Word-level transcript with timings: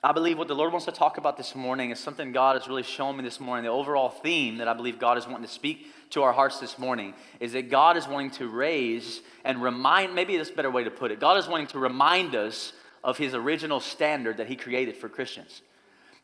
I 0.03 0.13
believe 0.13 0.39
what 0.39 0.49
the 0.49 0.55
Lord 0.55 0.73
wants 0.73 0.87
to 0.87 0.93
talk 0.93 1.19
about 1.19 1.37
this 1.37 1.55
morning 1.55 1.91
is 1.91 2.01
something 2.01 2.33
God 2.33 2.57
has 2.57 2.67
really 2.67 2.83
shown 2.83 3.19
me 3.19 3.23
this 3.23 3.41
morning. 3.41 3.65
The 3.65 3.71
overall 3.71 4.09
theme 4.09 4.57
that 4.57 4.69
I 4.69 4.73
believe 4.73 4.99
God 4.99 5.19
is 5.19 5.27
wanting 5.27 5.47
to 5.47 5.53
speak 5.53 5.93
to 6.11 6.23
our 6.23 6.33
hearts 6.33 6.61
this 6.61 6.79
morning 6.79 7.13
is 7.41 7.53
that 7.53 7.69
God 7.69 7.99
is 7.99 8.09
wanting 8.09 8.31
to 8.33 8.49
raise 8.49 9.21
and 9.45 9.63
remind, 9.63 10.15
maybe 10.15 10.35
that's 10.39 10.49
a 10.49 10.55
better 10.55 10.71
way 10.71 10.83
to 10.83 10.91
put 10.91 11.11
it. 11.11 11.21
God 11.21 11.37
is 11.37 11.47
wanting 11.47 11.67
to 11.69 11.79
remind 11.79 12.35
us 12.35 12.73
of 13.05 13.19
his 13.19 13.35
original 13.35 13.79
standard 13.79 14.39
that 14.39 14.47
he 14.47 14.57
created 14.57 14.97
for 14.97 15.11
Christians. 15.11 15.61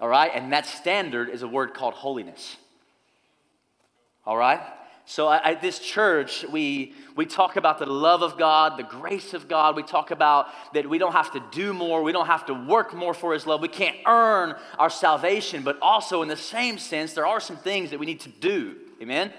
All 0.01 0.09
right? 0.09 0.31
And 0.33 0.51
that 0.55 0.65
standard 0.65 1.29
is 1.29 1.43
a 1.43 1.49
word 1.49 1.75
called 1.75 1.93
holiness. 1.93 2.57
All 4.25 4.39
right? 4.39 4.61
So 5.11 5.33
at 5.33 5.62
this 5.62 5.78
church, 5.78 6.45
we, 6.53 6.92
we 7.17 7.25
talk 7.25 7.56
about 7.56 7.78
the 7.78 7.87
love 7.87 8.20
of 8.20 8.37
God, 8.37 8.77
the 8.77 8.83
grace 8.83 9.33
of 9.33 9.48
God. 9.48 9.75
We 9.75 9.83
talk 9.83 10.11
about 10.11 10.48
that 10.75 10.87
we 10.87 10.98
don't 10.98 11.12
have 11.12 11.33
to 11.33 11.42
do 11.50 11.73
more. 11.73 12.03
We 12.03 12.12
don't 12.12 12.27
have 12.27 12.45
to 12.45 12.53
work 12.53 12.92
more 12.92 13.15
for 13.15 13.33
His 13.33 13.47
love. 13.47 13.62
We 13.62 13.69
can't 13.69 13.97
earn 14.06 14.55
our 14.78 14.91
salvation. 14.91 15.62
But 15.62 15.78
also, 15.81 16.20
in 16.20 16.28
the 16.28 16.37
same 16.37 16.77
sense, 16.77 17.15
there 17.15 17.27
are 17.27 17.41
some 17.41 17.56
things 17.56 17.89
that 17.89 17.98
we 17.98 18.05
need 18.05 18.20
to 18.20 18.28
do. 18.28 18.77
Amen? 19.00 19.33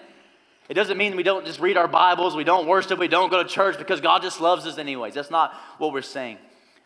It 0.69 0.73
doesn't 0.73 0.97
mean 0.97 1.15
we 1.15 1.21
don't 1.21 1.45
just 1.45 1.59
read 1.59 1.77
our 1.77 1.87
Bibles, 1.87 2.35
we 2.35 2.43
don't 2.43 2.67
worship, 2.67 2.97
we 2.97 3.07
don't 3.07 3.29
go 3.29 3.43
to 3.43 3.47
church 3.47 3.77
because 3.77 4.01
God 4.01 4.23
just 4.23 4.41
loves 4.41 4.65
us 4.65 4.79
anyways. 4.79 5.13
That's 5.13 5.29
not 5.29 5.53
what 5.77 5.93
we're 5.93 6.01
saying. 6.01 6.39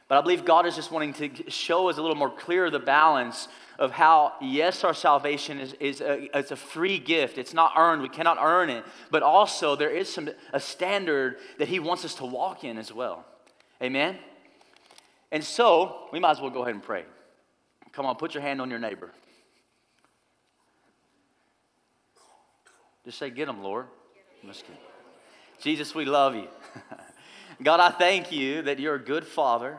But 0.10 0.18
I 0.18 0.22
believe 0.22 0.44
God 0.44 0.66
is 0.66 0.76
just 0.76 0.92
wanting 0.92 1.14
to 1.14 1.50
show 1.50 1.88
us 1.88 1.98
a 1.98 2.02
little 2.02 2.18
more 2.18 2.30
clear 2.30 2.70
the 2.70 2.80
balance 2.80 3.48
of 3.80 3.92
how, 3.92 4.34
yes, 4.42 4.84
our 4.84 4.94
salvation 4.94 5.60
is, 5.60 5.74
is 5.74 6.02
a, 6.02 6.30
it's 6.38 6.52
a 6.52 6.56
free 6.56 7.00
gift. 7.00 7.38
It's 7.38 7.54
not 7.54 7.74
earned. 7.78 8.02
We 8.02 8.10
cannot 8.10 8.38
earn 8.40 8.70
it. 8.70 8.84
But 9.12 9.24
also, 9.24 9.76
there 9.76 9.90
is 9.90 10.12
some, 10.12 10.30
a 10.52 10.60
standard 10.60 11.38
that 11.58 11.68
He 11.68 11.80
wants 11.80 12.06
us 12.06 12.16
to 12.16 12.26
walk 12.26 12.64
in 12.64 12.78
as 12.78 12.94
well. 12.94 13.26
Amen? 13.82 14.18
And 15.32 15.44
so, 15.44 16.08
we 16.12 16.20
might 16.20 16.32
as 16.32 16.42
well 16.42 16.52
go 16.52 16.62
ahead 16.62 16.76
and 16.76 16.84
pray. 16.84 17.06
Come 17.92 18.06
on, 18.06 18.16
put 18.16 18.34
your 18.34 18.44
hand 18.44 18.62
on 18.62 18.70
your 18.70 18.80
neighbor. 18.80 19.12
Just 23.06 23.18
say, 23.18 23.30
Get 23.30 23.50
him, 23.50 23.62
Lord. 23.62 23.88
Jesus, 25.62 25.96
we 25.96 26.06
love 26.06 26.36
you. 26.36 26.48
God, 27.64 27.80
I 27.80 27.90
thank 27.90 28.32
you 28.32 28.64
that 28.64 28.80
you're 28.80 28.96
a 28.96 29.04
good 29.04 29.26
father 29.26 29.78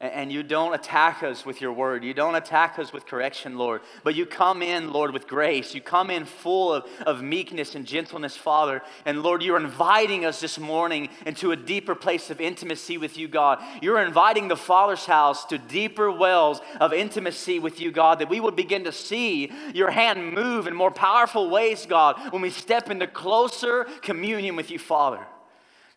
and 0.00 0.30
you 0.30 0.42
don't 0.42 0.74
attack 0.74 1.22
us 1.22 1.46
with 1.46 1.60
your 1.60 1.72
word. 1.72 2.04
You 2.04 2.12
don't 2.12 2.34
attack 2.34 2.78
us 2.78 2.92
with 2.92 3.06
correction, 3.06 3.56
Lord. 3.56 3.80
But 4.02 4.14
you 4.14 4.26
come 4.26 4.60
in, 4.60 4.92
Lord, 4.92 5.12
with 5.12 5.28
grace. 5.28 5.74
You 5.74 5.80
come 5.80 6.10
in 6.10 6.24
full 6.24 6.74
of, 6.74 6.84
of 7.06 7.22
meekness 7.22 7.74
and 7.74 7.86
gentleness, 7.86 8.36
Father. 8.36 8.82
And 9.06 9.22
Lord, 9.22 9.42
you're 9.42 9.56
inviting 9.56 10.24
us 10.24 10.40
this 10.40 10.58
morning 10.58 11.08
into 11.26 11.52
a 11.52 11.56
deeper 11.56 11.94
place 11.94 12.28
of 12.28 12.40
intimacy 12.40 12.98
with 12.98 13.16
you, 13.16 13.28
God. 13.28 13.62
You're 13.80 14.02
inviting 14.02 14.48
the 14.48 14.56
Father's 14.56 15.06
house 15.06 15.46
to 15.46 15.58
deeper 15.58 16.10
wells 16.10 16.60
of 16.80 16.92
intimacy 16.92 17.60
with 17.60 17.80
you, 17.80 17.92
God, 17.92 18.18
that 18.18 18.28
we 18.28 18.40
would 18.40 18.56
begin 18.56 18.84
to 18.84 18.92
see 18.92 19.52
your 19.74 19.90
hand 19.90 20.34
move 20.34 20.66
in 20.66 20.74
more 20.74 20.90
powerful 20.90 21.48
ways, 21.48 21.86
God, 21.86 22.32
when 22.32 22.42
we 22.42 22.50
step 22.50 22.90
into 22.90 23.06
closer 23.06 23.84
communion 24.02 24.56
with 24.56 24.70
you, 24.70 24.78
Father. 24.78 25.24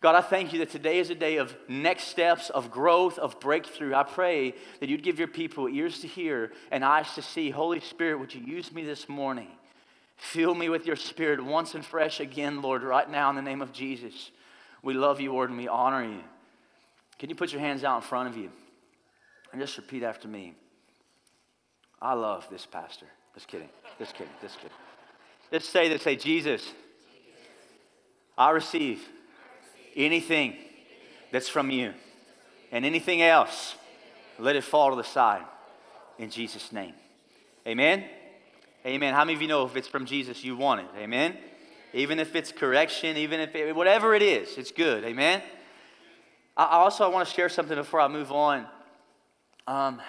God, 0.00 0.14
I 0.14 0.20
thank 0.20 0.52
you 0.52 0.60
that 0.60 0.70
today 0.70 1.00
is 1.00 1.10
a 1.10 1.14
day 1.14 1.38
of 1.38 1.56
next 1.66 2.04
steps, 2.04 2.50
of 2.50 2.70
growth, 2.70 3.18
of 3.18 3.40
breakthrough. 3.40 3.94
I 3.94 4.04
pray 4.04 4.54
that 4.78 4.88
you'd 4.88 5.02
give 5.02 5.18
your 5.18 5.26
people 5.26 5.68
ears 5.68 6.00
to 6.00 6.06
hear 6.06 6.52
and 6.70 6.84
eyes 6.84 7.14
to 7.14 7.22
see. 7.22 7.50
Holy 7.50 7.80
Spirit, 7.80 8.20
would 8.20 8.32
you 8.32 8.40
use 8.40 8.70
me 8.72 8.84
this 8.84 9.08
morning? 9.08 9.48
Fill 10.16 10.54
me 10.54 10.68
with 10.68 10.86
your 10.86 10.94
spirit 10.94 11.44
once 11.44 11.74
and 11.74 11.84
fresh 11.84 12.20
again, 12.20 12.62
Lord, 12.62 12.82
right 12.84 13.10
now 13.10 13.28
in 13.30 13.36
the 13.36 13.42
name 13.42 13.60
of 13.60 13.72
Jesus. 13.72 14.30
We 14.82 14.94
love 14.94 15.20
you, 15.20 15.32
Lord, 15.32 15.50
and 15.50 15.58
we 15.58 15.66
honor 15.66 16.04
you. 16.04 16.22
Can 17.18 17.28
you 17.28 17.34
put 17.34 17.52
your 17.52 17.60
hands 17.60 17.82
out 17.82 17.96
in 17.96 18.02
front 18.02 18.28
of 18.28 18.36
you 18.36 18.50
and 19.50 19.60
just 19.60 19.76
repeat 19.76 20.04
after 20.04 20.28
me? 20.28 20.54
I 22.00 22.14
love 22.14 22.46
this 22.50 22.66
pastor. 22.66 23.06
Just 23.34 23.48
kidding. 23.48 23.68
Just 23.98 24.14
kidding. 24.14 24.32
Just 24.40 24.56
kidding. 24.58 24.76
Just 25.52 25.70
say 25.70 25.88
this. 25.88 26.02
Say, 26.02 26.14
Jesus, 26.14 26.72
I 28.36 28.50
receive 28.50 29.04
anything 30.06 30.56
that's 31.30 31.48
from 31.48 31.70
you. 31.70 31.92
And 32.72 32.84
anything 32.84 33.22
else, 33.22 33.74
let 34.38 34.56
it 34.56 34.64
fall 34.64 34.90
to 34.90 34.96
the 34.96 35.04
side 35.04 35.44
in 36.18 36.30
Jesus' 36.30 36.72
name. 36.72 36.94
Amen? 37.66 38.04
Amen. 38.86 39.14
How 39.14 39.24
many 39.24 39.34
of 39.34 39.42
you 39.42 39.48
know 39.48 39.64
if 39.66 39.76
it's 39.76 39.88
from 39.88 40.06
Jesus, 40.06 40.44
you 40.44 40.56
want 40.56 40.80
it? 40.80 40.86
Amen? 40.98 41.36
Even 41.92 42.18
if 42.18 42.34
it's 42.34 42.52
correction, 42.52 43.16
even 43.16 43.40
if 43.40 43.54
it, 43.54 43.74
whatever 43.74 44.14
it 44.14 44.22
is, 44.22 44.56
it's 44.56 44.70
good. 44.70 45.04
Amen? 45.04 45.42
I 46.56 46.64
also 46.64 47.04
I 47.04 47.08
want 47.08 47.28
to 47.28 47.34
share 47.34 47.48
something 47.48 47.76
before 47.76 48.00
I 48.00 48.08
move 48.08 48.32
on. 48.32 48.66
Um, 49.66 50.00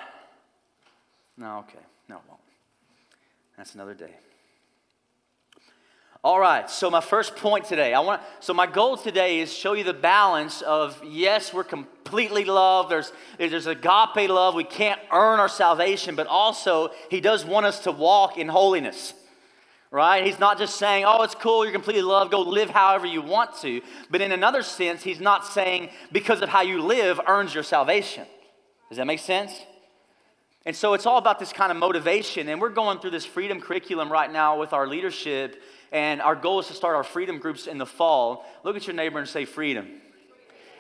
no, 1.38 1.60
okay. 1.60 1.80
No, 2.08 2.20
won't. 2.28 2.42
That's 3.58 3.76
another 3.76 3.94
day. 3.94 4.16
All 6.22 6.38
right, 6.38 6.69
so 6.69 6.91
my 6.91 7.00
first 7.00 7.38
point 7.38 7.63
today, 7.63 7.94
I 7.94 8.02
want 8.02 8.22
so 8.41 8.53
my 8.53 8.66
goal 8.66 8.97
today 8.97 9.40
is 9.40 9.53
show 9.53 9.72
you 9.72 9.85
the 9.85 9.94
balance 9.94 10.62
of 10.62 11.02
yes, 11.07 11.53
we're 11.53 11.63
completely 11.63 12.44
loved. 12.44 12.91
There's 12.91 13.13
there's 13.38 13.68
agape 13.68 14.29
love. 14.29 14.53
We 14.53 14.66
can't 14.66 15.00
earn 15.13 15.40
our 15.40 15.47
salvation, 15.47 16.16
but 16.16 16.28
also 16.28 16.91
he 17.09 17.22
does 17.22 17.46
want 17.46 17.68
us 17.68 17.79
to 17.85 17.94
walk 17.94 18.38
in 18.38 18.50
holiness. 18.50 19.13
Right? 19.91 20.25
He's 20.25 20.40
not 20.40 20.58
just 20.58 20.75
saying, 20.75 21.06
"Oh, 21.08 21.24
it's 21.24 21.35
cool, 21.35 21.63
you're 21.63 21.72
completely 21.72 22.02
loved, 22.02 22.31
go 22.31 22.41
live 22.41 22.69
however 22.69 23.08
you 23.08 23.22
want 23.22 23.56
to." 23.62 23.81
But 24.12 24.19
in 24.19 24.34
another 24.34 24.62
sense, 24.62 25.03
he's 25.03 25.22
not 25.22 25.46
saying 25.46 25.90
because 26.12 26.41
of 26.41 26.50
how 26.50 26.63
you 26.63 26.81
live 26.81 27.22
earns 27.28 27.53
your 27.53 27.63
salvation. 27.63 28.28
Does 28.90 28.97
that 28.97 29.08
make 29.08 29.19
sense? 29.19 29.53
And 30.69 30.75
so 30.75 30.94
it's 30.94 31.07
all 31.07 31.18
about 31.18 31.40
this 31.40 31.52
kind 31.52 31.72
of 31.72 31.80
motivation. 31.80 32.47
And 32.47 32.62
we're 32.62 32.69
going 32.69 33.00
through 33.00 33.09
this 33.09 33.25
freedom 33.25 33.59
curriculum 33.59 34.12
right 34.12 34.31
now 34.31 34.59
with 34.59 34.72
our 34.72 34.85
leadership 34.85 35.59
and 35.91 36.22
our 36.22 36.35
goal 36.35 36.59
is 36.59 36.68
to 36.68 36.75
start 36.75 36.96
our 36.96 37.03
freedom 37.03 37.40
groups 37.40 37.66
in 37.66 37.80
the 37.80 37.88
fall. 37.88 38.46
Look 38.63 38.75
at 38.75 38.85
your 38.85 38.96
neighbor 38.96 39.18
and 39.18 39.28
say, 39.28 39.46
Freedom. 39.46 39.88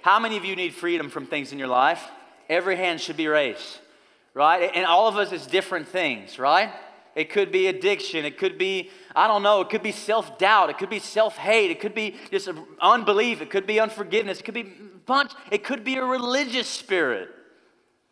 How 0.03 0.19
many 0.19 0.37
of 0.37 0.45
you 0.45 0.55
need 0.55 0.75
freedom 0.75 1.09
from 1.09 1.25
things 1.25 1.51
in 1.53 1.57
your 1.57 1.69
life? 1.69 2.07
Every 2.47 2.75
hand 2.75 3.01
should 3.01 3.17
be 3.17 3.25
raised, 3.25 3.79
right? 4.35 4.69
And 4.75 4.85
all 4.85 5.07
of 5.07 5.17
us 5.17 5.31
is 5.31 5.47
different 5.47 5.87
things, 5.87 6.37
right? 6.37 6.71
It 7.15 7.31
could 7.31 7.51
be 7.51 7.65
addiction. 7.65 8.25
It 8.25 8.37
could 8.37 8.59
be, 8.59 8.91
I 9.15 9.25
don't 9.25 9.41
know, 9.41 9.61
it 9.61 9.71
could 9.71 9.81
be 9.81 9.91
self 9.91 10.37
doubt. 10.37 10.69
It 10.69 10.77
could 10.77 10.91
be 10.91 10.99
self 10.99 11.35
hate. 11.35 11.71
It 11.71 11.79
could 11.79 11.95
be 11.95 12.15
just 12.29 12.47
unbelief. 12.79 13.41
It 13.41 13.49
could 13.49 13.65
be 13.65 13.79
unforgiveness. 13.79 14.39
It 14.39 14.43
could 14.43 14.53
be 14.53 14.71
bunch. 15.07 15.31
It 15.49 15.63
could 15.63 15.83
be 15.83 15.95
a 15.95 16.05
religious 16.05 16.67
spirit, 16.67 17.29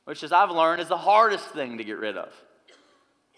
which, 0.07 0.24
as 0.24 0.31
I've 0.31 0.51
learned, 0.51 0.81
is 0.81 0.88
the 0.88 0.95
hardest 0.95 1.50
thing 1.50 1.80
to 1.80 1.83
get 1.83 1.98
rid 1.98 2.15
of. 2.15 2.31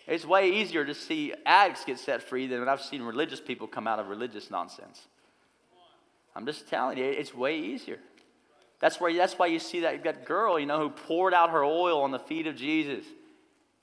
It's 0.06 0.24
way 0.24 0.52
easier 0.52 0.86
to 0.86 0.94
see 0.94 1.34
addicts 1.44 1.84
get 1.84 1.98
set 1.98 2.22
free 2.22 2.46
than 2.46 2.70
I've 2.70 2.84
seen 2.84 3.02
religious 3.02 3.42
people 3.42 3.66
come 3.66 3.88
out 3.88 3.98
of 3.98 4.08
religious 4.08 4.52
nonsense. 4.52 5.08
I'm 6.36 6.46
just 6.46 6.70
telling 6.70 7.00
you, 7.00 7.06
it's 7.06 7.34
way 7.34 7.60
easier. 7.60 7.98
That's, 8.80 9.02
where, 9.02 9.12
that's 9.12 9.34
why 9.34 9.48
you 9.48 9.58
see 9.58 9.80
that, 9.80 10.04
that 10.04 10.26
girl, 10.26 10.60
you 10.60 10.68
know, 10.68 10.80
who 10.80 10.92
poured 10.92 11.34
out 11.34 11.50
her 11.50 11.64
oil 11.64 12.04
on 12.04 12.12
the 12.12 12.20
feet 12.20 12.46
of 12.46 12.56
Jesus. 12.56 13.04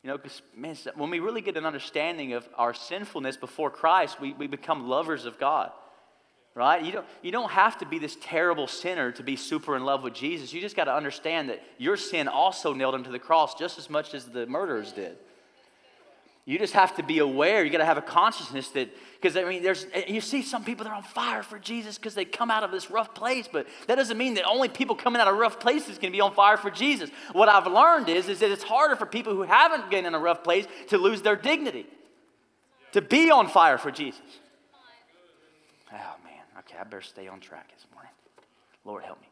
You 0.04 0.10
know, 0.10 0.16
because, 0.16 0.40
man, 0.56 0.76
when 0.94 1.10
we 1.10 1.18
really 1.18 1.40
get 1.40 1.56
an 1.56 1.66
understanding 1.66 2.34
of 2.34 2.48
our 2.54 2.72
sinfulness 2.72 3.36
before 3.36 3.68
Christ, 3.68 4.20
we, 4.20 4.32
we 4.32 4.46
become 4.46 4.88
lovers 4.88 5.24
of 5.24 5.40
God. 5.40 5.72
Right? 6.56 6.82
You 6.82 6.90
don't, 6.90 7.06
you 7.22 7.30
don't 7.30 7.50
have 7.50 7.78
to 7.78 7.86
be 7.86 7.98
this 7.98 8.16
terrible 8.20 8.66
sinner 8.66 9.12
to 9.12 9.22
be 9.22 9.36
super 9.36 9.76
in 9.76 9.84
love 9.84 10.02
with 10.02 10.14
Jesus. 10.14 10.54
You 10.54 10.60
just 10.62 10.74
got 10.74 10.84
to 10.84 10.94
understand 10.94 11.50
that 11.50 11.62
your 11.76 11.98
sin 11.98 12.26
also 12.26 12.72
nailed 12.72 12.94
him 12.94 13.04
to 13.04 13.10
the 13.10 13.18
cross 13.18 13.54
just 13.54 13.78
as 13.78 13.90
much 13.90 14.14
as 14.14 14.24
the 14.24 14.46
murderers 14.46 14.90
did. 14.90 15.18
You 16.46 16.58
just 16.58 16.72
have 16.72 16.96
to 16.96 17.02
be 17.02 17.18
aware. 17.18 17.62
You 17.62 17.70
got 17.70 17.78
to 17.78 17.84
have 17.84 17.98
a 17.98 18.02
consciousness 18.02 18.68
that, 18.68 18.88
because 19.20 19.36
I 19.36 19.44
mean, 19.44 19.62
there's, 19.62 19.84
eh, 19.92 20.04
you 20.06 20.22
see 20.22 20.42
some 20.42 20.64
people 20.64 20.84
that 20.84 20.90
are 20.90 20.96
on 20.96 21.02
fire 21.02 21.42
for 21.42 21.58
Jesus 21.58 21.98
because 21.98 22.14
they 22.14 22.24
come 22.24 22.50
out 22.50 22.62
of 22.62 22.70
this 22.70 22.90
rough 22.90 23.14
place, 23.14 23.48
but 23.52 23.66
that 23.86 23.96
doesn't 23.96 24.16
mean 24.16 24.34
that 24.34 24.44
only 24.44 24.68
people 24.68 24.94
coming 24.94 25.20
out 25.20 25.28
of 25.28 25.36
rough 25.36 25.60
places 25.60 25.98
can 25.98 26.10
be 26.10 26.22
on 26.22 26.32
fire 26.32 26.56
for 26.56 26.70
Jesus. 26.70 27.10
What 27.32 27.50
I've 27.50 27.66
learned 27.66 28.08
is, 28.08 28.28
is 28.28 28.38
that 28.38 28.50
it's 28.50 28.62
harder 28.62 28.96
for 28.96 29.04
people 29.04 29.34
who 29.34 29.42
haven't 29.42 29.90
been 29.90 30.06
in 30.06 30.14
a 30.14 30.18
rough 30.18 30.42
place 30.42 30.66
to 30.88 30.96
lose 30.96 31.20
their 31.20 31.36
dignity, 31.36 31.84
to 32.92 33.02
be 33.02 33.30
on 33.30 33.48
fire 33.48 33.76
for 33.76 33.90
Jesus. 33.90 34.22
Okay, 36.66 36.78
I 36.80 36.84
better 36.84 37.00
stay 37.00 37.28
on 37.28 37.40
track 37.40 37.70
this 37.72 37.86
morning. 37.92 38.10
Lord, 38.84 39.04
help 39.04 39.20
me. 39.20 39.28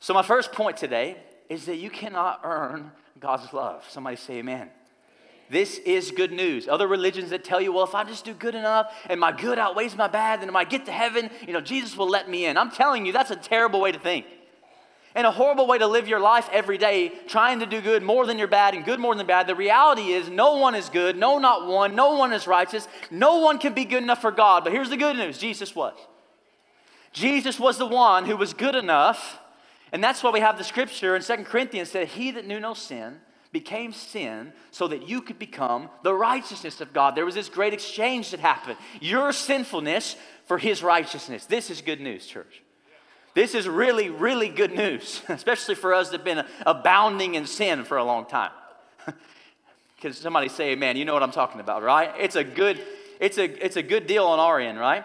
So, 0.00 0.14
my 0.14 0.22
first 0.22 0.52
point 0.52 0.76
today 0.76 1.16
is 1.48 1.66
that 1.66 1.76
you 1.76 1.90
cannot 1.90 2.40
earn 2.44 2.90
God's 3.20 3.52
love. 3.52 3.84
Somebody 3.88 4.16
say 4.16 4.38
amen. 4.38 4.70
This 5.50 5.78
is 5.78 6.10
good 6.10 6.32
news. 6.32 6.68
Other 6.68 6.88
religions 6.88 7.30
that 7.30 7.44
tell 7.44 7.60
you, 7.60 7.72
well, 7.72 7.84
if 7.84 7.94
I 7.94 8.04
just 8.04 8.24
do 8.24 8.32
good 8.32 8.54
enough 8.54 8.92
and 9.08 9.20
my 9.20 9.30
good 9.30 9.58
outweighs 9.58 9.96
my 9.96 10.08
bad, 10.08 10.40
then 10.40 10.48
when 10.48 10.56
I 10.56 10.68
get 10.68 10.86
to 10.86 10.92
heaven, 10.92 11.30
you 11.46 11.52
know, 11.52 11.60
Jesus 11.60 11.96
will 11.96 12.08
let 12.08 12.28
me 12.28 12.46
in. 12.46 12.56
I'm 12.56 12.70
telling 12.70 13.04
you, 13.04 13.12
that's 13.12 13.30
a 13.30 13.36
terrible 13.36 13.80
way 13.80 13.92
to 13.92 13.98
think. 13.98 14.24
And 15.14 15.26
a 15.26 15.30
horrible 15.30 15.66
way 15.68 15.78
to 15.78 15.86
live 15.86 16.08
your 16.08 16.18
life 16.18 16.48
every 16.50 16.76
day, 16.76 17.12
trying 17.28 17.60
to 17.60 17.66
do 17.66 17.80
good 17.80 18.02
more 18.02 18.26
than 18.26 18.36
you're 18.36 18.48
bad 18.48 18.74
and 18.74 18.84
good 18.84 18.98
more 18.98 19.14
than 19.14 19.26
bad. 19.26 19.46
The 19.46 19.54
reality 19.54 20.12
is, 20.12 20.28
no 20.28 20.56
one 20.56 20.74
is 20.74 20.88
good, 20.88 21.16
no, 21.16 21.38
not 21.38 21.68
one, 21.68 21.94
no 21.94 22.16
one 22.16 22.32
is 22.32 22.48
righteous, 22.48 22.88
no 23.10 23.38
one 23.38 23.58
can 23.58 23.74
be 23.74 23.84
good 23.84 24.02
enough 24.02 24.20
for 24.20 24.32
God. 24.32 24.64
But 24.64 24.72
here's 24.72 24.90
the 24.90 24.96
good 24.96 25.16
news 25.16 25.38
Jesus 25.38 25.74
was. 25.74 25.94
Jesus 27.14 27.58
was 27.58 27.78
the 27.78 27.86
one 27.86 28.26
who 28.26 28.36
was 28.36 28.52
good 28.52 28.74
enough. 28.74 29.40
And 29.92 30.04
that's 30.04 30.22
why 30.22 30.30
we 30.30 30.40
have 30.40 30.58
the 30.58 30.64
scripture 30.64 31.16
in 31.16 31.22
Second 31.22 31.46
Corinthians 31.46 31.90
said, 31.90 32.08
He 32.08 32.32
that 32.32 32.46
knew 32.46 32.60
no 32.60 32.74
sin 32.74 33.20
became 33.52 33.92
sin 33.92 34.52
so 34.72 34.88
that 34.88 35.08
you 35.08 35.22
could 35.22 35.38
become 35.38 35.88
the 36.02 36.12
righteousness 36.12 36.80
of 36.80 36.92
God. 36.92 37.14
There 37.14 37.24
was 37.24 37.36
this 37.36 37.48
great 37.48 37.72
exchange 37.72 38.32
that 38.32 38.40
happened. 38.40 38.76
Your 39.00 39.32
sinfulness 39.32 40.16
for 40.46 40.58
his 40.58 40.82
righteousness. 40.82 41.46
This 41.46 41.70
is 41.70 41.80
good 41.80 42.00
news, 42.00 42.26
church. 42.26 42.62
This 43.34 43.54
is 43.54 43.68
really, 43.68 44.10
really 44.10 44.48
good 44.48 44.74
news, 44.74 45.22
especially 45.28 45.76
for 45.76 45.94
us 45.94 46.10
that 46.10 46.18
have 46.18 46.24
been 46.24 46.44
abounding 46.66 47.36
in 47.36 47.46
sin 47.46 47.84
for 47.84 47.96
a 47.96 48.04
long 48.04 48.26
time. 48.26 48.50
Because 49.96 50.18
somebody 50.18 50.50
say, 50.50 50.74
man, 50.74 50.98
you 50.98 51.06
know 51.06 51.14
what 51.14 51.22
I'm 51.22 51.30
talking 51.30 51.62
about, 51.62 51.82
right? 51.82 52.12
It's 52.18 52.36
a 52.36 52.44
good, 52.44 52.78
it's 53.20 53.38
a, 53.38 53.64
it's 53.64 53.76
a 53.76 53.82
good 53.82 54.06
deal 54.06 54.26
on 54.26 54.38
our 54.38 54.60
end, 54.60 54.78
right? 54.78 55.02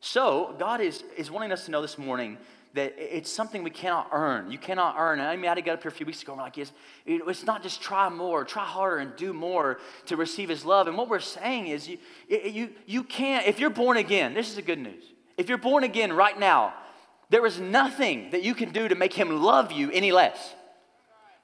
So 0.00 0.54
God 0.58 0.80
is, 0.80 1.02
is 1.16 1.30
wanting 1.30 1.52
us 1.52 1.64
to 1.64 1.70
know 1.70 1.82
this 1.82 1.98
morning 1.98 2.38
that 2.74 2.94
it's 2.98 3.30
something 3.30 3.62
we 3.62 3.70
cannot 3.70 4.08
earn. 4.12 4.50
You 4.50 4.58
cannot 4.58 4.94
earn. 4.98 5.20
I 5.20 5.36
mean, 5.36 5.50
I 5.50 5.60
got 5.60 5.74
up 5.74 5.82
here 5.82 5.90
a 5.90 5.94
few 5.94 6.06
weeks 6.06 6.22
ago 6.22 6.32
and 6.32 6.40
I'm 6.40 6.46
like, 6.46 6.58
it's, 6.58 6.72
it's 7.06 7.44
not 7.44 7.62
just 7.62 7.80
try 7.80 8.08
more, 8.08 8.44
try 8.44 8.64
harder 8.64 8.98
and 8.98 9.16
do 9.16 9.32
more 9.32 9.80
to 10.06 10.16
receive 10.16 10.48
his 10.48 10.64
love. 10.64 10.86
And 10.86 10.96
what 10.96 11.08
we're 11.08 11.18
saying 11.18 11.68
is 11.68 11.88
you, 11.88 11.98
you, 12.28 12.70
you 12.86 13.02
can't, 13.02 13.46
if 13.46 13.58
you're 13.58 13.70
born 13.70 13.96
again, 13.96 14.34
this 14.34 14.48
is 14.48 14.56
the 14.56 14.62
good 14.62 14.78
news. 14.78 15.02
If 15.36 15.48
you're 15.48 15.58
born 15.58 15.82
again 15.82 16.12
right 16.12 16.38
now, 16.38 16.74
there 17.30 17.44
is 17.46 17.58
nothing 17.58 18.30
that 18.30 18.42
you 18.42 18.54
can 18.54 18.70
do 18.70 18.88
to 18.88 18.94
make 18.94 19.12
him 19.12 19.42
love 19.42 19.72
you 19.72 19.90
any 19.90 20.12
less. 20.12 20.54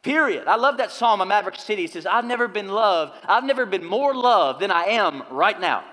Period. 0.03 0.47
I 0.47 0.57
love 0.57 0.77
that 0.77 0.93
psalm 0.93 1.21
of 1.21 1.29
Maverick 1.29 1.57
City. 1.57 1.85
It 1.85 1.93
says, 1.93 2.05
I've 2.05 2.27
never 2.27 2.47
been 2.49 2.69
loved, 2.69 3.15
I've 3.25 3.45
never 3.45 3.65
been 3.67 3.85
more 3.85 4.15
loved 4.15 4.61
than 4.61 4.71
I 4.71 4.85
am 4.85 5.23
right 5.31 5.59
now. 5.59 5.85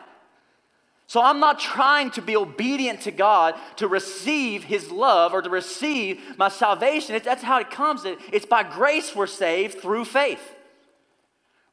So 1.12 1.22
I'm 1.22 1.42
not 1.42 1.60
trying 1.60 2.12
to 2.12 2.22
be 2.22 2.38
obedient 2.38 3.02
to 3.02 3.12
God 3.12 3.56
to 3.76 3.90
receive 3.90 4.64
His 4.64 4.90
love 4.90 5.34
or 5.34 5.42
to 5.42 5.50
receive 5.50 6.22
my 6.38 6.48
salvation. 6.48 7.16
It's, 7.16 7.26
that's 7.26 7.44
how 7.44 7.60
it 7.60 7.70
comes. 7.70 8.06
It's 8.32 8.46
by 8.46 8.64
grace 8.64 9.14
we're 9.14 9.28
saved 9.28 9.82
through 9.82 10.06
faith. 10.06 10.56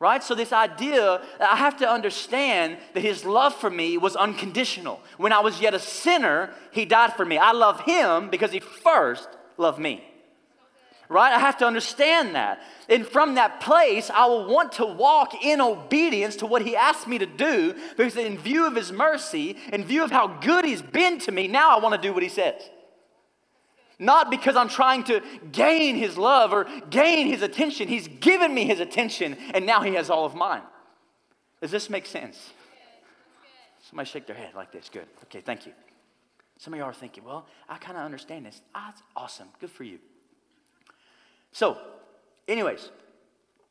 Right? 0.01 0.25
So, 0.25 0.35
this 0.35 0.53
idea, 0.53 1.23
I 1.39 1.55
have 1.55 1.77
to 1.77 1.89
understand 1.89 2.79
that 2.95 3.01
His 3.03 3.25
love 3.25 3.55
for 3.55 3.71
me 3.71 3.97
was 3.97 4.17
unconditional. 4.17 5.01
When 5.19 5.33
I 5.33 5.39
was 5.39 5.61
yet 5.61 5.73
a 5.73 5.79
sinner, 5.79 6.51
He 6.73 6.85
died 6.85 7.13
for 7.13 7.25
me. 7.25 7.39
I 7.39 7.53
love 7.53 7.83
Him 7.83 8.31
because 8.31 8.51
He 8.51 8.59
first 8.59 9.29
loved 9.57 9.79
me 9.79 10.08
right? 11.09 11.33
I 11.33 11.39
have 11.39 11.59
to 11.59 11.67
understand 11.67 12.35
that. 12.35 12.61
And 12.89 13.07
from 13.07 13.35
that 13.37 13.61
place, 13.61 14.11
I 14.11 14.27
will 14.27 14.47
want 14.47 14.73
to 14.73 14.85
walk 14.85 15.45
in 15.45 15.61
obedience 15.61 16.37
to 16.37 16.47
what 16.47 16.63
He 16.63 16.77
asked 16.77 17.07
me 17.07 17.19
to 17.19 17.27
do 17.27 17.75
because, 17.97 18.17
in 18.17 18.39
view 18.39 18.67
of 18.67 18.75
His 18.75 18.93
mercy, 18.93 19.57
in 19.73 19.85
view 19.85 20.05
of 20.05 20.11
how 20.11 20.27
good 20.27 20.65
He's 20.65 20.83
been 20.83 21.19
to 21.21 21.33
me, 21.33 21.49
now 21.49 21.77
I 21.77 21.81
want 21.81 21.95
to 21.95 22.01
do 22.01 22.13
what 22.13 22.23
He 22.23 22.29
says. 22.29 22.63
Not 23.99 24.31
because 24.31 24.55
I'm 24.55 24.69
trying 24.69 25.05
to 25.05 25.21
gain 25.51 25.97
His 25.97 26.17
love 26.17 26.53
or 26.53 26.67
gain 26.91 27.27
His 27.27 27.43
attention. 27.43 27.89
He's 27.89 28.09
given 28.09 28.55
me 28.55 28.65
His 28.65 28.81
attention, 28.81 29.37
and 29.55 29.67
now 29.67 29.83
He 29.83 29.95
has 29.95 30.11
all 30.11 30.25
of 30.25 30.35
mine. 30.35 30.63
Does 31.61 31.71
this 31.71 31.91
make 31.91 32.07
sense? 32.07 32.53
Somebody 33.89 34.09
shake 34.09 34.27
their 34.27 34.37
head 34.37 34.55
like 34.55 34.71
this. 34.71 34.89
Good. 34.93 35.07
Okay, 35.25 35.41
thank 35.41 35.67
you. 35.67 35.73
Some 36.59 36.75
of 36.75 36.79
y'all 36.79 36.89
are 36.89 36.93
thinking, 36.93 37.25
well, 37.25 37.47
I 37.69 37.79
kind 37.79 37.97
of 37.97 38.05
understand 38.05 38.45
this. 38.45 38.61
Ah, 38.75 38.89
that's 38.89 39.03
awesome. 39.17 39.49
Good 39.61 39.71
for 39.71 39.85
you. 39.85 39.99
So, 41.53 41.79
anyways, 42.47 42.91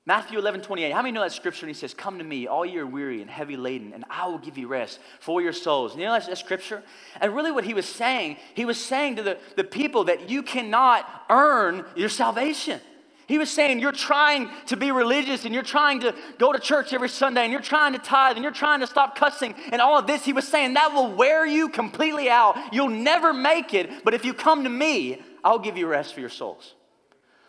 Matthew 0.08 0.40
11, 0.40 0.62
28. 0.62 0.94
How 0.94 1.02
many 1.02 1.12
know 1.12 1.22
that 1.22 1.34
scripture? 1.34 1.66
And 1.66 1.76
he 1.76 1.78
says, 1.78 1.94
Come 1.94 2.18
to 2.20 2.24
me, 2.24 2.48
all 2.48 2.66
you 2.66 2.82
are 2.82 2.86
weary 2.86 3.22
and 3.22 3.30
heavy 3.30 3.58
laden, 3.58 3.92
and 3.92 4.06
I 4.10 4.28
will 4.28 4.38
give 4.38 4.58
you 4.58 4.70
rest 4.70 5.00
for 5.20 5.42
your 5.42 5.52
souls. 5.52 5.92
And 5.92 6.00
you 6.00 6.08
know 6.08 6.14
that, 6.14 6.28
that 6.28 6.38
scripture? 6.38 6.82
And 7.20 7.36
really, 7.36 7.52
what 7.52 7.66
he 7.66 7.74
was 7.74 7.86
saying, 7.86 8.38
he 8.54 8.64
was 8.64 8.84
saying 8.84 9.18
to 9.18 9.24
the, 9.24 9.38
the 9.58 9.66
people 9.66 10.06
that 10.06 10.30
you 10.30 10.44
cannot 10.44 11.06
earn 11.30 11.84
your 11.98 12.08
salvation. 12.08 12.80
He 13.28 13.38
was 13.38 13.50
saying, 13.50 13.80
You're 13.80 13.92
trying 13.92 14.50
to 14.68 14.78
be 14.78 14.92
religious 14.92 15.44
and 15.44 15.54
you're 15.54 15.62
trying 15.62 16.00
to 16.00 16.16
go 16.38 16.54
to 16.54 16.60
church 16.60 16.94
every 16.94 17.10
Sunday 17.10 17.44
and 17.44 17.52
you're 17.52 17.62
trying 17.62 17.92
to 17.92 18.00
tithe 18.00 18.38
and 18.38 18.44
you're 18.44 18.54
trying 18.54 18.80
to 18.80 18.88
stop 18.88 19.18
cussing 19.18 19.56
and 19.74 19.82
all 19.82 20.00
of 20.00 20.08
this. 20.08 20.24
He 20.24 20.32
was 20.32 20.48
saying, 20.48 20.76
That 20.76 20.94
will 20.94 21.12
wear 21.12 21.46
you 21.46 21.68
completely 21.68 22.30
out. 22.30 22.58
You'll 22.72 22.88
never 22.88 23.34
make 23.34 23.74
it. 23.74 24.06
But 24.06 24.14
if 24.14 24.24
you 24.24 24.34
come 24.34 24.64
to 24.64 24.70
me, 24.70 25.22
I'll 25.44 25.60
give 25.60 25.76
you 25.76 25.86
rest 25.86 26.14
for 26.14 26.22
your 26.22 26.30
souls. 26.30 26.76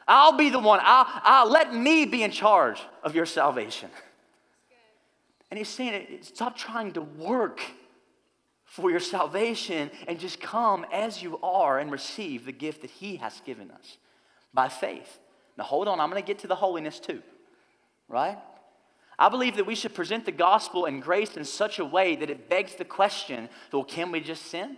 I'll 0.08 0.36
be 0.36 0.48
the 0.48 0.58
one. 0.58 0.80
I'll, 0.82 1.06
I'll 1.06 1.50
let 1.50 1.74
me 1.74 2.06
be 2.06 2.22
in 2.22 2.30
charge 2.30 2.80
of 3.02 3.14
your 3.14 3.26
salvation. 3.26 3.90
And 5.50 5.58
he's 5.58 5.68
saying, 5.68 6.20
stop 6.22 6.56
trying 6.56 6.92
to 6.92 7.02
work 7.02 7.60
for 8.64 8.90
your 8.90 9.00
salvation 9.00 9.90
and 10.06 10.18
just 10.18 10.40
come 10.40 10.86
as 10.92 11.22
you 11.22 11.38
are 11.42 11.78
and 11.78 11.90
receive 11.90 12.46
the 12.46 12.52
gift 12.52 12.82
that 12.82 12.90
he 12.90 13.16
has 13.16 13.40
given 13.44 13.70
us 13.70 13.98
by 14.54 14.68
faith. 14.68 15.18
Now, 15.56 15.64
hold 15.64 15.88
on, 15.88 16.00
I'm 16.00 16.10
going 16.10 16.22
to 16.22 16.26
get 16.26 16.38
to 16.40 16.46
the 16.46 16.54
holiness 16.54 17.00
too, 17.00 17.22
right? 18.08 18.38
I 19.18 19.28
believe 19.28 19.56
that 19.56 19.66
we 19.66 19.74
should 19.74 19.94
present 19.94 20.24
the 20.24 20.32
gospel 20.32 20.84
and 20.84 21.02
grace 21.02 21.36
in 21.36 21.44
such 21.44 21.78
a 21.78 21.84
way 21.84 22.14
that 22.16 22.30
it 22.30 22.48
begs 22.48 22.76
the 22.76 22.84
question 22.84 23.48
well, 23.72 23.84
can 23.84 24.12
we 24.12 24.20
just 24.20 24.46
sin? 24.46 24.76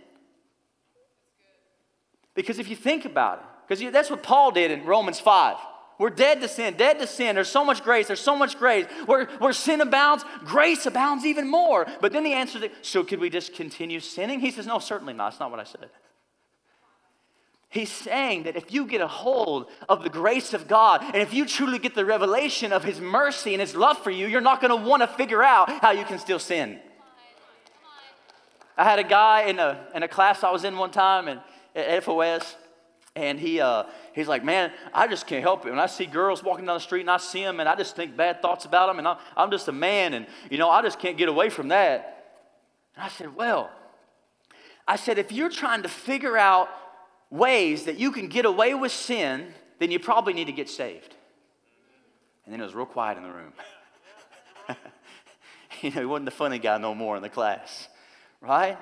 Because 2.33 2.59
if 2.59 2.69
you 2.69 2.75
think 2.75 3.05
about 3.05 3.39
it, 3.39 3.45
because 3.71 3.93
that's 3.93 4.09
what 4.09 4.21
Paul 4.21 4.51
did 4.51 4.69
in 4.69 4.83
Romans 4.83 5.21
5. 5.21 5.55
We're 5.97 6.09
dead 6.09 6.41
to 6.41 6.49
sin, 6.49 6.73
dead 6.75 6.99
to 6.99 7.07
sin. 7.07 7.35
There's 7.35 7.47
so 7.47 7.63
much 7.63 7.85
grace. 7.85 8.07
There's 8.07 8.19
so 8.19 8.35
much 8.35 8.59
grace. 8.59 8.85
Where, 9.05 9.27
where 9.37 9.53
sin 9.53 9.79
abounds, 9.79 10.25
grace 10.43 10.85
abounds 10.85 11.25
even 11.25 11.49
more. 11.49 11.87
But 12.01 12.11
then 12.11 12.25
the 12.25 12.33
answer 12.33 12.61
is, 12.65 12.69
so 12.81 13.05
could 13.05 13.21
we 13.21 13.29
just 13.29 13.53
continue 13.53 14.01
sinning? 14.01 14.41
He 14.41 14.51
says, 14.51 14.67
no, 14.67 14.79
certainly 14.79 15.13
not. 15.13 15.29
That's 15.29 15.39
not 15.39 15.51
what 15.51 15.61
I 15.61 15.63
said. 15.63 15.89
He's 17.69 17.89
saying 17.89 18.43
that 18.43 18.57
if 18.57 18.73
you 18.73 18.85
get 18.85 18.99
a 18.99 19.07
hold 19.07 19.67
of 19.87 20.03
the 20.03 20.09
grace 20.09 20.53
of 20.53 20.67
God 20.67 21.01
and 21.01 21.17
if 21.21 21.33
you 21.33 21.45
truly 21.45 21.79
get 21.79 21.95
the 21.95 22.03
revelation 22.03 22.73
of 22.73 22.83
His 22.83 22.99
mercy 22.99 23.53
and 23.53 23.61
His 23.61 23.73
love 23.73 23.97
for 23.99 24.11
you, 24.11 24.27
you're 24.27 24.41
not 24.41 24.59
going 24.59 24.77
to 24.77 24.89
want 24.89 25.01
to 25.01 25.07
figure 25.07 25.43
out 25.43 25.69
how 25.69 25.91
you 25.91 26.03
can 26.03 26.19
still 26.19 26.39
sin. 26.39 26.77
I 28.75 28.83
had 28.83 28.99
a 28.99 29.05
guy 29.05 29.43
in 29.43 29.59
a, 29.59 29.87
in 29.95 30.03
a 30.03 30.09
class 30.09 30.43
I 30.43 30.51
was 30.51 30.65
in 30.65 30.75
one 30.75 30.91
time 30.91 31.29
and, 31.29 31.39
at 31.73 32.03
FOS, 32.03 32.57
and 33.15 33.39
he, 33.39 33.59
uh, 33.59 33.83
he's 34.13 34.27
like, 34.27 34.43
man, 34.43 34.71
I 34.93 35.07
just 35.07 35.27
can't 35.27 35.41
help 35.41 35.65
it. 35.65 35.69
When 35.69 35.79
I 35.79 35.87
see 35.87 36.05
girls 36.05 36.43
walking 36.43 36.65
down 36.65 36.75
the 36.75 36.81
street 36.81 37.01
and 37.01 37.09
I 37.09 37.17
see 37.17 37.43
them 37.43 37.59
and 37.59 37.67
I 37.67 37.75
just 37.75 37.95
think 37.95 38.15
bad 38.15 38.41
thoughts 38.41 38.65
about 38.65 38.87
them 38.87 38.99
and 38.99 39.07
I'm, 39.07 39.17
I'm 39.35 39.51
just 39.51 39.67
a 39.67 39.73
man 39.73 40.13
and, 40.13 40.27
you 40.49 40.57
know, 40.57 40.69
I 40.69 40.81
just 40.81 40.99
can't 40.99 41.17
get 41.17 41.27
away 41.27 41.49
from 41.49 41.69
that. 41.69 42.39
And 42.95 43.03
I 43.03 43.09
said, 43.09 43.35
well, 43.35 43.69
I 44.87 44.95
said, 44.95 45.17
if 45.17 45.31
you're 45.31 45.49
trying 45.49 45.83
to 45.83 45.89
figure 45.89 46.37
out 46.37 46.69
ways 47.29 47.85
that 47.85 47.97
you 47.97 48.11
can 48.11 48.27
get 48.27 48.45
away 48.45 48.73
with 48.73 48.91
sin, 48.91 49.53
then 49.79 49.91
you 49.91 49.99
probably 49.99 50.33
need 50.33 50.45
to 50.45 50.53
get 50.53 50.69
saved. 50.69 51.15
And 52.45 52.53
then 52.53 52.61
it 52.61 52.63
was 52.63 52.75
real 52.75 52.85
quiet 52.85 53.17
in 53.17 53.23
the 53.23 53.29
room. 53.29 53.53
you 55.81 55.89
know, 55.91 55.99
he 55.99 56.05
wasn't 56.05 56.25
the 56.25 56.31
funny 56.31 56.59
guy 56.59 56.77
no 56.77 56.95
more 56.95 57.15
in 57.15 57.21
the 57.21 57.29
class, 57.29 57.87
right? 58.39 58.77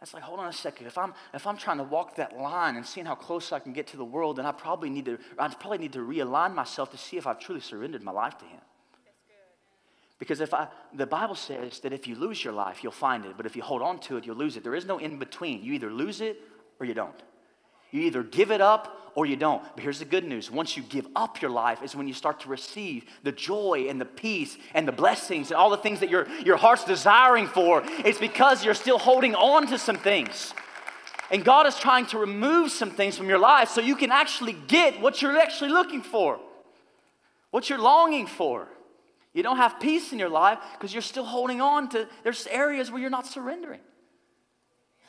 That's 0.00 0.14
like, 0.14 0.22
hold 0.22 0.38
on 0.38 0.46
a 0.46 0.52
second. 0.52 0.86
If 0.86 0.96
I'm, 0.96 1.12
if 1.34 1.46
I'm 1.46 1.56
trying 1.56 1.78
to 1.78 1.84
walk 1.84 2.16
that 2.16 2.38
line 2.38 2.76
and 2.76 2.86
seeing 2.86 3.06
how 3.06 3.16
close 3.16 3.50
I 3.50 3.58
can 3.58 3.72
get 3.72 3.88
to 3.88 3.96
the 3.96 4.04
world, 4.04 4.36
then 4.36 4.46
I 4.46 4.52
probably 4.52 4.90
need 4.90 5.06
to, 5.06 5.18
I 5.38 5.48
probably 5.48 5.78
need 5.78 5.92
to 5.94 6.00
realign 6.00 6.54
myself 6.54 6.90
to 6.92 6.98
see 6.98 7.16
if 7.16 7.26
I've 7.26 7.40
truly 7.40 7.60
surrendered 7.60 8.02
my 8.02 8.12
life 8.12 8.38
to 8.38 8.44
Him. 8.44 8.60
Because 10.18 10.40
if 10.40 10.52
I, 10.54 10.68
the 10.94 11.06
Bible 11.06 11.34
says 11.34 11.80
that 11.80 11.92
if 11.92 12.06
you 12.06 12.16
lose 12.16 12.42
your 12.42 12.52
life, 12.52 12.82
you'll 12.82 12.92
find 12.92 13.24
it, 13.24 13.36
but 13.36 13.46
if 13.46 13.54
you 13.54 13.62
hold 13.62 13.82
on 13.82 13.98
to 14.00 14.16
it, 14.16 14.26
you'll 14.26 14.36
lose 14.36 14.56
it. 14.56 14.64
There 14.64 14.74
is 14.74 14.84
no 14.84 14.98
in 14.98 15.18
between. 15.18 15.62
You 15.62 15.74
either 15.74 15.90
lose 15.90 16.20
it 16.20 16.40
or 16.80 16.86
you 16.86 16.94
don't. 16.94 17.22
You 17.90 18.02
either 18.02 18.22
give 18.22 18.50
it 18.50 18.60
up 18.60 19.07
or 19.18 19.26
you 19.26 19.34
don't. 19.34 19.60
But 19.74 19.82
here's 19.82 19.98
the 19.98 20.04
good 20.04 20.22
news 20.22 20.48
once 20.48 20.76
you 20.76 20.82
give 20.84 21.08
up 21.16 21.42
your 21.42 21.50
life, 21.50 21.82
is 21.82 21.96
when 21.96 22.06
you 22.06 22.14
start 22.14 22.38
to 22.42 22.48
receive 22.48 23.04
the 23.24 23.32
joy 23.32 23.86
and 23.88 24.00
the 24.00 24.04
peace 24.04 24.56
and 24.74 24.86
the 24.86 24.92
blessings 24.92 25.50
and 25.50 25.56
all 25.56 25.70
the 25.70 25.76
things 25.76 25.98
that 25.98 26.08
your, 26.08 26.28
your 26.44 26.56
heart's 26.56 26.84
desiring 26.84 27.48
for. 27.48 27.82
It's 28.04 28.20
because 28.20 28.64
you're 28.64 28.74
still 28.74 28.96
holding 28.96 29.34
on 29.34 29.66
to 29.66 29.78
some 29.78 29.96
things. 29.96 30.54
And 31.32 31.44
God 31.44 31.66
is 31.66 31.76
trying 31.76 32.06
to 32.06 32.18
remove 32.18 32.70
some 32.70 32.92
things 32.92 33.18
from 33.18 33.28
your 33.28 33.40
life 33.40 33.70
so 33.70 33.80
you 33.80 33.96
can 33.96 34.12
actually 34.12 34.52
get 34.68 35.00
what 35.00 35.20
you're 35.20 35.36
actually 35.36 35.70
looking 35.70 36.02
for, 36.02 36.38
what 37.50 37.68
you're 37.68 37.80
longing 37.80 38.28
for. 38.28 38.68
You 39.34 39.42
don't 39.42 39.56
have 39.56 39.80
peace 39.80 40.12
in 40.12 40.20
your 40.20 40.28
life 40.28 40.60
because 40.74 40.92
you're 40.92 41.02
still 41.02 41.24
holding 41.24 41.60
on 41.60 41.88
to, 41.88 42.06
there's 42.22 42.46
areas 42.46 42.92
where 42.92 43.00
you're 43.00 43.10
not 43.10 43.26
surrendering. 43.26 43.80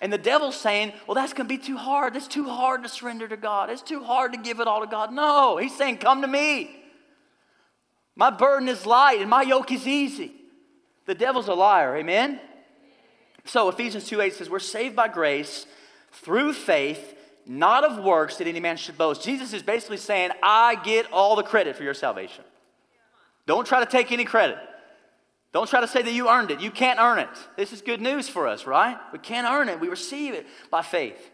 And 0.02 0.14
the 0.14 0.18
devil's 0.18 0.56
saying, 0.56 0.94
well, 1.06 1.16
that's 1.16 1.34
going 1.34 1.48
to 1.48 1.58
be 1.58 1.62
too 1.62 1.76
hard. 1.76 2.16
It's 2.16 2.28
too 2.28 2.48
hard 2.48 2.84
to 2.84 2.90
surrender 2.90 3.28
to 3.28 3.38
God. 3.38 3.70
It's 3.70 3.82
too 3.82 4.04
hard 4.04 4.32
to 4.32 4.40
give 4.40 4.60
it 4.60 4.68
all 4.68 4.82
to 4.82 4.88
God. 4.88 5.14
No, 5.14 5.58
he's 5.58 5.76
saying, 5.76 5.98
come 5.98 6.22
to 6.22 6.28
me. 6.28 6.76
My 8.16 8.30
burden 8.30 8.70
is 8.70 8.86
light 8.86 9.20
and 9.20 9.30
my 9.30 9.42
yoke 9.42 9.72
is 9.72 9.88
easy. 9.88 10.34
The 11.06 11.16
devil's 11.16 11.48
a 11.48 11.54
liar, 11.54 11.96
amen? 11.98 12.40
So 13.46 13.68
Ephesians 13.70 14.06
2 14.06 14.22
8 14.22 14.34
says, 14.34 14.50
We're 14.50 14.60
saved 14.60 14.96
by 14.96 15.08
grace 15.08 15.66
through 16.12 16.54
faith, 16.54 17.16
not 17.46 17.84
of 17.84 18.04
works 18.04 18.38
that 18.38 18.48
any 18.48 18.60
man 18.60 18.78
should 18.78 18.98
boast. 18.98 19.24
Jesus 19.24 19.54
is 19.54 19.64
basically 19.64 19.98
saying, 19.98 20.32
I 20.44 20.76
get 20.84 21.12
all 21.12 21.36
the 21.36 21.44
credit 21.44 21.76
for 21.76 21.84
your 21.84 21.94
salvation. 21.94 22.44
Don't 23.48 23.66
try 23.66 23.80
to 23.80 23.90
take 23.90 24.12
any 24.12 24.26
credit. 24.26 24.58
Don't 25.52 25.68
try 25.68 25.82
to 25.82 25.88
say 25.88 26.02
that 26.02 26.14
you 26.14 26.30
earned 26.30 26.52
it. 26.52 26.60
You 26.60 26.70
can't 26.70 27.00
earn 27.00 27.20
it. 27.20 27.30
This 27.58 27.74
is 27.74 27.82
good 27.82 28.02
news 28.02 28.30
for 28.30 28.48
us, 28.48 28.66
right? 28.68 28.98
We 29.12 29.20
can't 29.20 29.48
earn 29.48 29.68
it. 29.68 29.80
We 29.80 29.88
receive 29.88 30.34
it 30.34 30.46
by 30.70 30.84
faith. 30.84 31.32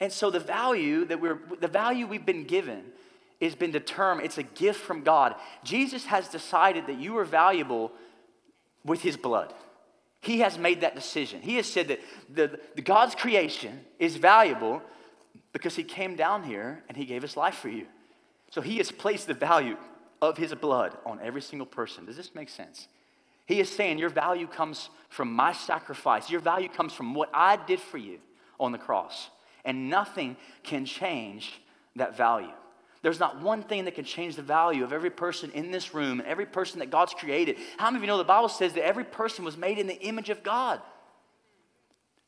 And 0.00 0.12
so 0.12 0.30
the 0.30 0.40
value 0.40 1.04
that 1.04 1.20
we're 1.20 1.38
the 1.60 1.68
value 1.68 2.08
we've 2.08 2.26
been 2.26 2.44
given 2.44 2.82
has 3.40 3.54
been 3.54 3.70
determined. 3.70 4.26
It's 4.26 4.38
a 4.38 4.42
gift 4.42 4.80
from 4.80 5.02
God. 5.02 5.36
Jesus 5.62 6.06
has 6.06 6.28
decided 6.28 6.86
that 6.88 6.98
you 6.98 7.16
are 7.18 7.24
valuable 7.24 7.92
with 8.84 9.00
his 9.00 9.16
blood. 9.16 9.52
He 10.20 10.40
has 10.40 10.58
made 10.58 10.80
that 10.80 10.94
decision. 10.94 11.40
He 11.40 11.56
has 11.56 11.66
said 11.66 11.88
that 11.88 12.00
the, 12.32 12.58
the 12.76 12.82
God's 12.82 13.14
creation 13.14 13.80
is 13.98 14.16
valuable 14.16 14.82
because 15.52 15.76
he 15.76 15.84
came 15.84 16.16
down 16.16 16.44
here 16.44 16.82
and 16.88 16.96
he 16.96 17.04
gave 17.04 17.22
his 17.22 17.36
life 17.36 17.56
for 17.56 17.68
you. 17.68 17.86
So 18.50 18.60
he 18.60 18.78
has 18.78 18.90
placed 18.90 19.26
the 19.26 19.34
value 19.34 19.76
of 20.22 20.38
his 20.38 20.54
blood 20.54 20.96
on 21.04 21.20
every 21.20 21.42
single 21.42 21.66
person. 21.66 22.06
Does 22.06 22.16
this 22.16 22.34
make 22.34 22.48
sense? 22.48 22.86
He 23.44 23.60
is 23.60 23.68
saying 23.68 23.98
your 23.98 24.08
value 24.08 24.46
comes 24.46 24.88
from 25.10 25.32
my 25.32 25.52
sacrifice. 25.52 26.30
Your 26.30 26.40
value 26.40 26.68
comes 26.68 26.92
from 26.92 27.12
what 27.12 27.28
I 27.34 27.56
did 27.56 27.80
for 27.80 27.98
you 27.98 28.20
on 28.58 28.72
the 28.72 28.78
cross. 28.78 29.28
And 29.64 29.90
nothing 29.90 30.36
can 30.62 30.86
change 30.86 31.60
that 31.96 32.16
value. 32.16 32.52
There's 33.02 33.18
not 33.18 33.42
one 33.42 33.64
thing 33.64 33.84
that 33.86 33.96
can 33.96 34.04
change 34.04 34.36
the 34.36 34.42
value 34.42 34.84
of 34.84 34.92
every 34.92 35.10
person 35.10 35.50
in 35.50 35.72
this 35.72 35.92
room 35.92 36.20
and 36.20 36.28
every 36.28 36.46
person 36.46 36.78
that 36.78 36.90
God's 36.90 37.14
created. 37.14 37.56
How 37.76 37.90
many 37.90 37.96
of 37.96 38.02
you 38.04 38.06
know 38.06 38.16
the 38.16 38.24
Bible 38.24 38.48
says 38.48 38.74
that 38.74 38.86
every 38.86 39.04
person 39.04 39.44
was 39.44 39.56
made 39.56 39.78
in 39.78 39.88
the 39.88 40.00
image 40.00 40.30
of 40.30 40.44
God? 40.44 40.80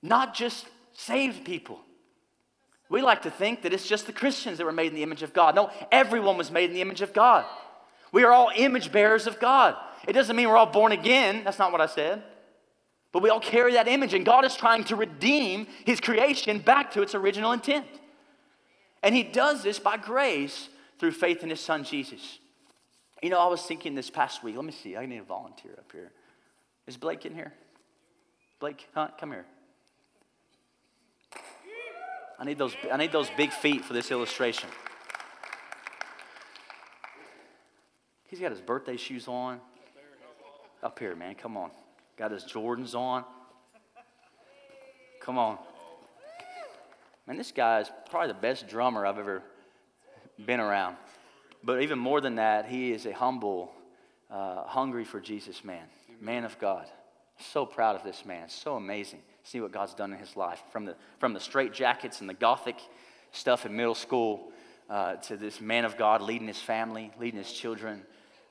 Not 0.02 0.34
just 0.34 0.66
saved 0.92 1.44
people. 1.44 1.80
We 2.90 3.02
like 3.02 3.22
to 3.22 3.30
think 3.30 3.62
that 3.62 3.72
it's 3.72 3.86
just 3.86 4.06
the 4.06 4.12
Christians 4.12 4.58
that 4.58 4.64
were 4.64 4.72
made 4.72 4.88
in 4.88 4.94
the 4.94 5.02
image 5.04 5.22
of 5.22 5.32
God. 5.32 5.54
No, 5.54 5.70
everyone 5.92 6.36
was 6.36 6.50
made 6.50 6.70
in 6.70 6.74
the 6.74 6.82
image 6.82 7.02
of 7.02 7.12
God. 7.12 7.46
We 8.14 8.22
are 8.22 8.30
all 8.30 8.52
image 8.54 8.92
bearers 8.92 9.26
of 9.26 9.40
God. 9.40 9.74
It 10.06 10.12
doesn't 10.12 10.36
mean 10.36 10.48
we're 10.48 10.56
all 10.56 10.66
born 10.66 10.92
again. 10.92 11.42
That's 11.42 11.58
not 11.58 11.72
what 11.72 11.80
I 11.80 11.86
said. 11.86 12.22
But 13.10 13.24
we 13.24 13.28
all 13.28 13.40
carry 13.40 13.72
that 13.72 13.88
image, 13.88 14.14
and 14.14 14.24
God 14.24 14.44
is 14.44 14.54
trying 14.54 14.84
to 14.84 14.94
redeem 14.94 15.66
His 15.84 16.00
creation 16.00 16.60
back 16.60 16.92
to 16.92 17.02
its 17.02 17.16
original 17.16 17.50
intent. 17.50 17.88
And 19.02 19.16
He 19.16 19.24
does 19.24 19.64
this 19.64 19.80
by 19.80 19.96
grace 19.96 20.68
through 21.00 21.10
faith 21.10 21.42
in 21.42 21.50
His 21.50 21.58
Son 21.58 21.82
Jesus. 21.82 22.38
You 23.20 23.30
know, 23.30 23.40
I 23.40 23.48
was 23.48 23.62
thinking 23.62 23.96
this 23.96 24.10
past 24.10 24.44
week, 24.44 24.54
let 24.54 24.64
me 24.64 24.70
see, 24.70 24.96
I 24.96 25.06
need 25.06 25.18
a 25.18 25.24
volunteer 25.24 25.72
up 25.76 25.90
here. 25.90 26.12
Is 26.86 26.96
Blake 26.96 27.26
in 27.26 27.34
here? 27.34 27.52
Blake, 28.60 28.86
huh? 28.94 29.08
Come 29.18 29.32
here. 29.32 29.46
I 32.38 32.44
need 32.44 32.58
those, 32.58 32.76
I 32.92 32.96
need 32.96 33.10
those 33.10 33.30
big 33.36 33.50
feet 33.50 33.84
for 33.84 33.92
this 33.92 34.12
illustration. 34.12 34.68
He's 38.34 38.40
got 38.40 38.50
his 38.50 38.60
birthday 38.60 38.96
shoes 38.96 39.28
on. 39.28 39.60
Up 40.82 40.98
here, 40.98 41.14
man. 41.14 41.36
Come 41.36 41.56
on. 41.56 41.70
Got 42.16 42.32
his 42.32 42.42
Jordans 42.42 42.96
on. 42.96 43.24
Come 45.20 45.38
on. 45.38 45.56
Man, 47.28 47.36
this 47.36 47.52
guy 47.52 47.78
is 47.78 47.92
probably 48.10 48.32
the 48.32 48.40
best 48.40 48.66
drummer 48.66 49.06
I've 49.06 49.20
ever 49.20 49.40
been 50.44 50.58
around. 50.58 50.96
But 51.62 51.82
even 51.82 51.96
more 51.96 52.20
than 52.20 52.34
that, 52.34 52.66
he 52.66 52.90
is 52.90 53.06
a 53.06 53.12
humble, 53.12 53.70
uh, 54.28 54.64
hungry 54.64 55.04
for 55.04 55.20
Jesus 55.20 55.62
man, 55.62 55.84
man 56.20 56.42
of 56.42 56.58
God. 56.58 56.86
So 57.38 57.64
proud 57.64 57.94
of 57.94 58.02
this 58.02 58.24
man. 58.26 58.48
So 58.48 58.74
amazing. 58.74 59.20
See 59.44 59.60
what 59.60 59.70
God's 59.70 59.94
done 59.94 60.12
in 60.12 60.18
his 60.18 60.36
life. 60.36 60.60
From 60.72 60.86
the, 60.86 60.96
from 61.20 61.34
the 61.34 61.40
straight 61.40 61.72
jackets 61.72 62.20
and 62.20 62.28
the 62.28 62.34
gothic 62.34 62.80
stuff 63.30 63.64
in 63.64 63.76
middle 63.76 63.94
school 63.94 64.50
uh, 64.90 65.14
to 65.18 65.36
this 65.36 65.60
man 65.60 65.84
of 65.84 65.96
God 65.96 66.20
leading 66.20 66.48
his 66.48 66.60
family, 66.60 67.12
leading 67.20 67.38
his 67.38 67.52
children, 67.52 68.02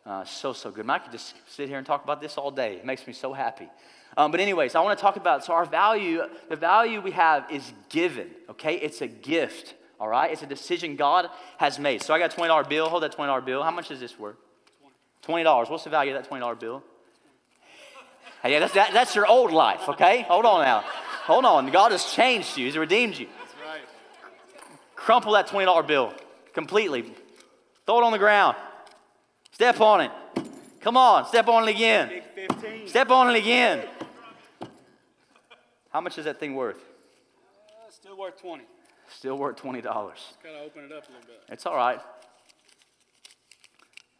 uh, 0.05 0.25
so, 0.25 0.53
so 0.53 0.69
good. 0.69 0.89
I 0.89 0.99
could 0.99 1.11
just 1.11 1.33
sit 1.47 1.69
here 1.69 1.77
and 1.77 1.87
talk 1.87 2.03
about 2.03 2.21
this 2.21 2.37
all 2.37 2.51
day. 2.51 2.75
It 2.75 2.85
makes 2.85 3.07
me 3.07 3.13
so 3.13 3.31
happy. 3.31 3.69
Um, 4.17 4.31
but, 4.31 4.39
anyways, 4.39 4.75
I 4.75 4.81
want 4.81 4.97
to 4.97 5.01
talk 5.01 5.15
about 5.15 5.43
so 5.43 5.53
our 5.53 5.65
value, 5.65 6.23
the 6.49 6.55
value 6.55 7.01
we 7.01 7.11
have 7.11 7.49
is 7.49 7.71
given, 7.89 8.29
okay? 8.49 8.75
It's 8.75 9.01
a 9.01 9.07
gift, 9.07 9.75
all 9.99 10.07
right? 10.07 10.31
It's 10.31 10.43
a 10.43 10.47
decision 10.47 10.95
God 10.95 11.29
has 11.57 11.79
made. 11.79 12.03
So, 12.03 12.13
I 12.13 12.19
got 12.19 12.33
a 12.33 12.37
$20 12.37 12.69
bill. 12.69 12.89
Hold 12.89 13.03
that 13.03 13.15
$20 13.15 13.45
bill. 13.45 13.63
How 13.63 13.71
much 13.71 13.91
is 13.91 13.99
this 13.99 14.19
worth? 14.19 14.35
$20. 15.25 15.69
What's 15.69 15.85
the 15.85 15.89
value 15.89 16.15
of 16.15 16.21
that 16.21 16.29
$20 16.29 16.59
bill? 16.59 16.83
Hey, 18.43 18.51
yeah, 18.51 18.59
that's, 18.59 18.73
that, 18.73 18.91
that's 18.91 19.15
your 19.15 19.25
old 19.25 19.51
life, 19.51 19.87
okay? 19.87 20.23
Hold 20.23 20.45
on 20.45 20.63
now. 20.63 20.81
Hold 21.23 21.45
on. 21.45 21.71
God 21.71 21.93
has 21.93 22.03
changed 22.11 22.57
you, 22.57 22.65
He's 22.65 22.77
redeemed 22.77 23.17
you. 23.17 23.27
That's 23.39 23.53
right. 23.65 23.81
Crumple 24.95 25.31
that 25.33 25.47
$20 25.47 25.87
bill 25.87 26.13
completely, 26.53 27.03
throw 27.85 27.99
it 27.99 28.03
on 28.03 28.11
the 28.11 28.19
ground. 28.19 28.57
Step 29.53 29.79
on 29.79 30.01
it. 30.01 30.11
Come 30.81 30.97
on, 30.97 31.25
step 31.27 31.47
on 31.47 31.67
it 31.67 31.75
again. 31.75 32.21
Step 32.87 33.09
on 33.11 33.29
it 33.29 33.37
again. 33.37 33.85
How 35.91 36.01
much 36.01 36.17
is 36.17 36.25
that 36.25 36.39
thing 36.39 36.55
worth? 36.55 36.77
Uh, 36.77 37.91
still 37.91 38.17
worth 38.17 38.41
20. 38.41 38.63
Still 39.09 39.37
worth 39.37 39.57
$20. 39.57 39.83
Gotta 39.83 40.09
open 40.65 40.85
it 40.85 40.91
up 40.91 41.07
a 41.07 41.11
little 41.11 41.27
bit. 41.27 41.43
It's 41.49 41.67
all 41.67 41.75
right. 41.75 41.99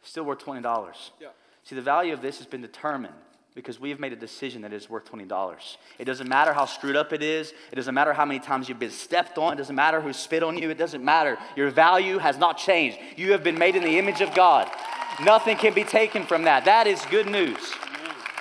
Still 0.02 0.24
worth 0.24 0.38
$20. 0.38 0.62
Yeah. 1.20 1.28
See, 1.64 1.74
the 1.74 1.82
value 1.82 2.12
of 2.12 2.22
this 2.22 2.38
has 2.38 2.46
been 2.46 2.62
determined 2.62 3.14
because 3.54 3.78
we 3.78 3.90
have 3.90 4.00
made 4.00 4.12
a 4.12 4.16
decision 4.16 4.62
that 4.62 4.72
is 4.72 4.90
worth 4.90 5.10
$20. 5.10 5.76
It 5.98 6.04
doesn't 6.04 6.28
matter 6.28 6.52
how 6.52 6.66
screwed 6.66 6.96
up 6.96 7.12
it 7.12 7.22
is. 7.22 7.52
It 7.70 7.76
doesn't 7.76 7.94
matter 7.94 8.12
how 8.12 8.24
many 8.24 8.40
times 8.40 8.68
you've 8.68 8.80
been 8.80 8.90
stepped 8.90 9.38
on. 9.38 9.52
It 9.52 9.56
doesn't 9.56 9.76
matter 9.76 10.00
who 10.00 10.12
spit 10.12 10.42
on 10.42 10.58
you. 10.58 10.70
It 10.70 10.78
doesn't 10.78 11.04
matter. 11.04 11.38
Your 11.54 11.70
value 11.70 12.18
has 12.18 12.36
not 12.36 12.58
changed. 12.58 12.98
You 13.16 13.30
have 13.32 13.44
been 13.44 13.56
made 13.56 13.76
in 13.76 13.84
the 13.84 13.96
image 13.96 14.20
of 14.20 14.34
God. 14.34 14.68
Nothing 15.22 15.56
can 15.56 15.72
be 15.72 15.84
taken 15.84 16.24
from 16.24 16.42
that. 16.44 16.64
That 16.64 16.88
is 16.88 17.04
good 17.06 17.26
news. 17.26 17.72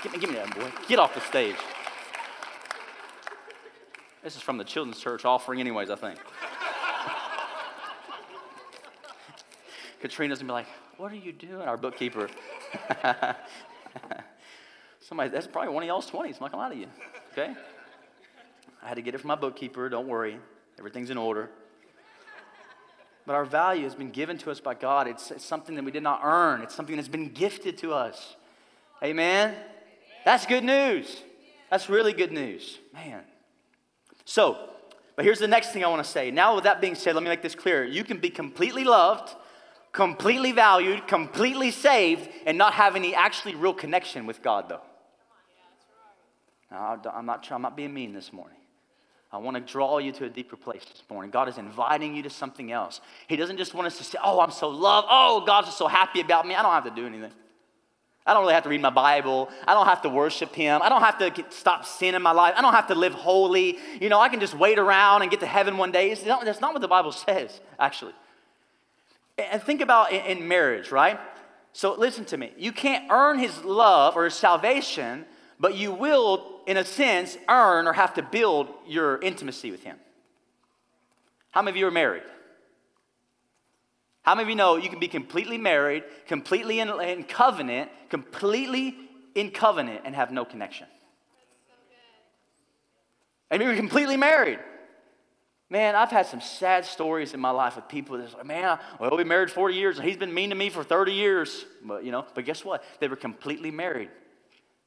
Give 0.01 0.13
me, 0.13 0.19
give 0.19 0.31
me 0.31 0.37
that, 0.37 0.55
boy. 0.55 0.71
Get 0.87 0.97
off 0.97 1.13
the 1.13 1.21
stage. 1.21 1.57
This 4.23 4.35
is 4.35 4.41
from 4.41 4.57
the 4.57 4.63
children's 4.63 4.99
church 4.99 5.25
offering, 5.25 5.59
anyways, 5.59 5.91
I 5.91 5.95
think. 5.95 6.17
Katrina's 10.01 10.39
gonna 10.39 10.49
be 10.49 10.53
like, 10.53 10.65
What 10.97 11.11
are 11.11 11.15
you 11.15 11.33
doing? 11.33 11.61
Our 11.61 11.77
bookkeeper. 11.77 12.29
Somebody, 15.07 15.29
that's 15.29 15.47
probably 15.47 15.73
one 15.73 15.83
of 15.83 15.87
y'all's 15.87 16.09
20s. 16.09 16.35
I'm 16.35 16.41
not 16.41 16.51
gonna 16.51 16.63
lie 16.63 16.69
to 16.69 16.75
you. 16.75 16.87
Okay? 17.31 17.53
I 18.81 18.87
had 18.87 18.95
to 18.95 19.01
get 19.01 19.15
it 19.15 19.19
from 19.19 19.29
my 19.29 19.35
bookkeeper. 19.35 19.89
Don't 19.89 20.07
worry. 20.07 20.39
Everything's 20.79 21.09
in 21.09 21.17
order. 21.17 21.49
But 23.25 23.33
our 23.33 23.45
value 23.45 23.83
has 23.83 23.95
been 23.95 24.11
given 24.11 24.37
to 24.39 24.51
us 24.51 24.59
by 24.59 24.73
God. 24.73 25.07
It's, 25.07 25.31
it's, 25.31 25.45
something 25.45 25.75
that 25.75 25.85
we 25.85 25.91
did 25.91 26.03
not 26.03 26.21
earn, 26.23 26.61
it's 26.61 26.75
something 26.75 26.95
that's 26.95 27.07
been 27.07 27.29
gifted 27.29 27.77
to 27.79 27.93
us. 27.93 28.35
Amen? 29.01 29.55
That's 30.25 30.45
good 30.45 30.63
news. 30.63 31.21
That's 31.69 31.89
really 31.89 32.13
good 32.13 32.31
news. 32.31 32.79
Man. 32.93 33.23
So, 34.25 34.69
but 35.15 35.25
here's 35.25 35.39
the 35.39 35.47
next 35.47 35.71
thing 35.71 35.83
I 35.83 35.87
want 35.87 36.03
to 36.03 36.09
say. 36.09 36.31
Now, 36.31 36.55
with 36.55 36.63
that 36.63 36.81
being 36.81 36.95
said, 36.95 37.15
let 37.15 37.23
me 37.23 37.29
make 37.29 37.41
this 37.41 37.55
clear. 37.55 37.83
You 37.83 38.03
can 38.03 38.19
be 38.19 38.29
completely 38.29 38.83
loved, 38.83 39.33
completely 39.91 40.53
valued, 40.53 41.07
completely 41.07 41.71
saved, 41.71 42.29
and 42.45 42.57
not 42.57 42.73
have 42.73 42.95
any 42.95 43.13
actually 43.13 43.55
real 43.55 43.73
connection 43.73 44.25
with 44.25 44.41
God, 44.41 44.69
though. 44.69 44.81
Now, 46.73 46.99
I'm 47.13 47.25
not, 47.25 47.47
I'm 47.51 47.61
not 47.61 47.77
being 47.77 47.93
mean 47.93 48.13
this 48.13 48.33
morning. 48.33 48.57
I 49.31 49.37
want 49.37 49.55
to 49.55 49.61
draw 49.61 49.99
you 49.99 50.11
to 50.13 50.25
a 50.25 50.29
deeper 50.29 50.57
place 50.57 50.83
this 50.85 51.03
morning. 51.09 51.31
God 51.31 51.47
is 51.47 51.57
inviting 51.57 52.15
you 52.15 52.23
to 52.23 52.29
something 52.29 52.71
else. 52.71 52.99
He 53.27 53.35
doesn't 53.35 53.57
just 53.57 53.73
want 53.73 53.87
us 53.87 53.97
to 53.99 54.03
say, 54.03 54.17
Oh, 54.23 54.39
I'm 54.39 54.51
so 54.51 54.69
loved. 54.69 55.07
Oh, 55.09 55.43
God's 55.45 55.67
just 55.67 55.77
so 55.77 55.87
happy 55.87 56.19
about 56.19 56.45
me. 56.45 56.55
I 56.55 56.61
don't 56.61 56.71
have 56.71 56.83
to 56.83 56.91
do 56.91 57.05
anything. 57.07 57.31
I 58.25 58.33
don't 58.33 58.43
really 58.43 58.53
have 58.53 58.63
to 58.63 58.69
read 58.69 58.81
my 58.81 58.89
Bible. 58.89 59.49
I 59.67 59.73
don't 59.73 59.85
have 59.85 60.01
to 60.03 60.09
worship 60.09 60.55
Him. 60.55 60.81
I 60.81 60.89
don't 60.89 61.01
have 61.01 61.17
to 61.19 61.29
get, 61.29 61.53
stop 61.53 61.85
sin 61.85 62.15
in 62.15 62.21
my 62.21 62.31
life. 62.31 62.53
I 62.57 62.61
don't 62.61 62.73
have 62.73 62.87
to 62.87 62.95
live 62.95 63.13
holy. 63.13 63.77
You 63.99 64.09
know, 64.09 64.19
I 64.19 64.29
can 64.29 64.39
just 64.39 64.53
wait 64.53 64.79
around 64.79 65.23
and 65.23 65.31
get 65.31 65.41
to 65.41 65.47
heaven 65.47 65.77
one 65.77 65.91
day. 65.91 66.09
It's 66.11 66.25
not, 66.25 66.45
that's 66.45 66.61
not 66.61 66.73
what 66.73 66.81
the 66.81 66.87
Bible 66.87 67.11
says, 67.11 67.59
actually. 67.79 68.13
And 69.37 69.61
think 69.61 69.81
about 69.81 70.11
in, 70.11 70.37
in 70.37 70.47
marriage, 70.47 70.91
right? 70.91 71.19
So 71.73 71.95
listen 71.95 72.23
to 72.25 72.37
me. 72.37 72.51
You 72.57 72.71
can't 72.71 73.11
earn 73.11 73.39
His 73.39 73.63
love 73.63 74.15
or 74.15 74.25
His 74.25 74.35
salvation, 74.35 75.25
but 75.59 75.75
you 75.75 75.91
will, 75.91 76.52
in 76.65 76.77
a 76.77 76.85
sense, 76.85 77.37
earn 77.49 77.87
or 77.87 77.93
have 77.93 78.13
to 78.15 78.21
build 78.21 78.69
your 78.87 79.19
intimacy 79.21 79.71
with 79.71 79.83
Him. 79.83 79.97
How 81.51 81.61
many 81.61 81.71
of 81.71 81.77
you 81.77 81.87
are 81.87 81.91
married? 81.91 82.23
How 84.23 84.35
many 84.35 84.43
of 84.43 84.49
you 84.49 84.55
know 84.55 84.77
you 84.77 84.89
can 84.89 84.99
be 84.99 85.09
completely 85.09 85.57
married, 85.57 86.03
completely 86.27 86.79
in, 86.79 86.89
in 87.01 87.23
covenant, 87.23 87.91
completely 88.09 88.95
in 89.35 89.51
covenant, 89.51 90.01
and 90.05 90.15
have 90.15 90.31
no 90.31 90.45
connection? 90.45 90.87
And 93.51 93.61
you're 93.61 93.75
completely 93.75 94.17
married. 94.17 94.59
Man, 95.69 95.95
I've 95.95 96.09
had 96.09 96.27
some 96.27 96.41
sad 96.41 96.85
stories 96.85 97.33
in 97.33 97.39
my 97.39 97.49
life 97.49 97.77
of 97.77 97.89
people 97.89 98.17
that's 98.17 98.33
like, 98.33 98.45
man, 98.45 98.79
well, 98.99 99.09
we've 99.09 99.17
been 99.17 99.27
married 99.27 99.51
40 99.51 99.75
years 99.75 99.97
and 99.97 100.07
he's 100.07 100.17
been 100.17 100.33
mean 100.33 100.49
to 100.51 100.55
me 100.55 100.69
for 100.69 100.83
30 100.83 101.13
years. 101.13 101.65
But, 101.83 102.03
you 102.03 102.11
know, 102.11 102.25
but 102.33 102.45
guess 102.45 102.63
what? 102.63 102.83
They 102.99 103.07
were 103.07 103.15
completely 103.15 103.71
married, 103.71 104.09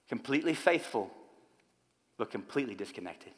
completely 0.09 0.55
faithful, 0.55 1.11
but 2.19 2.31
completely 2.31 2.75
disconnected. 2.75 3.33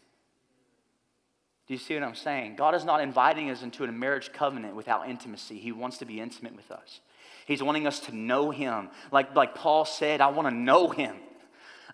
Do 1.66 1.74
you 1.74 1.78
see 1.78 1.94
what 1.94 2.02
I'm 2.02 2.14
saying? 2.14 2.56
God 2.56 2.74
is 2.74 2.84
not 2.84 3.02
inviting 3.02 3.50
us 3.50 3.62
into 3.62 3.84
a 3.84 3.92
marriage 3.92 4.32
covenant 4.32 4.74
without 4.74 5.08
intimacy. 5.08 5.58
He 5.58 5.70
wants 5.70 5.98
to 5.98 6.06
be 6.06 6.18
intimate 6.20 6.56
with 6.56 6.70
us. 6.70 7.00
He's 7.46 7.62
wanting 7.62 7.86
us 7.86 8.00
to 8.00 8.16
know 8.16 8.50
Him. 8.50 8.88
Like, 9.12 9.36
like 9.36 9.54
Paul 9.54 9.84
said, 9.84 10.20
I 10.20 10.28
want 10.28 10.48
to 10.48 10.54
know 10.54 10.88
Him. 10.88 11.16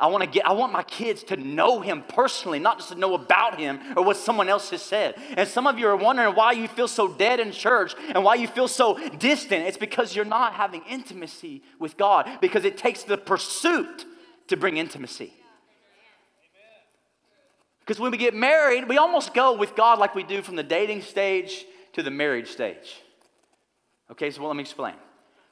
I 0.00 0.08
want 0.08 0.24
to 0.24 0.28
get 0.28 0.44
I 0.46 0.52
want 0.52 0.72
my 0.72 0.82
kids 0.82 1.22
to 1.24 1.36
know 1.36 1.80
him 1.80 2.02
personally, 2.08 2.58
not 2.58 2.78
just 2.78 2.90
to 2.90 2.98
know 2.98 3.14
about 3.14 3.60
him 3.60 3.78
or 3.96 4.02
what 4.02 4.16
someone 4.16 4.48
else 4.48 4.70
has 4.70 4.82
said. 4.82 5.14
And 5.36 5.48
some 5.48 5.68
of 5.68 5.78
you 5.78 5.86
are 5.86 5.96
wondering 5.96 6.34
why 6.34 6.50
you 6.52 6.66
feel 6.66 6.88
so 6.88 7.06
dead 7.06 7.38
in 7.38 7.52
church 7.52 7.94
and 8.12 8.24
why 8.24 8.34
you 8.34 8.48
feel 8.48 8.66
so 8.66 8.98
distant. 9.18 9.66
It's 9.66 9.76
because 9.76 10.16
you're 10.16 10.24
not 10.24 10.54
having 10.54 10.82
intimacy 10.90 11.62
with 11.78 11.96
God 11.96 12.28
because 12.40 12.64
it 12.64 12.76
takes 12.76 13.04
the 13.04 13.16
pursuit 13.16 14.04
to 14.48 14.56
bring 14.56 14.78
intimacy. 14.78 15.32
Because 17.84 18.00
when 18.00 18.10
we 18.10 18.16
get 18.16 18.34
married, 18.34 18.88
we 18.88 18.96
almost 18.96 19.34
go 19.34 19.56
with 19.56 19.76
God 19.76 19.98
like 19.98 20.14
we 20.14 20.22
do 20.22 20.40
from 20.40 20.56
the 20.56 20.62
dating 20.62 21.02
stage 21.02 21.66
to 21.92 22.02
the 22.02 22.10
marriage 22.10 22.48
stage. 22.48 23.02
Okay, 24.10 24.30
so 24.30 24.40
well, 24.40 24.48
let 24.48 24.56
me 24.56 24.62
explain. 24.62 24.94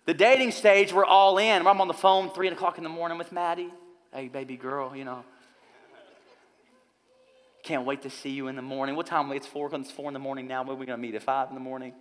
The 0.06 0.14
dating 0.14 0.50
stage, 0.52 0.92
we're 0.92 1.04
all 1.04 1.36
in. 1.38 1.66
I'm 1.66 1.80
on 1.80 1.88
the 1.88 1.94
phone 1.94 2.30
three 2.30 2.48
o'clock 2.48 2.78
in 2.78 2.84
the 2.84 2.90
morning 2.90 3.18
with 3.18 3.32
Maddie. 3.32 3.70
Hey, 4.12 4.28
baby 4.28 4.56
girl, 4.56 4.96
you 4.96 5.04
know. 5.04 5.24
Can't 7.62 7.84
wait 7.84 8.02
to 8.02 8.10
see 8.10 8.30
you 8.30 8.48
in 8.48 8.56
the 8.56 8.62
morning. 8.62 8.96
What 8.96 9.06
time? 9.06 9.30
It's 9.32 9.46
four. 9.46 9.70
It's 9.74 9.90
four 9.90 10.08
in 10.08 10.14
the 10.14 10.18
morning 10.18 10.48
now. 10.48 10.62
When 10.62 10.76
are 10.76 10.80
we 10.80 10.86
gonna 10.86 10.98
meet 10.98 11.14
at 11.14 11.22
five 11.22 11.48
in 11.48 11.54
the 11.54 11.60
morning? 11.60 11.92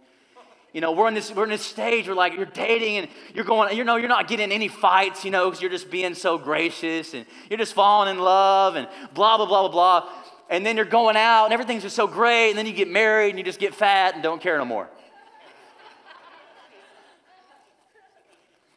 You 0.73 0.81
know, 0.81 0.93
we're 0.93 1.07
in 1.07 1.13
this 1.13 1.33
we're 1.33 1.43
in 1.43 1.49
this 1.49 1.65
stage 1.65 2.07
where 2.07 2.15
like 2.15 2.33
you're 2.33 2.45
dating 2.45 2.97
and 2.97 3.07
you're 3.33 3.45
going. 3.45 3.75
You 3.75 3.83
know, 3.83 3.97
you're 3.97 4.07
not 4.07 4.27
getting 4.27 4.51
any 4.51 4.67
fights. 4.67 5.25
You 5.25 5.31
know, 5.31 5.49
because 5.49 5.61
you're 5.61 5.71
just 5.71 5.91
being 5.91 6.13
so 6.13 6.37
gracious 6.37 7.13
and 7.13 7.25
you're 7.49 7.59
just 7.59 7.73
falling 7.73 8.09
in 8.09 8.19
love 8.19 8.75
and 8.75 8.87
blah 9.13 9.37
blah 9.37 9.45
blah 9.45 9.67
blah 9.67 9.71
blah 9.71 10.09
and 10.51 10.65
then 10.65 10.75
you're 10.75 10.85
going 10.85 11.15
out 11.15 11.45
and 11.45 11.53
everything's 11.53 11.81
just 11.81 11.95
so 11.95 12.05
great, 12.05 12.49
and 12.49 12.57
then 12.57 12.65
you 12.65 12.73
get 12.73 12.89
married 12.89 13.29
and 13.29 13.39
you 13.39 13.43
just 13.43 13.59
get 13.59 13.73
fat 13.73 14.13
and 14.13 14.21
don't 14.21 14.41
care 14.41 14.57
no 14.57 14.65
more. 14.65 14.89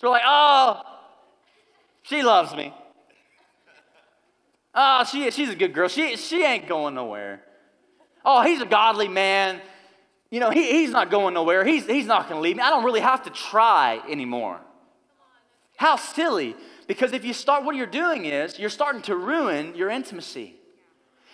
They're 0.00 0.10
like, 0.10 0.22
oh, 0.24 0.82
she 2.02 2.22
loves 2.22 2.54
me. 2.54 2.72
Oh, 4.74 5.04
she, 5.04 5.30
she's 5.30 5.48
a 5.48 5.56
good 5.56 5.72
girl. 5.72 5.88
She, 5.88 6.16
she 6.16 6.44
ain't 6.44 6.68
going 6.68 6.94
nowhere. 6.94 7.42
Oh, 8.24 8.42
he's 8.42 8.60
a 8.60 8.66
godly 8.66 9.08
man. 9.08 9.60
You 10.34 10.40
know, 10.40 10.50
he, 10.50 10.68
he's 10.68 10.90
not 10.90 11.12
going 11.12 11.34
nowhere. 11.34 11.64
He's, 11.64 11.86
he's 11.86 12.06
not 12.06 12.28
going 12.28 12.38
to 12.38 12.40
leave 12.40 12.56
me. 12.56 12.62
I 12.64 12.70
don't 12.70 12.84
really 12.84 12.98
have 12.98 13.22
to 13.22 13.30
try 13.30 14.00
anymore. 14.10 14.60
How 15.76 15.94
silly. 15.94 16.56
Because 16.88 17.12
if 17.12 17.24
you 17.24 17.32
start, 17.32 17.64
what 17.64 17.76
you're 17.76 17.86
doing 17.86 18.24
is 18.24 18.58
you're 18.58 18.68
starting 18.68 19.00
to 19.02 19.14
ruin 19.14 19.76
your 19.76 19.90
intimacy. 19.90 20.56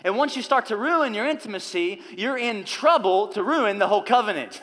And 0.05 0.19
once 0.19 0.37
you 0.37 0.43
start 0.43 0.67
to 0.67 0.77
ruin 0.77 1.15
your 1.15 1.27
intimacy, 1.27 2.03
you're 2.15 2.37
in 2.37 2.65
trouble 2.65 3.29
to 3.29 3.43
ruin 3.43 3.79
the 3.79 3.89
whole 3.89 4.03
covenant. 4.03 4.61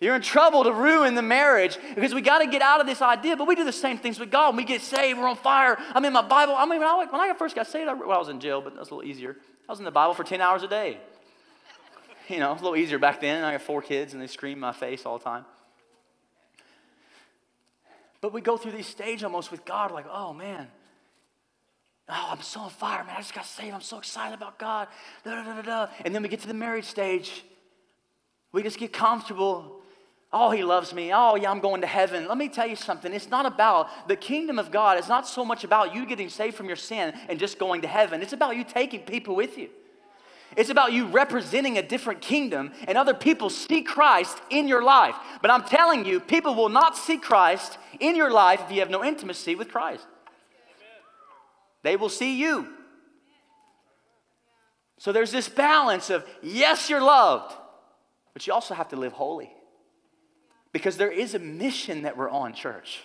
You're 0.00 0.14
in 0.14 0.22
trouble 0.22 0.62
to 0.62 0.70
ruin 0.70 1.16
the 1.16 1.22
marriage 1.22 1.78
because 1.96 2.14
we 2.14 2.20
got 2.20 2.38
to 2.38 2.46
get 2.46 2.62
out 2.62 2.80
of 2.80 2.86
this 2.86 3.02
idea. 3.02 3.36
But 3.36 3.48
we 3.48 3.56
do 3.56 3.64
the 3.64 3.72
same 3.72 3.98
things 3.98 4.20
with 4.20 4.30
God. 4.30 4.50
When 4.50 4.58
we 4.58 4.64
get 4.64 4.80
saved, 4.80 5.18
we're 5.18 5.26
on 5.26 5.34
fire. 5.34 5.76
I'm 5.92 6.04
in 6.04 6.12
my 6.12 6.22
Bible. 6.22 6.54
I 6.54 6.64
mean, 6.66 6.78
when 6.78 6.86
I, 6.86 7.04
when 7.10 7.20
I 7.20 7.34
first 7.36 7.56
got 7.56 7.66
saved, 7.66 7.88
I, 7.88 7.94
well, 7.94 8.12
I 8.12 8.18
was 8.18 8.28
in 8.28 8.38
jail, 8.38 8.60
but 8.60 8.76
that's 8.76 8.90
a 8.90 8.94
little 8.94 9.10
easier. 9.10 9.36
I 9.68 9.72
was 9.72 9.80
in 9.80 9.84
the 9.84 9.90
Bible 9.90 10.14
for 10.14 10.22
10 10.22 10.40
hours 10.40 10.62
a 10.62 10.68
day. 10.68 11.00
You 12.28 12.38
know, 12.38 12.50
it 12.50 12.54
was 12.54 12.62
a 12.62 12.64
little 12.64 12.78
easier 12.78 12.98
back 12.98 13.20
then. 13.20 13.44
I 13.44 13.52
got 13.52 13.62
four 13.62 13.82
kids 13.82 14.12
and 14.12 14.22
they 14.22 14.26
scream 14.26 14.58
my 14.58 14.72
face 14.72 15.06
all 15.06 15.18
the 15.18 15.24
time. 15.24 15.44
But 18.20 18.32
we 18.32 18.40
go 18.40 18.56
through 18.56 18.72
these 18.72 18.86
stages 18.86 19.22
almost 19.22 19.50
with 19.50 19.64
God, 19.64 19.92
like, 19.92 20.06
oh 20.10 20.32
man, 20.32 20.68
Oh, 22.08 22.28
I'm 22.30 22.42
so 22.42 22.60
on 22.60 22.70
fire, 22.70 23.02
man. 23.04 23.14
I 23.16 23.20
just 23.20 23.34
got 23.34 23.46
saved. 23.46 23.74
I'm 23.74 23.80
so 23.80 23.98
excited 23.98 24.34
about 24.34 24.58
God. 24.58 24.86
Da, 25.24 25.42
da, 25.42 25.62
da. 25.62 25.88
And 26.04 26.14
then 26.14 26.22
we 26.22 26.28
get 26.28 26.40
to 26.40 26.46
the 26.46 26.54
marriage 26.54 26.84
stage. 26.84 27.44
We 28.52 28.62
just 28.62 28.78
get 28.78 28.92
comfortable. 28.92 29.80
Oh, 30.32 30.50
he 30.50 30.62
loves 30.62 30.94
me. 30.94 31.12
Oh, 31.12 31.34
yeah, 31.34 31.50
I'm 31.50 31.58
going 31.60 31.80
to 31.80 31.86
heaven. 31.86 32.28
Let 32.28 32.38
me 32.38 32.48
tell 32.48 32.66
you 32.66 32.76
something. 32.76 33.12
It's 33.12 33.28
not 33.28 33.44
about 33.44 34.08
the 34.08 34.14
kingdom 34.14 34.58
of 34.58 34.70
God. 34.70 34.98
It's 34.98 35.08
not 35.08 35.26
so 35.26 35.44
much 35.44 35.64
about 35.64 35.94
you 35.94 36.06
getting 36.06 36.28
saved 36.28 36.56
from 36.56 36.66
your 36.66 36.76
sin 36.76 37.12
and 37.28 37.40
just 37.40 37.58
going 37.58 37.82
to 37.82 37.88
heaven. 37.88 38.22
It's 38.22 38.32
about 38.32 38.56
you 38.56 38.62
taking 38.62 39.00
people 39.00 39.34
with 39.34 39.58
you. 39.58 39.68
It's 40.56 40.70
about 40.70 40.92
you 40.92 41.06
representing 41.06 41.76
a 41.76 41.82
different 41.82 42.20
kingdom 42.20 42.72
and 42.86 42.96
other 42.96 43.14
people 43.14 43.50
see 43.50 43.82
Christ 43.82 44.40
in 44.50 44.68
your 44.68 44.82
life. 44.82 45.16
But 45.42 45.50
I'm 45.50 45.64
telling 45.64 46.04
you, 46.04 46.20
people 46.20 46.54
will 46.54 46.68
not 46.68 46.96
see 46.96 47.18
Christ 47.18 47.78
in 47.98 48.16
your 48.16 48.30
life 48.30 48.60
if 48.64 48.72
you 48.72 48.80
have 48.80 48.90
no 48.90 49.04
intimacy 49.04 49.54
with 49.54 49.68
Christ. 49.68 50.06
They 51.82 51.96
will 51.96 52.08
see 52.08 52.38
you. 52.38 52.68
So 54.98 55.12
there's 55.12 55.30
this 55.30 55.48
balance 55.48 56.10
of 56.10 56.24
yes, 56.42 56.88
you're 56.88 57.02
loved, 57.02 57.54
but 58.32 58.46
you 58.46 58.52
also 58.52 58.74
have 58.74 58.88
to 58.88 58.96
live 58.96 59.12
holy. 59.12 59.52
Because 60.72 60.96
there 60.96 61.10
is 61.10 61.34
a 61.34 61.38
mission 61.38 62.02
that 62.02 62.16
we're 62.16 62.30
on, 62.30 62.54
church. 62.54 63.00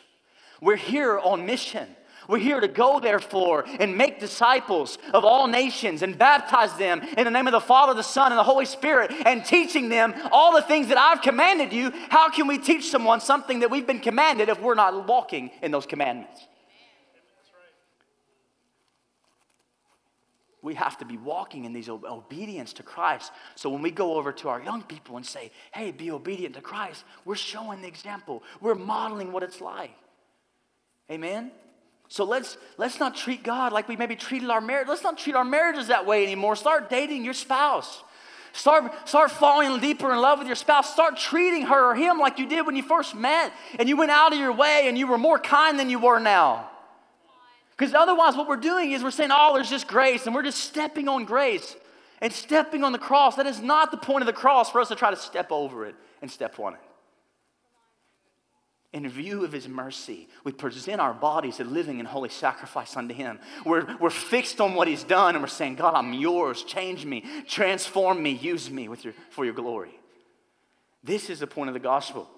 We're 0.62 0.78
here 0.78 1.20
on 1.20 1.46
mission. 1.46 1.88
We're 2.28 2.40
here 2.40 2.60
to 2.60 2.68
go, 2.68 3.00
therefore, 3.00 3.66
and 3.80 3.98
make 3.98 4.20
disciples 4.20 4.98
of 5.14 5.26
all 5.26 5.48
nations 5.48 6.02
and 6.02 6.18
baptize 6.18 6.76
them 6.78 7.02
in 7.18 7.26
the 7.26 7.32
name 7.32 7.48
of 7.48 7.54
the 7.54 7.60
Father, 7.60 7.94
the 7.94 8.04
Son, 8.04 8.32
and 8.32 8.40
the 8.40 8.44
Holy 8.44 8.66
Spirit, 8.66 9.12
and 9.26 9.44
teaching 9.44 9.90
them 9.90 10.14
all 10.32 10.54
the 10.54 10.62
things 10.62 10.88
that 10.90 10.98
I've 10.98 11.22
commanded 11.22 11.74
you. 11.74 11.92
How 12.10 12.30
can 12.30 12.48
we 12.48 12.58
teach 12.58 12.90
someone 12.90 13.22
something 13.22 13.60
that 13.60 13.72
we've 13.72 13.88
been 13.88 14.00
commanded 14.00 14.50
if 14.50 14.62
we're 14.62 14.76
not 14.76 15.08
walking 15.08 15.52
in 15.62 15.72
those 15.72 15.86
commandments? 15.86 16.48
we 20.62 20.76
have 20.76 20.98
to 21.00 21.06
be 21.06 21.18
walking 21.18 21.66
in 21.66 21.74
these 21.74 21.90
obedience 21.90 22.74
to 22.74 22.84
Christ. 22.84 23.32
So 23.56 23.70
when 23.70 23.82
we 23.82 23.90
go 23.92 24.16
over 24.16 24.32
to 24.32 24.50
our 24.50 24.62
young 24.62 24.84
people 24.84 25.18
and 25.18 25.26
say, 25.26 25.52
hey, 25.74 25.92
be 25.92 26.12
obedient 26.12 26.56
to 26.56 26.62
Christ, 26.62 27.04
we're 27.26 27.36
showing 27.36 27.82
the 27.82 27.88
example. 27.88 28.44
We're 28.60 28.76
modeling 28.76 29.32
what 29.32 29.44
it's 29.44 29.60
like. 29.60 29.92
Amen? 31.10 31.52
So 32.12 32.26
let's 32.26 32.58
let's 32.78 33.00
not 33.00 33.16
treat 33.16 33.42
God 33.42 33.72
like 33.72 33.88
we 33.88 33.96
maybe 33.96 34.18
treated 34.18 34.50
our 34.50 34.60
marriage. 34.60 34.90
Let's 34.90 35.02
not 35.02 35.18
treat 35.18 35.34
our 35.34 35.46
marriages 35.46 35.88
that 35.88 36.06
way 36.06 36.24
anymore. 36.24 36.58
Start 36.58 36.90
dating 36.90 37.24
your 37.24 37.34
spouse. 37.34 38.04
Start, 38.52 39.08
start 39.08 39.32
falling 39.32 39.80
deeper 39.80 40.12
in 40.12 40.20
love 40.20 40.40
with 40.40 40.48
your 40.48 40.58
spouse. 40.58 40.92
Start 40.92 41.16
treating 41.16 41.68
her 41.68 41.92
or 41.92 41.96
him 41.96 42.20
like 42.20 42.38
you 42.38 42.50
did 42.50 42.66
when 42.66 42.76
you 42.76 42.84
first 42.84 43.16
met 43.16 43.54
and 43.80 43.88
you 43.88 43.96
went 43.96 44.12
out 44.12 44.34
of 44.34 44.40
your 44.40 44.52
way 44.52 44.90
and 44.90 44.98
you 44.98 45.08
were 45.08 45.18
more 45.18 45.40
kind 45.40 45.80
than 45.80 45.90
you 45.90 46.00
were 46.00 46.20
now. 46.20 46.70
Because 47.78 47.94
otherwise, 47.94 48.36
what 48.36 48.50
we're 48.50 48.58
doing 48.58 48.92
is 48.92 49.04
we're 49.04 49.12
saying, 49.12 49.30
oh, 49.32 49.54
there's 49.56 49.70
just 49.70 49.88
grace, 49.88 50.26
and 50.26 50.36
we're 50.36 50.44
just 50.44 50.60
stepping 50.60 51.08
on 51.08 51.24
grace 51.24 51.78
and 52.20 52.34
stepping 52.34 52.84
on 52.84 52.92
the 52.92 53.00
cross. 53.00 53.38
That 53.38 53.48
is 53.48 53.62
not 53.62 53.90
the 53.90 53.98
point 53.98 54.22
of 54.22 54.28
the 54.28 54.34
cross 54.34 54.70
for 54.70 54.82
us 54.82 54.90
to 54.90 54.96
try 54.96 55.12
to 55.12 55.16
step 55.16 55.50
over 55.50 55.86
it 55.86 55.96
and 56.22 56.30
step 56.30 56.60
on 56.60 56.74
it. 56.74 56.82
In 58.94 59.08
view 59.08 59.46
of 59.46 59.54
his 59.54 59.70
mercy, 59.70 60.28
we 60.44 60.52
present 60.52 61.00
our 61.00 61.14
bodies 61.14 61.62
a 61.62 61.64
living 61.64 62.00
and 62.00 62.08
holy 62.08 62.28
sacrifice 62.28 62.98
unto 62.98 63.14
him. 63.14 63.40
We're, 63.66 63.88
we're 64.00 64.10
fixed 64.10 64.60
on 64.60 64.74
what 64.74 64.90
he's 64.90 65.04
done, 65.04 65.36
and 65.36 65.44
we're 65.44 65.48
saying, 65.48 65.76
God, 65.76 65.94
I'm 65.94 66.14
yours. 66.14 66.64
Change 66.64 67.06
me, 67.06 67.24
transform 67.48 68.22
me, 68.22 68.32
use 68.32 68.70
me 68.70 68.90
with 68.90 69.06
your, 69.06 69.14
for 69.30 69.46
your 69.46 69.54
glory. 69.54 69.98
This 71.04 71.30
is 71.30 71.40
the 71.40 71.48
point 71.48 71.70
of 71.70 71.74
the 71.74 71.80
gospel. 71.80 72.30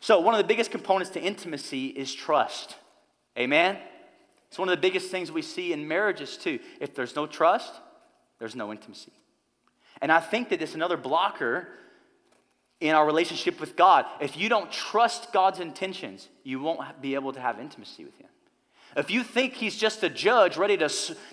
So, 0.00 0.20
one 0.20 0.34
of 0.34 0.38
the 0.38 0.46
biggest 0.46 0.70
components 0.70 1.10
to 1.12 1.20
intimacy 1.20 1.86
is 1.86 2.14
trust. 2.14 2.76
Amen? 3.38 3.78
It's 4.48 4.58
one 4.58 4.68
of 4.68 4.76
the 4.76 4.82
biggest 4.82 5.10
things 5.10 5.32
we 5.32 5.40
see 5.40 5.72
in 5.72 5.88
marriages, 5.88 6.36
too. 6.36 6.60
If 6.80 6.94
there's 6.94 7.16
no 7.16 7.26
trust, 7.26 7.72
there's 8.38 8.54
no 8.54 8.70
intimacy. 8.70 9.12
And 10.02 10.12
I 10.12 10.20
think 10.20 10.50
that 10.50 10.60
it's 10.60 10.74
another 10.74 10.98
blocker 10.98 11.68
in 12.88 12.94
our 12.94 13.06
relationship 13.06 13.60
with 13.60 13.76
God. 13.76 14.04
If 14.20 14.36
you 14.36 14.48
don't 14.48 14.70
trust 14.70 15.32
God's 15.32 15.60
intentions, 15.60 16.28
you 16.42 16.60
won't 16.60 16.80
be 17.00 17.14
able 17.14 17.32
to 17.32 17.40
have 17.40 17.58
intimacy 17.58 18.04
with 18.04 18.16
Him. 18.18 18.28
If 18.96 19.10
you 19.10 19.24
think 19.24 19.54
he's 19.54 19.76
just 19.76 20.04
a 20.04 20.08
judge 20.08 20.56
ready 20.56 20.76
to, 20.76 20.88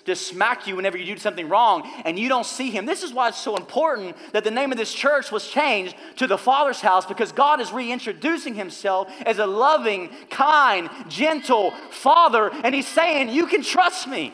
to 0.06 0.16
smack 0.16 0.66
you 0.66 0.76
whenever 0.76 0.98
you 0.98 1.06
do 1.06 1.20
something 1.20 1.48
wrong 1.48 1.88
and 2.06 2.18
you 2.18 2.28
don't 2.28 2.46
see 2.46 2.72
him, 2.72 2.88
this 2.88 3.04
is 3.04 3.14
why 3.14 3.28
it's 3.28 3.38
so 3.38 3.56
important 3.56 4.16
that 4.34 4.44
the 4.44 4.50
name 4.50 4.72
of 4.72 4.80
this 4.80 4.92
church 4.92 5.32
was 5.32 5.48
changed 5.48 5.96
to 6.16 6.26
the 6.26 6.40
Father's 6.40 6.82
house 6.82 7.06
because 7.06 7.32
God 7.32 7.62
is 7.62 7.72
reintroducing 7.72 8.56
himself 8.56 9.14
as 9.28 9.38
a 9.38 9.46
loving, 9.46 10.10
kind, 10.32 10.90
gentle 11.08 11.72
Father. 11.92 12.50
And 12.64 12.74
he's 12.74 12.88
saying, 12.88 13.30
You 13.30 13.46
can 13.46 13.62
trust 13.62 14.08
me. 14.08 14.34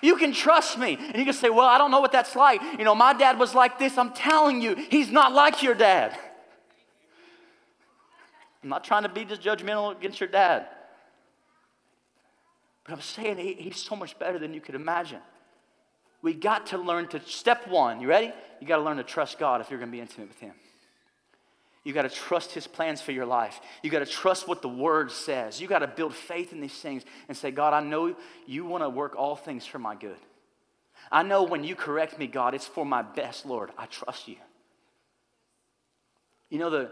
You 0.00 0.16
can 0.16 0.32
trust 0.32 0.78
me. 0.78 0.96
And 0.98 1.16
you 1.16 1.24
can 1.24 1.34
say, 1.34 1.50
Well, 1.50 1.66
I 1.66 1.76
don't 1.76 1.90
know 1.90 2.00
what 2.00 2.12
that's 2.12 2.34
like. 2.34 2.62
You 2.78 2.84
know, 2.84 2.94
my 2.94 3.12
dad 3.12 3.38
was 3.38 3.54
like 3.54 3.78
this. 3.78 3.98
I'm 3.98 4.12
telling 4.14 4.62
you, 4.62 4.74
he's 4.74 5.10
not 5.10 5.32
like 5.32 5.62
your 5.62 5.74
dad. 5.74 6.16
I'm 8.62 8.68
not 8.68 8.84
trying 8.84 9.04
to 9.04 9.08
be 9.08 9.24
just 9.24 9.42
judgmental 9.42 9.96
against 9.96 10.20
your 10.20 10.28
dad. 10.28 10.66
But 12.84 12.94
I'm 12.94 13.00
saying 13.00 13.38
he, 13.38 13.52
he's 13.54 13.76
so 13.76 13.94
much 13.94 14.18
better 14.18 14.38
than 14.38 14.54
you 14.54 14.60
could 14.60 14.74
imagine. 14.74 15.20
We 16.22 16.34
got 16.34 16.66
to 16.68 16.78
learn 16.78 17.06
to, 17.08 17.20
step 17.20 17.68
one, 17.68 18.00
you 18.00 18.08
ready? 18.08 18.32
You 18.60 18.66
got 18.66 18.78
to 18.78 18.82
learn 18.82 18.96
to 18.96 19.04
trust 19.04 19.38
God 19.38 19.60
if 19.60 19.70
you're 19.70 19.78
going 19.78 19.90
to 19.90 19.96
be 19.96 20.00
intimate 20.00 20.28
with 20.28 20.40
Him. 20.40 20.54
You 21.84 21.92
got 21.92 22.02
to 22.02 22.08
trust 22.08 22.52
His 22.52 22.66
plans 22.66 23.00
for 23.00 23.12
your 23.12 23.26
life. 23.26 23.60
You 23.82 23.90
got 23.90 24.00
to 24.00 24.06
trust 24.06 24.48
what 24.48 24.62
the 24.62 24.68
Word 24.68 25.12
says. 25.12 25.60
You 25.60 25.68
got 25.68 25.78
to 25.78 25.86
build 25.86 26.14
faith 26.14 26.52
in 26.52 26.60
these 26.60 26.74
things 26.74 27.04
and 27.28 27.36
say, 27.36 27.50
God, 27.50 27.72
I 27.72 27.80
know 27.80 28.16
you 28.46 28.64
want 28.64 28.82
to 28.82 28.88
work 28.88 29.14
all 29.16 29.36
things 29.36 29.64
for 29.64 29.78
my 29.78 29.94
good. 29.94 30.16
I 31.12 31.22
know 31.22 31.44
when 31.44 31.62
you 31.62 31.76
correct 31.76 32.18
me, 32.18 32.26
God, 32.26 32.54
it's 32.54 32.66
for 32.66 32.84
my 32.84 33.02
best, 33.02 33.46
Lord. 33.46 33.70
I 33.78 33.86
trust 33.86 34.26
you. 34.26 34.36
You 36.50 36.58
know, 36.58 36.70
the, 36.70 36.90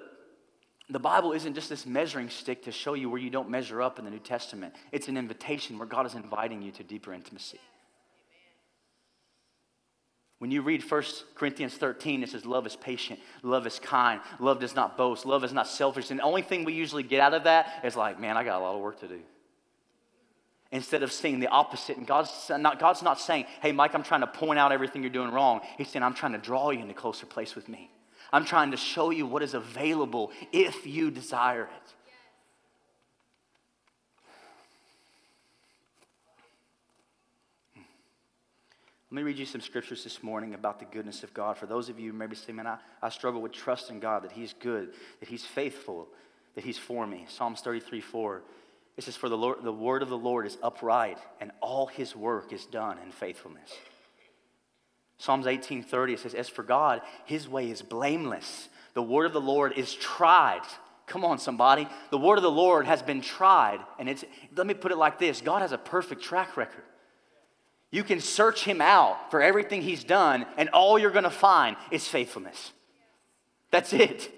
the 0.89 0.99
Bible 1.01 1.33
isn't 1.33 1.55
just 1.55 1.69
this 1.69 1.85
measuring 1.85 2.31
stick 2.31 2.63
to 2.65 2.73
show 2.73 2.95
you 2.95 3.11
where 3.11 3.21
you 3.21 3.31
don't 3.31 3.51
measure 3.51 3.83
up 3.83 3.99
in 3.99 4.05
the 4.05 4.11
New 4.11 4.21
Testament. 4.21 4.75
It's 4.93 5.09
an 5.09 5.17
invitation 5.17 5.79
where 5.79 5.89
God 5.89 6.07
is 6.07 6.15
inviting 6.15 6.63
you 6.63 6.71
to 6.73 6.85
deeper 6.85 7.13
intimacy. 7.13 7.59
When 10.39 10.51
you 10.51 10.63
read 10.63 10.89
1 10.89 11.03
Corinthians 11.35 11.75
13, 11.75 12.23
it 12.23 12.29
says, 12.29 12.45
Love 12.45 12.67
is 12.67 12.77
patient, 12.77 13.19
love 13.43 13.67
is 13.67 13.79
kind, 13.79 14.21
love 14.39 14.61
does 14.61 14.77
not 14.77 14.97
boast, 14.97 15.25
love 15.25 15.43
is 15.45 15.53
not 15.53 15.67
selfish. 15.67 16.11
And 16.11 16.21
the 16.21 16.25
only 16.25 16.43
thing 16.43 16.65
we 16.65 16.75
usually 16.75 17.03
get 17.03 17.21
out 17.21 17.35
of 17.35 17.45
that 17.45 17.81
is 17.85 17.97
like, 17.97 18.21
Man, 18.21 18.37
I 18.37 18.45
got 18.45 18.61
a 18.61 18.63
lot 18.63 18.75
of 18.75 18.81
work 18.81 19.01
to 19.01 19.09
do. 19.09 19.21
Instead 20.71 21.03
of 21.03 21.11
seeing 21.11 21.41
the 21.41 21.49
opposite. 21.49 21.97
And 21.97 22.07
God's 22.07 22.51
not, 22.51 22.79
God's 22.79 23.03
not 23.03 23.19
saying, 23.19 23.47
Hey, 23.63 23.73
Mike, 23.73 23.95
I'm 23.95 24.03
trying 24.03 24.21
to 24.21 24.27
point 24.27 24.59
out 24.59 24.73
everything 24.73 25.03
you're 25.03 25.11
doing 25.11 25.33
wrong. 25.33 25.63
He's 25.79 25.89
saying, 25.89 26.03
I'm 26.03 26.15
trying 26.15 26.33
to 26.33 26.39
draw 26.39 26.71
you 26.71 26.81
into 26.81 26.93
a 26.93 26.95
closer 26.95 27.25
place 27.25 27.57
with 27.57 27.69
me. 27.69 27.91
I'm 28.37 28.45
trying 28.45 28.73
to 28.73 28.77
show 28.77 29.09
you 29.09 29.25
what 29.25 29.43
is 29.43 29.55
available 29.55 30.31
if 30.53 30.87
you 30.87 31.11
desire 31.11 31.63
it. 31.63 31.95
Let 39.11 39.17
me 39.17 39.23
read 39.23 39.39
you 39.39 39.47
some 39.47 39.63
scriptures 39.63 40.05
this 40.05 40.23
morning 40.23 40.53
about 40.53 40.79
the 40.81 40.85
goodness 40.85 41.23
of 41.23 41.33
God. 41.33 41.57
For 41.57 41.65
those 41.65 41.89
of 41.89 41.99
you 41.99 42.13
who 42.13 42.19
maybe 42.19 42.37
say, 42.37 42.53
man, 42.53 42.67
I, 42.67 42.77
I 43.01 43.09
struggle 43.09 43.41
with 43.41 43.53
trusting 43.53 44.01
God, 44.01 44.25
that 44.25 44.33
He's 44.33 44.53
good, 44.53 44.93
that 45.21 45.31
He's 45.31 45.47
faithful, 45.47 46.07
that 46.57 46.65
He's 46.65 46.77
for 46.77 47.07
me. 47.07 47.25
Psalms 47.31 47.63
33 47.63 48.03
4. 48.03 48.43
It 48.99 49.05
says, 49.05 49.17
For 49.17 49.31
the, 49.31 49.39
Lord, 49.39 49.63
the 49.63 49.73
word 49.73 50.03
of 50.03 50.11
the 50.11 50.19
Lord 50.19 50.47
is 50.47 50.59
upright, 50.63 51.17
and 51.41 51.53
all 51.63 51.87
His 51.87 52.15
work 52.15 52.53
is 52.53 52.67
done 52.67 52.99
in 52.99 53.13
faithfulness. 53.13 53.73
Psalms 55.19 55.47
18:30 55.47 56.15
it 56.15 56.21
says, 56.21 56.35
"As 56.35 56.49
for 56.49 56.63
God, 56.63 57.03
his 57.25 57.49
way 57.49 57.71
is 57.71 57.83
blameless. 57.83 58.69
The 58.95 59.03
word 59.03 59.27
of 59.27 59.33
the 59.33 59.41
Lord 59.41 59.73
is 59.73 59.95
tried." 59.95 60.63
Come 61.07 61.25
on, 61.25 61.39
somebody. 61.39 61.89
The 62.11 62.19
word 62.19 62.37
of 62.37 62.43
the 62.43 62.51
Lord 62.51 62.87
has 62.87 63.01
been 63.01 63.21
tried. 63.21 63.79
And 63.99 64.09
it's, 64.09 64.25
let 64.57 64.67
me 64.67 64.75
put 64.75 64.91
it 64.91 64.99
like 64.99 65.19
this 65.19 65.41
God 65.41 65.63
has 65.63 65.73
a 65.73 65.79
perfect 65.79 66.23
track 66.23 66.57
record. 66.57 66.83
You 67.91 68.03
can 68.03 68.21
search 68.21 68.65
him 68.65 68.81
out 68.81 69.31
for 69.31 69.41
everything 69.41 69.83
he's 69.83 70.05
done, 70.05 70.45
and 70.57 70.69
all 70.71 70.99
you're 70.99 71.13
going 71.13 71.25
to 71.25 71.31
find 71.31 71.77
is 71.91 72.07
faithfulness. 72.07 72.73
That's 73.71 73.93
it. 73.93 74.33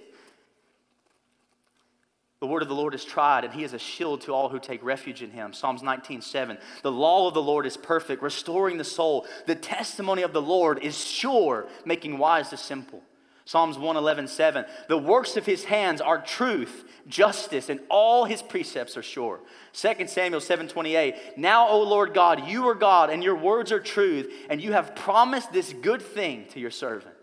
The 2.40 2.46
word 2.46 2.62
of 2.62 2.68
the 2.68 2.74
Lord 2.74 2.94
is 2.94 3.05
tried, 3.05 3.44
and 3.44 3.53
he 3.53 3.64
is 3.64 3.72
a 3.72 3.79
shield 3.79 4.20
to 4.22 4.33
all 4.33 4.48
who 4.48 4.61
take 4.61 4.85
refuge 4.85 5.22
in 5.22 5.31
him. 5.31 5.53
Psalms 5.53 5.83
19, 5.83 6.22
7. 6.22 6.59
The 6.83 6.92
law 6.92 7.27
of 7.27 7.35
the 7.35 7.42
Lord 7.42 7.66
is 7.66 7.77
perfect, 7.77 8.22
restoring 8.22 8.79
the 8.79 8.85
soul. 8.85 9.27
The 9.46 9.57
testimony 9.57 10.22
of 10.22 10.33
the 10.33 10.42
Lord 10.42 10.79
is 10.85 11.05
sure, 11.05 11.66
making 11.85 12.18
wise 12.18 12.51
the 12.51 12.57
simple. 12.57 13.03
Psalms 13.44 13.77
111, 13.77 14.29
7. 14.29 14.66
The 14.88 14.98
works 14.98 15.37
of 15.37 15.46
his 15.46 15.64
hands 15.64 16.01
are 16.01 16.20
truth, 16.20 16.85
justice, 17.09 17.70
and 17.70 17.81
all 17.88 18.24
his 18.24 18.42
precepts 18.42 18.96
are 18.96 19.03
sure. 19.03 19.40
2 19.72 20.07
Samuel 20.07 20.40
7, 20.40 20.68
28. 20.68 21.38
Now, 21.38 21.66
O 21.66 21.83
Lord 21.83 22.14
God, 22.14 22.46
you 22.46 22.68
are 22.68 22.74
God, 22.74 23.11
and 23.11 23.24
your 23.24 23.37
words 23.37 23.72
are 23.72 23.81
truth, 23.81 24.31
and 24.48 24.62
you 24.62 24.72
have 24.72 24.94
promised 24.94 25.51
this 25.51 25.72
good 25.72 26.03
thing 26.03 26.44
to 26.51 26.61
your 26.61 26.70
servant. 26.70 27.16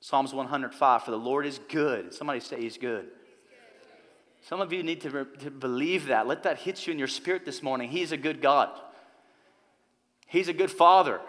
Psalms 0.00 0.34
105. 0.34 1.04
For 1.04 1.10
the 1.12 1.16
Lord 1.16 1.46
is 1.46 1.60
good. 1.68 2.12
Somebody 2.12 2.40
say 2.40 2.60
he's 2.60 2.78
good. 2.78 3.06
Some 4.42 4.60
of 4.60 4.72
you 4.72 4.82
need 4.82 5.00
to, 5.02 5.10
re- 5.10 5.36
to 5.40 5.50
believe 5.50 6.06
that. 6.06 6.26
Let 6.26 6.42
that 6.42 6.58
hit 6.58 6.86
you 6.86 6.92
in 6.92 6.98
your 6.98 7.08
spirit 7.08 7.44
this 7.44 7.62
morning. 7.62 7.88
He's 7.90 8.12
a 8.12 8.16
good 8.16 8.42
God, 8.42 8.70
He's 10.26 10.48
a 10.48 10.52
good 10.52 10.70
Father. 10.70 11.20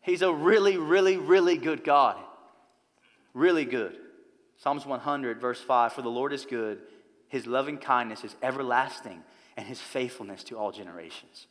He's 0.00 0.20
a 0.20 0.30
really, 0.30 0.76
really, 0.76 1.16
really 1.16 1.56
good 1.56 1.82
God. 1.82 2.18
Really 3.32 3.64
good. 3.64 3.96
Psalms 4.58 4.84
100, 4.84 5.40
verse 5.40 5.62
5 5.62 5.94
For 5.94 6.02
the 6.02 6.10
Lord 6.10 6.34
is 6.34 6.44
good, 6.44 6.80
His 7.28 7.46
loving 7.46 7.78
kindness 7.78 8.22
is 8.22 8.36
everlasting, 8.42 9.22
and 9.56 9.66
His 9.66 9.80
faithfulness 9.80 10.44
to 10.44 10.58
all 10.58 10.72
generations. 10.72 11.46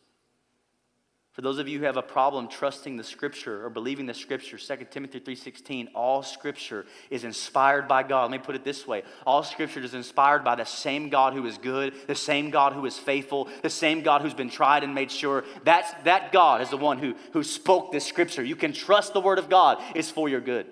For 1.34 1.42
those 1.42 1.58
of 1.58 1.68
you 1.68 1.80
who 1.80 1.86
have 1.86 1.98
a 1.98 2.04
problem 2.04 2.48
trusting 2.48 2.96
the 2.96 3.04
scripture 3.04 3.66
or 3.66 3.72
believing 3.72 4.06
the 4.06 4.14
scripture, 4.14 4.60
2 4.60 4.92
Timothy 4.92 5.20
3:16, 5.20 5.90
all 5.96 6.22
scripture 6.22 6.86
is 7.10 7.24
inspired 7.24 7.88
by 7.88 8.04
God. 8.04 8.30
Let 8.30 8.40
me 8.40 8.46
put 8.46 8.54
it 8.54 8.64
this 8.64 8.86
way. 8.86 9.02
All 9.26 9.42
scripture 9.42 9.80
is 9.80 9.96
inspired 9.96 10.44
by 10.44 10.54
the 10.54 10.64
same 10.64 11.10
God 11.10 11.34
who 11.34 11.48
is 11.48 11.58
good, 11.58 11.96
the 12.08 12.14
same 12.14 12.52
God 12.52 12.74
who 12.74 12.86
is 12.86 13.00
faithful, 13.00 13.50
the 13.64 13.70
same 13.72 14.04
God 14.04 14.22
who's 14.22 14.36
been 14.36 14.52
tried 14.52 14.84
and 14.84 14.94
made 14.94 15.10
sure. 15.10 15.44
That's, 15.64 15.92
that 16.04 16.32
God 16.32 16.62
is 16.62 16.70
the 16.70 16.78
one 16.78 17.00
who, 17.00 17.16
who 17.32 17.44
spoke 17.44 17.92
this 17.92 18.06
scripture. 18.06 18.44
You 18.44 18.56
can 18.56 18.72
trust 18.72 19.14
the 19.14 19.22
word 19.22 19.40
of 19.40 19.50
God 19.50 19.82
is 19.96 20.12
for 20.12 20.30
your 20.30 20.42
good. 20.42 20.68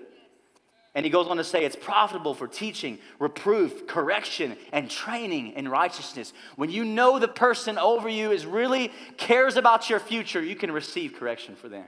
And 0.94 1.06
he 1.06 1.10
goes 1.10 1.28
on 1.28 1.38
to 1.38 1.44
say 1.44 1.64
it's 1.64 1.76
profitable 1.76 2.34
for 2.34 2.48
teaching, 2.48 3.00
reproof, 3.18 3.88
correction, 3.88 4.58
and 4.74 4.90
training 4.90 5.54
in 5.54 5.70
righteousness. 5.70 6.34
When 6.58 6.70
you 6.70 6.84
know 6.84 7.18
the 7.18 7.30
person 7.30 7.78
over 7.78 8.10
you 8.10 8.32
is 8.32 8.46
really 8.46 8.92
cares 9.16 9.56
about 9.56 9.90
your 9.90 10.00
future, 10.00 10.44
you 10.44 10.56
can 10.56 10.72
receive 10.72 11.14
correction 11.14 11.56
for 11.56 11.70
them. 11.70 11.86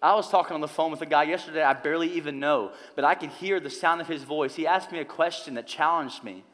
I 0.00 0.14
was 0.14 0.30
talking 0.30 0.54
on 0.54 0.60
the 0.60 0.68
phone 0.68 0.90
with 0.90 1.02
a 1.02 1.06
guy 1.06 1.24
yesterday 1.24 1.62
I 1.62 1.72
barely 1.72 2.12
even 2.12 2.38
know, 2.38 2.72
but 2.94 3.04
I 3.04 3.14
could 3.14 3.30
hear 3.30 3.60
the 3.60 3.70
sound 3.70 4.00
of 4.00 4.08
his 4.08 4.22
voice. 4.22 4.54
He 4.54 4.66
asked 4.66 4.92
me 4.92 5.00
a 5.00 5.04
question 5.04 5.54
that 5.54 5.66
challenged 5.66 6.22
me, 6.22 6.44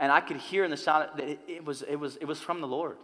and 0.00 0.10
I 0.10 0.20
could 0.20 0.38
hear 0.38 0.64
in 0.64 0.70
the 0.70 0.76
sound 0.76 1.10
that 1.16 1.38
it, 1.46 1.64
was, 1.64 1.82
it, 1.82 1.96
was, 1.96 2.16
it 2.16 2.24
was 2.24 2.40
from 2.40 2.60
the 2.60 2.68
Lord 2.68 2.96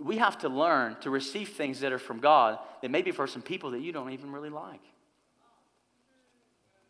we 0.00 0.18
have 0.18 0.38
to 0.38 0.48
learn 0.48 0.96
to 1.00 1.10
receive 1.10 1.50
things 1.50 1.80
that 1.80 1.92
are 1.92 1.98
from 1.98 2.18
God 2.20 2.58
that 2.82 2.90
may 2.90 3.02
be 3.02 3.10
for 3.10 3.26
some 3.26 3.42
people 3.42 3.70
that 3.70 3.80
you 3.80 3.92
don't 3.92 4.10
even 4.10 4.32
really 4.32 4.50
like. 4.50 4.82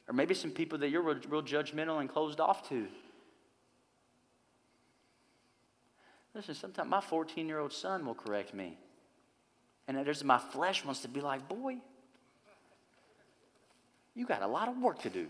Or 0.08 0.14
maybe 0.14 0.34
some 0.34 0.50
people 0.50 0.78
that 0.78 0.88
you're 0.88 1.02
real, 1.02 1.18
real 1.28 1.42
judgmental 1.42 2.00
and 2.00 2.08
closed 2.08 2.40
off 2.40 2.68
to. 2.70 2.86
Listen, 6.34 6.54
sometimes 6.54 6.88
my 6.88 7.00
14 7.00 7.46
year 7.46 7.58
old 7.58 7.72
son 7.72 8.06
will 8.06 8.14
correct 8.14 8.54
me. 8.54 8.78
And 9.86 9.96
there's 9.96 10.24
my 10.24 10.38
flesh 10.38 10.84
wants 10.84 11.00
to 11.02 11.08
be 11.08 11.20
like, 11.20 11.48
boy, 11.48 11.76
you 14.14 14.26
got 14.26 14.42
a 14.42 14.46
lot 14.46 14.68
of 14.68 14.78
work 14.78 15.00
to 15.02 15.10
do. 15.10 15.28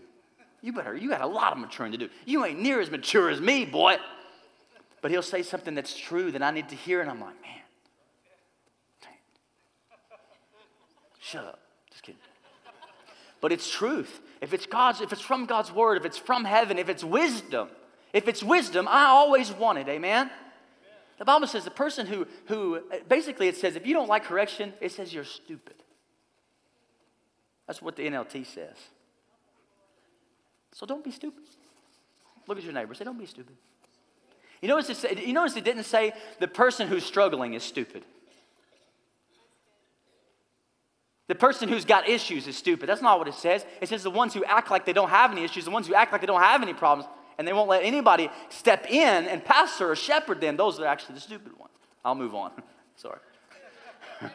You 0.61 0.73
better, 0.73 0.95
you 0.95 1.09
got 1.09 1.21
a 1.21 1.27
lot 1.27 1.53
of 1.53 1.59
maturing 1.59 1.93
to 1.93 1.97
do. 1.97 2.09
You 2.25 2.43
ain't 2.43 2.59
near 2.59 2.81
as 2.81 2.91
mature 2.91 3.29
as 3.29 3.39
me, 3.39 3.63
boy. 3.63 3.97
But 5.01 5.11
he'll 5.11 5.21
say 5.21 5.43
something 5.43 5.75
that's 5.75 5.97
true 5.97 6.31
that 6.31 6.43
I 6.43 6.51
need 6.51 6.69
to 6.69 6.75
hear, 6.75 6.99
and 6.99 7.09
I'm 7.09 7.21
like, 7.21 7.41
man, 7.41 7.58
Shut 11.29 11.45
up. 11.45 11.59
Just 11.91 12.01
kidding. 12.01 12.19
But 13.39 13.51
it's 13.51 13.69
truth. 13.69 14.19
If 14.41 14.51
it's 14.51 14.65
God's, 14.65 14.99
if 14.99 15.13
it's 15.13 15.21
from 15.21 15.45
God's 15.45 15.71
word, 15.71 15.97
if 15.97 16.05
it's 16.05 16.17
from 16.17 16.43
heaven, 16.43 16.79
if 16.79 16.89
it's 16.89 17.03
wisdom, 17.03 17.69
if 18.13 18.27
it's 18.27 18.41
wisdom, 18.41 18.87
I 18.89 19.05
always 19.05 19.51
want 19.51 19.77
it. 19.77 19.87
Amen. 19.87 20.31
The 21.19 21.25
Bible 21.25 21.45
says 21.45 21.65
the 21.65 21.71
person 21.71 22.07
who, 22.07 22.25
who 22.47 22.81
basically 23.07 23.47
it 23.47 23.57
says 23.57 23.75
if 23.75 23.85
you 23.85 23.93
don't 23.93 24.09
like 24.09 24.23
correction, 24.23 24.73
it 24.81 24.91
says 24.91 25.13
you're 25.13 25.23
stupid. 25.23 25.75
That's 27.67 27.79
what 27.81 27.95
the 27.95 28.07
NLT 28.07 28.47
says. 28.47 28.75
So 30.73 30.87
don't 30.87 31.03
be 31.03 31.11
stupid. 31.11 31.43
Look 32.47 32.57
at 32.57 32.63
your 32.63 32.73
neighbor. 32.73 32.95
Say, 32.95 33.05
don't 33.05 33.19
be 33.19 33.27
stupid. 33.27 33.55
You 34.61 34.69
notice, 34.69 35.03
it, 35.03 35.23
you 35.23 35.33
notice 35.33 35.55
it 35.55 35.63
didn't 35.63 35.83
say 35.83 36.13
the 36.39 36.47
person 36.47 36.87
who's 36.87 37.05
struggling 37.05 37.53
is 37.53 37.61
stupid. 37.61 38.03
The 41.29 41.35
person 41.35 41.69
who's 41.69 41.85
got 41.85 42.09
issues 42.09 42.47
is 42.47 42.57
stupid. 42.57 42.89
That's 42.89 43.03
not 43.03 43.19
what 43.19 43.27
it 43.27 43.35
says. 43.35 43.63
It 43.81 43.87
says 43.87 44.01
the 44.01 44.09
ones 44.09 44.33
who 44.33 44.43
act 44.45 44.71
like 44.71 44.83
they 44.83 44.93
don't 44.93 45.11
have 45.11 45.31
any 45.31 45.43
issues, 45.43 45.63
the 45.63 45.69
ones 45.69 45.87
who 45.87 45.93
act 45.93 46.11
like 46.11 46.21
they 46.21 46.27
don't 46.27 46.41
have 46.41 46.63
any 46.63 46.73
problems, 46.73 47.07
and 47.37 47.47
they 47.47 47.53
won't 47.53 47.69
let 47.69 47.83
anybody 47.83 48.31
step 48.49 48.89
in 48.89 49.27
and 49.27 49.45
pastor 49.45 49.91
or 49.91 49.95
shepherd 49.95 50.41
them, 50.41 50.57
those 50.57 50.79
are 50.79 50.87
actually 50.87 51.13
the 51.13 51.21
stupid 51.21 51.55
ones. 51.59 51.71
I'll 52.03 52.15
move 52.15 52.33
on. 52.33 52.51
Sorry. 52.95 53.19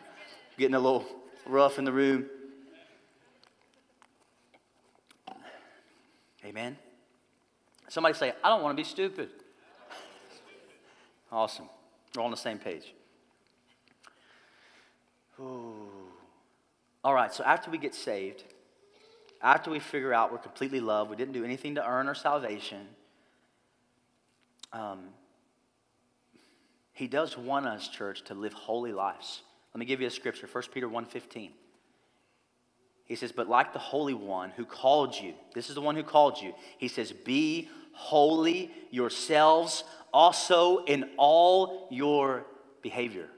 Getting 0.56 0.76
a 0.76 0.78
little 0.78 1.04
rough 1.46 1.80
in 1.80 1.84
the 1.84 1.90
room. 1.90 2.26
Amen. 6.44 6.76
Somebody 7.88 8.14
say, 8.14 8.34
I 8.44 8.50
don't 8.50 8.62
want 8.62 8.76
to 8.76 8.80
be 8.80 8.88
stupid. 8.88 9.30
Awesome. 11.32 11.68
We're 12.14 12.20
all 12.20 12.26
on 12.26 12.30
the 12.30 12.36
same 12.36 12.58
page. 12.58 12.94
Ooh. 15.40 16.03
All 17.04 17.12
right, 17.12 17.32
so 17.32 17.44
after 17.44 17.70
we 17.70 17.76
get 17.76 17.94
saved, 17.94 18.42
after 19.42 19.70
we 19.70 19.78
figure 19.78 20.14
out 20.14 20.32
we're 20.32 20.38
completely 20.38 20.80
loved, 20.80 21.10
we 21.10 21.16
didn't 21.16 21.34
do 21.34 21.44
anything 21.44 21.74
to 21.74 21.86
earn 21.86 22.08
our 22.08 22.14
salvation, 22.14 22.86
um, 24.72 25.00
he 26.94 27.06
does 27.06 27.36
want 27.36 27.66
us, 27.66 27.88
church, 27.88 28.24
to 28.24 28.34
live 28.34 28.54
holy 28.54 28.92
lives. 28.92 29.42
Let 29.74 29.80
me 29.80 29.86
give 29.86 30.00
you 30.00 30.06
a 30.06 30.10
scripture, 30.10 30.48
1 30.50 30.64
Peter 30.72 30.88
1.15. 30.88 31.50
He 33.04 33.16
says, 33.16 33.32
but 33.32 33.48
like 33.48 33.74
the 33.74 33.78
Holy 33.78 34.14
One 34.14 34.50
who 34.50 34.64
called 34.64 35.14
you, 35.14 35.34
this 35.54 35.68
is 35.68 35.74
the 35.74 35.82
one 35.82 35.96
who 35.96 36.02
called 36.02 36.40
you, 36.40 36.54
he 36.78 36.88
says, 36.88 37.12
be 37.12 37.68
holy 37.92 38.70
yourselves 38.90 39.84
also 40.12 40.84
in 40.84 41.10
all 41.18 41.86
your 41.90 42.46
behavior. 42.80 43.28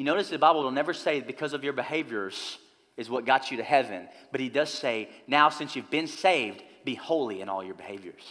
You 0.00 0.06
notice 0.06 0.30
the 0.30 0.38
Bible 0.38 0.62
will 0.62 0.70
never 0.70 0.94
say 0.94 1.20
because 1.20 1.52
of 1.52 1.62
your 1.62 1.74
behaviors 1.74 2.56
is 2.96 3.10
what 3.10 3.26
got 3.26 3.50
you 3.50 3.58
to 3.58 3.62
heaven, 3.62 4.08
but 4.32 4.40
he 4.40 4.48
does 4.48 4.70
say, 4.70 5.10
now 5.26 5.50
since 5.50 5.76
you've 5.76 5.90
been 5.90 6.06
saved, 6.06 6.62
be 6.86 6.94
holy 6.94 7.42
in 7.42 7.50
all 7.50 7.62
your 7.62 7.74
behaviors. 7.74 8.22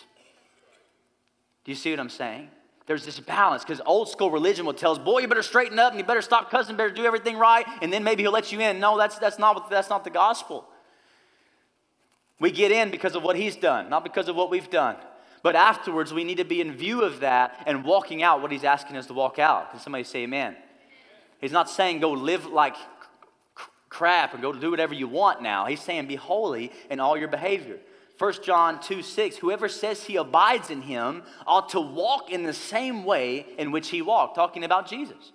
Do 1.63 1.71
you 1.71 1.75
see 1.75 1.91
what 1.91 1.99
I'm 1.99 2.09
saying? 2.09 2.49
There's 2.87 3.05
this 3.05 3.19
balance 3.19 3.63
because 3.63 3.81
old 3.85 4.09
school 4.09 4.31
religion 4.31 4.65
will 4.65 4.73
tell 4.73 4.93
us, 4.93 4.97
boy, 4.97 5.19
you 5.19 5.27
better 5.27 5.43
straighten 5.43 5.77
up 5.77 5.91
and 5.91 5.99
you 5.99 6.03
better 6.03 6.23
stop 6.23 6.49
cussing, 6.49 6.75
better 6.75 6.89
do 6.89 7.05
everything 7.05 7.37
right, 7.37 7.67
and 7.83 7.93
then 7.93 8.03
maybe 8.03 8.23
he'll 8.23 8.31
let 8.31 8.51
you 8.51 8.59
in. 8.61 8.79
No, 8.79 8.97
that's, 8.97 9.19
that's, 9.19 9.37
not, 9.37 9.69
that's 9.69 9.91
not 9.91 10.03
the 10.03 10.09
gospel. 10.09 10.65
We 12.39 12.49
get 12.49 12.71
in 12.71 12.89
because 12.89 13.13
of 13.13 13.21
what 13.21 13.35
he's 13.35 13.55
done, 13.55 13.91
not 13.91 14.03
because 14.03 14.27
of 14.27 14.35
what 14.35 14.49
we've 14.49 14.71
done. 14.71 14.95
But 15.43 15.55
afterwards, 15.55 16.15
we 16.15 16.23
need 16.23 16.37
to 16.37 16.45
be 16.45 16.61
in 16.61 16.73
view 16.73 17.03
of 17.03 17.19
that 17.19 17.61
and 17.67 17.83
walking 17.83 18.23
out 18.23 18.41
what 18.41 18.51
he's 18.51 18.63
asking 18.63 18.97
us 18.97 19.05
to 19.05 19.13
walk 19.13 19.37
out. 19.37 19.69
Can 19.69 19.79
somebody 19.79 20.03
say 20.03 20.23
amen? 20.23 20.55
He's 21.39 21.51
not 21.51 21.69
saying 21.69 21.99
go 21.99 22.11
live 22.11 22.45
like 22.45 22.75
crap 23.89 24.33
and 24.33 24.41
go 24.41 24.53
do 24.53 24.71
whatever 24.71 24.93
you 24.93 25.07
want 25.07 25.41
now. 25.41 25.65
He's 25.65 25.81
saying 25.81 26.07
be 26.07 26.15
holy 26.15 26.71
in 26.89 26.99
all 26.99 27.17
your 27.17 27.27
behavior. 27.27 27.79
1 28.17 28.33
John 28.43 28.81
2 28.81 29.01
6, 29.01 29.37
whoever 29.37 29.69
says 29.69 30.03
he 30.03 30.17
abides 30.17 30.69
in 30.69 30.81
him 30.81 31.23
ought 31.47 31.69
to 31.69 31.79
walk 31.79 32.29
in 32.29 32.43
the 32.43 32.53
same 32.53 33.05
way 33.05 33.45
in 33.57 33.71
which 33.71 33.89
he 33.89 34.01
walked, 34.01 34.35
talking 34.35 34.65
about 34.65 34.89
Jesus. 34.89 35.31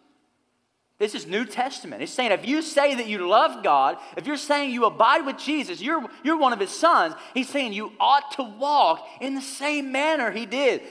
This 0.99 1.15
is 1.15 1.27
New 1.27 1.45
Testament. 1.45 2.03
It's 2.03 2.13
saying 2.13 2.31
if 2.31 2.47
you 2.47 2.63
say 2.63 2.95
that 2.95 3.09
you 3.09 3.27
love 3.27 3.65
God, 3.65 3.97
if 4.17 4.27
you're 4.27 4.37
saying 4.37 4.71
you 4.71 4.85
abide 4.85 5.27
with 5.27 5.39
Jesus, 5.39 5.81
you're, 5.81 6.05
you're 6.23 6.39
one 6.39 6.53
of 6.53 6.61
his 6.61 6.71
sons, 6.71 7.15
he's 7.33 7.49
saying 7.49 7.73
you 7.73 7.93
ought 7.99 8.33
to 8.33 8.43
walk 8.43 9.05
in 9.21 9.35
the 9.35 9.41
same 9.41 9.91
manner 9.91 10.31
he 10.31 10.47
did. 10.47 10.83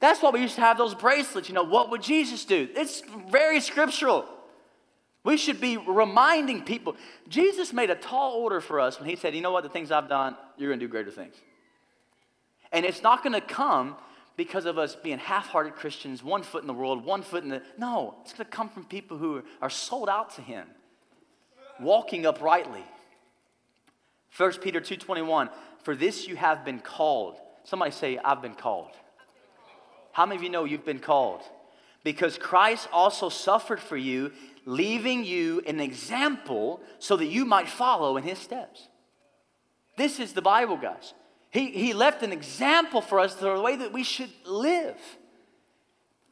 That's 0.00 0.22
why 0.22 0.30
we 0.30 0.40
used 0.40 0.54
to 0.54 0.62
have 0.62 0.78
those 0.78 0.94
bracelets. 0.94 1.48
You 1.48 1.54
know, 1.54 1.64
what 1.64 1.90
would 1.90 2.02
Jesus 2.02 2.44
do? 2.44 2.68
It's 2.74 3.02
very 3.30 3.60
scriptural. 3.60 4.26
We 5.24 5.36
should 5.36 5.60
be 5.60 5.76
reminding 5.76 6.64
people. 6.64 6.96
Jesus 7.28 7.72
made 7.72 7.90
a 7.90 7.94
tall 7.94 8.32
order 8.32 8.60
for 8.60 8.80
us 8.80 8.98
when 8.98 9.08
he 9.08 9.16
said, 9.16 9.34
You 9.34 9.40
know 9.40 9.52
what, 9.52 9.62
the 9.62 9.68
things 9.68 9.92
I've 9.92 10.08
done, 10.08 10.36
you're 10.56 10.70
going 10.70 10.80
to 10.80 10.86
do 10.86 10.90
greater 10.90 11.10
things. 11.10 11.34
And 12.72 12.84
it's 12.84 13.02
not 13.02 13.22
going 13.22 13.34
to 13.34 13.40
come 13.40 13.96
because 14.36 14.64
of 14.64 14.78
us 14.78 14.96
being 14.96 15.18
half 15.18 15.46
hearted 15.46 15.74
Christians, 15.74 16.24
one 16.24 16.42
foot 16.42 16.62
in 16.62 16.66
the 16.66 16.74
world, 16.74 17.04
one 17.04 17.22
foot 17.22 17.44
in 17.44 17.50
the. 17.50 17.62
No, 17.78 18.16
it's 18.22 18.32
going 18.32 18.46
to 18.46 18.50
come 18.50 18.68
from 18.68 18.84
people 18.84 19.16
who 19.18 19.42
are 19.60 19.70
sold 19.70 20.08
out 20.08 20.34
to 20.36 20.42
him, 20.42 20.66
walking 21.78 22.26
uprightly. 22.26 22.84
1 24.36 24.52
Peter 24.54 24.80
2.21, 24.80 25.50
for 25.82 25.94
this 25.94 26.26
you 26.26 26.36
have 26.36 26.64
been 26.64 26.80
called. 26.80 27.36
Somebody 27.64 27.90
say, 27.90 28.18
I've 28.18 28.40
been 28.40 28.54
called. 28.54 28.90
How 30.12 30.26
many 30.26 30.36
of 30.36 30.42
you 30.42 30.48
know 30.48 30.64
you've 30.64 30.86
been 30.86 30.98
called? 30.98 31.42
Because 32.04 32.36
Christ 32.38 32.88
also 32.92 33.28
suffered 33.28 33.80
for 33.80 33.96
you, 33.96 34.32
leaving 34.64 35.24
you 35.24 35.62
an 35.66 35.80
example 35.80 36.80
so 36.98 37.16
that 37.16 37.26
you 37.26 37.44
might 37.44 37.68
follow 37.68 38.16
in 38.16 38.24
his 38.24 38.38
steps. 38.38 38.88
This 39.96 40.18
is 40.18 40.32
the 40.32 40.42
Bible, 40.42 40.76
guys. 40.76 41.14
He, 41.50 41.70
he 41.70 41.92
left 41.92 42.22
an 42.22 42.32
example 42.32 43.00
for 43.00 43.20
us 43.20 43.34
the 43.34 43.60
way 43.60 43.76
that 43.76 43.92
we 43.92 44.04
should 44.04 44.30
live. 44.46 44.96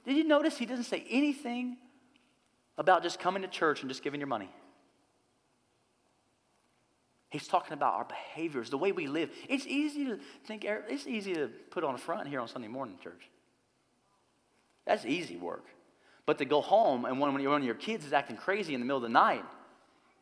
Did 0.04 0.16
you 0.16 0.24
notice 0.24 0.56
he 0.56 0.66
doesn't 0.66 0.84
say 0.84 1.04
anything 1.10 1.76
about 2.78 3.02
just 3.02 3.18
coming 3.18 3.42
to 3.42 3.48
church 3.48 3.82
and 3.82 3.90
just 3.90 4.02
giving 4.02 4.18
your 4.18 4.28
money? 4.28 4.48
He's 7.28 7.46
talking 7.46 7.74
about 7.74 7.94
our 7.94 8.04
behaviors, 8.04 8.70
the 8.70 8.78
way 8.78 8.90
we 8.90 9.06
live. 9.06 9.30
It's 9.48 9.66
easy 9.66 10.04
to 10.06 10.18
think, 10.46 10.64
it's 10.64 11.06
easy 11.06 11.34
to 11.34 11.48
put 11.70 11.84
on 11.84 11.94
a 11.94 11.98
front 11.98 12.26
here 12.26 12.40
on 12.40 12.48
Sunday 12.48 12.66
morning, 12.66 12.96
church. 13.02 13.28
That's 14.86 15.04
easy 15.04 15.36
work. 15.36 15.64
But 16.26 16.38
to 16.38 16.44
go 16.44 16.60
home 16.60 17.04
and 17.04 17.18
one 17.18 17.34
of 17.34 17.64
your 17.64 17.74
kids 17.74 18.04
is 18.04 18.12
acting 18.12 18.36
crazy 18.36 18.74
in 18.74 18.80
the 18.80 18.86
middle 18.86 18.98
of 18.98 19.02
the 19.02 19.08
night, 19.08 19.44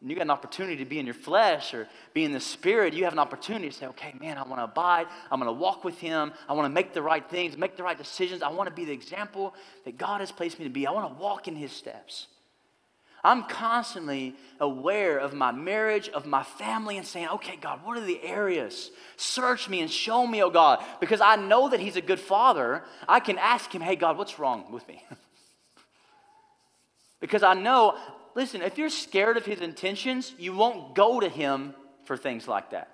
and 0.00 0.08
you 0.08 0.14
got 0.14 0.22
an 0.22 0.30
opportunity 0.30 0.76
to 0.76 0.84
be 0.84 1.00
in 1.00 1.06
your 1.06 1.14
flesh 1.14 1.74
or 1.74 1.88
be 2.14 2.24
in 2.24 2.32
the 2.32 2.38
spirit, 2.38 2.94
you 2.94 3.02
have 3.02 3.12
an 3.12 3.18
opportunity 3.18 3.68
to 3.68 3.74
say, 3.74 3.86
okay, 3.86 4.14
man, 4.20 4.38
I 4.38 4.44
want 4.44 4.60
to 4.60 4.64
abide. 4.64 5.08
I'm 5.30 5.40
going 5.40 5.52
to 5.52 5.60
walk 5.60 5.82
with 5.82 5.98
him. 5.98 6.32
I 6.48 6.52
want 6.52 6.66
to 6.66 6.72
make 6.72 6.92
the 6.94 7.02
right 7.02 7.28
things, 7.28 7.56
make 7.56 7.76
the 7.76 7.82
right 7.82 7.98
decisions. 7.98 8.42
I 8.42 8.50
want 8.50 8.68
to 8.68 8.74
be 8.74 8.84
the 8.84 8.92
example 8.92 9.54
that 9.84 9.98
God 9.98 10.20
has 10.20 10.30
placed 10.30 10.60
me 10.60 10.66
to 10.66 10.70
be. 10.70 10.86
I 10.86 10.92
want 10.92 11.12
to 11.12 11.20
walk 11.20 11.48
in 11.48 11.56
his 11.56 11.72
steps. 11.72 12.28
I'm 13.24 13.44
constantly 13.44 14.36
aware 14.60 15.18
of 15.18 15.34
my 15.34 15.50
marriage, 15.50 16.08
of 16.10 16.24
my 16.24 16.42
family, 16.42 16.96
and 16.96 17.06
saying, 17.06 17.28
okay, 17.34 17.56
God, 17.56 17.80
what 17.84 17.98
are 17.98 18.04
the 18.04 18.22
areas? 18.22 18.90
Search 19.16 19.68
me 19.68 19.80
and 19.80 19.90
show 19.90 20.26
me, 20.26 20.42
oh 20.42 20.50
God, 20.50 20.84
because 21.00 21.20
I 21.20 21.36
know 21.36 21.68
that 21.70 21.80
He's 21.80 21.96
a 21.96 22.00
good 22.00 22.20
Father. 22.20 22.84
I 23.08 23.20
can 23.20 23.36
ask 23.38 23.74
Him, 23.74 23.82
hey, 23.82 23.96
God, 23.96 24.16
what's 24.16 24.38
wrong 24.38 24.70
with 24.70 24.86
me? 24.86 25.04
because 27.20 27.42
I 27.42 27.54
know, 27.54 27.96
listen, 28.36 28.62
if 28.62 28.78
you're 28.78 28.88
scared 28.88 29.36
of 29.36 29.44
His 29.44 29.60
intentions, 29.60 30.32
you 30.38 30.54
won't 30.54 30.94
go 30.94 31.18
to 31.18 31.28
Him 31.28 31.74
for 32.04 32.16
things 32.16 32.46
like 32.46 32.70
that. 32.70 32.88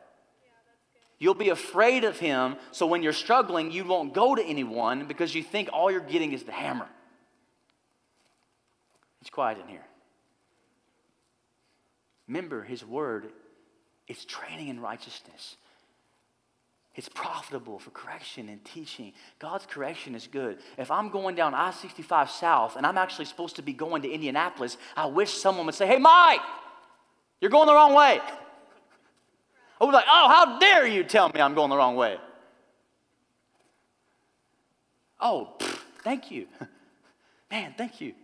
You'll 1.18 1.34
be 1.34 1.50
afraid 1.50 2.04
of 2.04 2.18
Him, 2.18 2.56
so 2.72 2.86
when 2.86 3.02
you're 3.02 3.12
struggling, 3.12 3.70
you 3.70 3.84
won't 3.84 4.14
go 4.14 4.34
to 4.34 4.42
anyone 4.42 5.06
because 5.06 5.34
you 5.34 5.42
think 5.42 5.68
all 5.70 5.90
you're 5.90 6.00
getting 6.00 6.32
is 6.32 6.44
the 6.44 6.52
hammer. 6.52 6.88
It's 9.20 9.30
quiet 9.30 9.58
in 9.58 9.68
here. 9.68 9.84
Remember, 12.26 12.62
his 12.62 12.84
word 12.84 13.30
is 14.08 14.24
training 14.24 14.68
in 14.68 14.80
righteousness. 14.80 15.56
It's 16.94 17.08
profitable 17.08 17.78
for 17.80 17.90
correction 17.90 18.48
and 18.48 18.64
teaching. 18.64 19.12
God's 19.40 19.66
correction 19.66 20.14
is 20.14 20.28
good. 20.28 20.58
If 20.78 20.90
I'm 20.90 21.08
going 21.08 21.34
down 21.34 21.52
I 21.52 21.72
65 21.72 22.30
South 22.30 22.76
and 22.76 22.86
I'm 22.86 22.96
actually 22.96 23.24
supposed 23.24 23.56
to 23.56 23.62
be 23.62 23.72
going 23.72 24.02
to 24.02 24.10
Indianapolis, 24.10 24.76
I 24.96 25.06
wish 25.06 25.32
someone 25.32 25.66
would 25.66 25.74
say, 25.74 25.86
Hey, 25.86 25.98
Mike, 25.98 26.40
you're 27.40 27.50
going 27.50 27.66
the 27.66 27.74
wrong 27.74 27.94
way. 27.94 28.20
I 29.80 29.84
would 29.84 29.90
be 29.90 29.92
like, 29.96 30.04
Oh, 30.08 30.28
how 30.28 30.58
dare 30.60 30.86
you 30.86 31.02
tell 31.02 31.28
me 31.30 31.40
I'm 31.40 31.54
going 31.54 31.70
the 31.70 31.76
wrong 31.76 31.96
way? 31.96 32.16
Oh, 35.20 35.54
pff, 35.58 35.80
thank 36.02 36.30
you. 36.30 36.46
Man, 37.50 37.74
thank 37.76 38.00
you. 38.00 38.14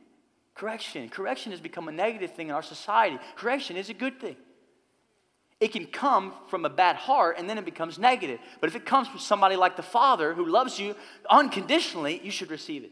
Correction. 0.61 1.09
Correction 1.09 1.53
has 1.53 1.61
become 1.63 1.89
a 1.89 1.93
negative 1.93 2.33
thing 2.33 2.49
in 2.49 2.55
our 2.55 2.63
society. 2.63 3.19
Correction 3.35 3.79
is 3.79 3.89
a 3.89 3.95
good 3.95 4.21
thing. 4.21 4.37
It 5.59 5.73
can 5.73 5.87
come 5.87 6.35
from 6.49 6.67
a 6.67 6.69
bad 6.69 6.97
heart 6.97 7.37
and 7.39 7.49
then 7.49 7.57
it 7.57 7.65
becomes 7.65 7.99
negative. 7.99 8.39
But 8.61 8.69
if 8.69 8.77
it 8.77 8.85
comes 8.85 9.09
from 9.09 9.21
somebody 9.21 9.57
like 9.57 9.77
the 9.77 9.83
Father 9.83 10.35
who 10.35 10.45
loves 10.45 10.79
you 10.79 10.97
unconditionally, 11.31 12.21
you 12.23 12.31
should 12.31 12.51
receive 12.51 12.85
it. 12.85 12.91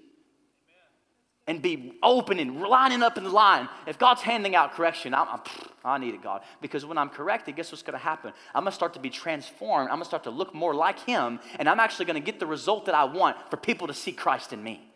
And 1.47 1.61
be 1.61 1.99
open 2.03 2.39
and 2.39 2.59
lining 2.59 3.03
up 3.03 3.19
in 3.19 3.25
the 3.25 3.31
line. 3.31 3.69
If 3.87 3.99
God's 3.99 4.23
handing 4.23 4.57
out 4.57 4.73
correction, 4.73 5.13
I'm, 5.13 5.29
I'm, 5.29 5.41
i 5.85 5.99
need 5.99 6.15
it, 6.15 6.23
God. 6.23 6.41
Because 6.63 6.87
when 6.87 6.97
I'm 6.97 7.11
corrected, 7.11 7.55
guess 7.55 7.71
what's 7.71 7.83
going 7.83 7.99
to 7.99 8.03
happen? 8.03 8.33
I'm 8.55 8.63
going 8.63 8.73
to 8.73 8.75
start 8.77 8.95
to 8.95 9.01
be 9.01 9.11
transformed. 9.11 9.91
I'm 9.91 9.97
going 9.97 10.05
to 10.05 10.09
start 10.09 10.25
to 10.25 10.31
look 10.31 10.55
more 10.55 10.75
like 10.75 11.01
Him. 11.01 11.39
And 11.59 11.69
I'm 11.69 11.81
actually 11.81 12.07
going 12.07 12.23
to 12.23 12.25
get 12.25 12.41
the 12.41 12.47
result 12.47 12.87
that 12.87 12.95
I 12.95 13.05
want 13.05 13.37
for 13.51 13.59
people 13.59 13.89
to 13.89 13.95
see 13.95 14.13
Christ 14.13 14.55
in 14.55 14.63
me 14.63 14.88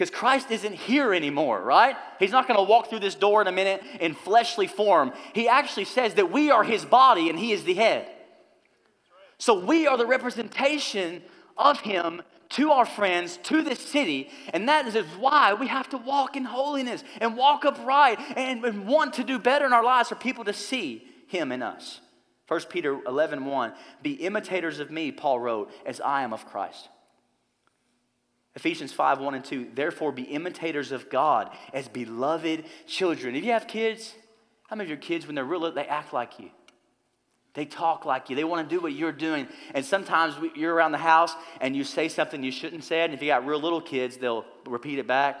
because 0.00 0.16
Christ 0.18 0.50
isn't 0.50 0.72
here 0.72 1.12
anymore, 1.12 1.60
right? 1.60 1.94
He's 2.18 2.30
not 2.30 2.48
going 2.48 2.56
to 2.56 2.64
walk 2.64 2.88
through 2.88 3.00
this 3.00 3.14
door 3.14 3.42
in 3.42 3.48
a 3.48 3.52
minute 3.52 3.82
in 4.00 4.14
fleshly 4.14 4.66
form. 4.66 5.12
He 5.34 5.46
actually 5.46 5.84
says 5.84 6.14
that 6.14 6.32
we 6.32 6.50
are 6.50 6.64
his 6.64 6.86
body 6.86 7.28
and 7.28 7.38
he 7.38 7.52
is 7.52 7.64
the 7.64 7.74
head. 7.74 8.10
So 9.36 9.62
we 9.62 9.86
are 9.86 9.98
the 9.98 10.06
representation 10.06 11.20
of 11.58 11.80
him 11.80 12.22
to 12.50 12.70
our 12.70 12.86
friends, 12.86 13.38
to 13.42 13.60
this 13.60 13.78
city. 13.78 14.30
And 14.54 14.70
that 14.70 14.86
is 14.86 14.96
why 15.18 15.52
we 15.52 15.66
have 15.66 15.90
to 15.90 15.98
walk 15.98 16.34
in 16.34 16.44
holiness 16.44 17.04
and 17.20 17.36
walk 17.36 17.66
upright 17.66 18.18
and, 18.36 18.64
and 18.64 18.86
want 18.86 19.12
to 19.14 19.22
do 19.22 19.38
better 19.38 19.66
in 19.66 19.74
our 19.74 19.84
lives 19.84 20.08
for 20.08 20.14
people 20.14 20.44
to 20.44 20.54
see 20.54 21.06
Him 21.26 21.52
in 21.52 21.62
us. 21.62 22.00
1 22.48 22.62
Peter 22.70 22.98
11 23.06 23.44
1, 23.44 23.74
be 24.02 24.12
imitators 24.12 24.80
of 24.80 24.90
me, 24.90 25.12
Paul 25.12 25.40
wrote, 25.40 25.70
as 25.84 26.00
I 26.00 26.22
am 26.22 26.32
of 26.32 26.46
Christ. 26.46 26.88
Ephesians 28.54 28.92
5 28.92 29.20
1 29.20 29.34
and 29.34 29.44
2, 29.44 29.68
therefore 29.74 30.12
be 30.12 30.22
imitators 30.22 30.92
of 30.92 31.08
God 31.08 31.50
as 31.72 31.88
beloved 31.88 32.64
children. 32.86 33.36
If 33.36 33.44
you 33.44 33.52
have 33.52 33.66
kids, 33.66 34.14
how 34.68 34.76
many 34.76 34.86
of 34.86 34.88
your 34.88 34.98
kids, 34.98 35.26
when 35.26 35.34
they're 35.34 35.44
real, 35.44 35.60
little, 35.60 35.74
they 35.74 35.86
act 35.86 36.12
like 36.12 36.38
you? 36.38 36.50
They 37.54 37.64
talk 37.64 38.04
like 38.04 38.30
you. 38.30 38.36
They 38.36 38.44
want 38.44 38.68
to 38.68 38.74
do 38.74 38.80
what 38.80 38.92
you're 38.92 39.12
doing. 39.12 39.48
And 39.74 39.84
sometimes 39.84 40.36
you're 40.54 40.72
around 40.72 40.92
the 40.92 40.98
house 40.98 41.34
and 41.60 41.74
you 41.74 41.82
say 41.82 42.08
something 42.08 42.42
you 42.42 42.52
shouldn't 42.52 42.84
say. 42.84 43.00
And 43.00 43.12
if 43.12 43.20
you 43.20 43.28
got 43.28 43.44
real 43.44 43.60
little 43.60 43.80
kids, 43.80 44.16
they'll 44.16 44.44
repeat 44.66 45.00
it 45.00 45.06
back. 45.06 45.40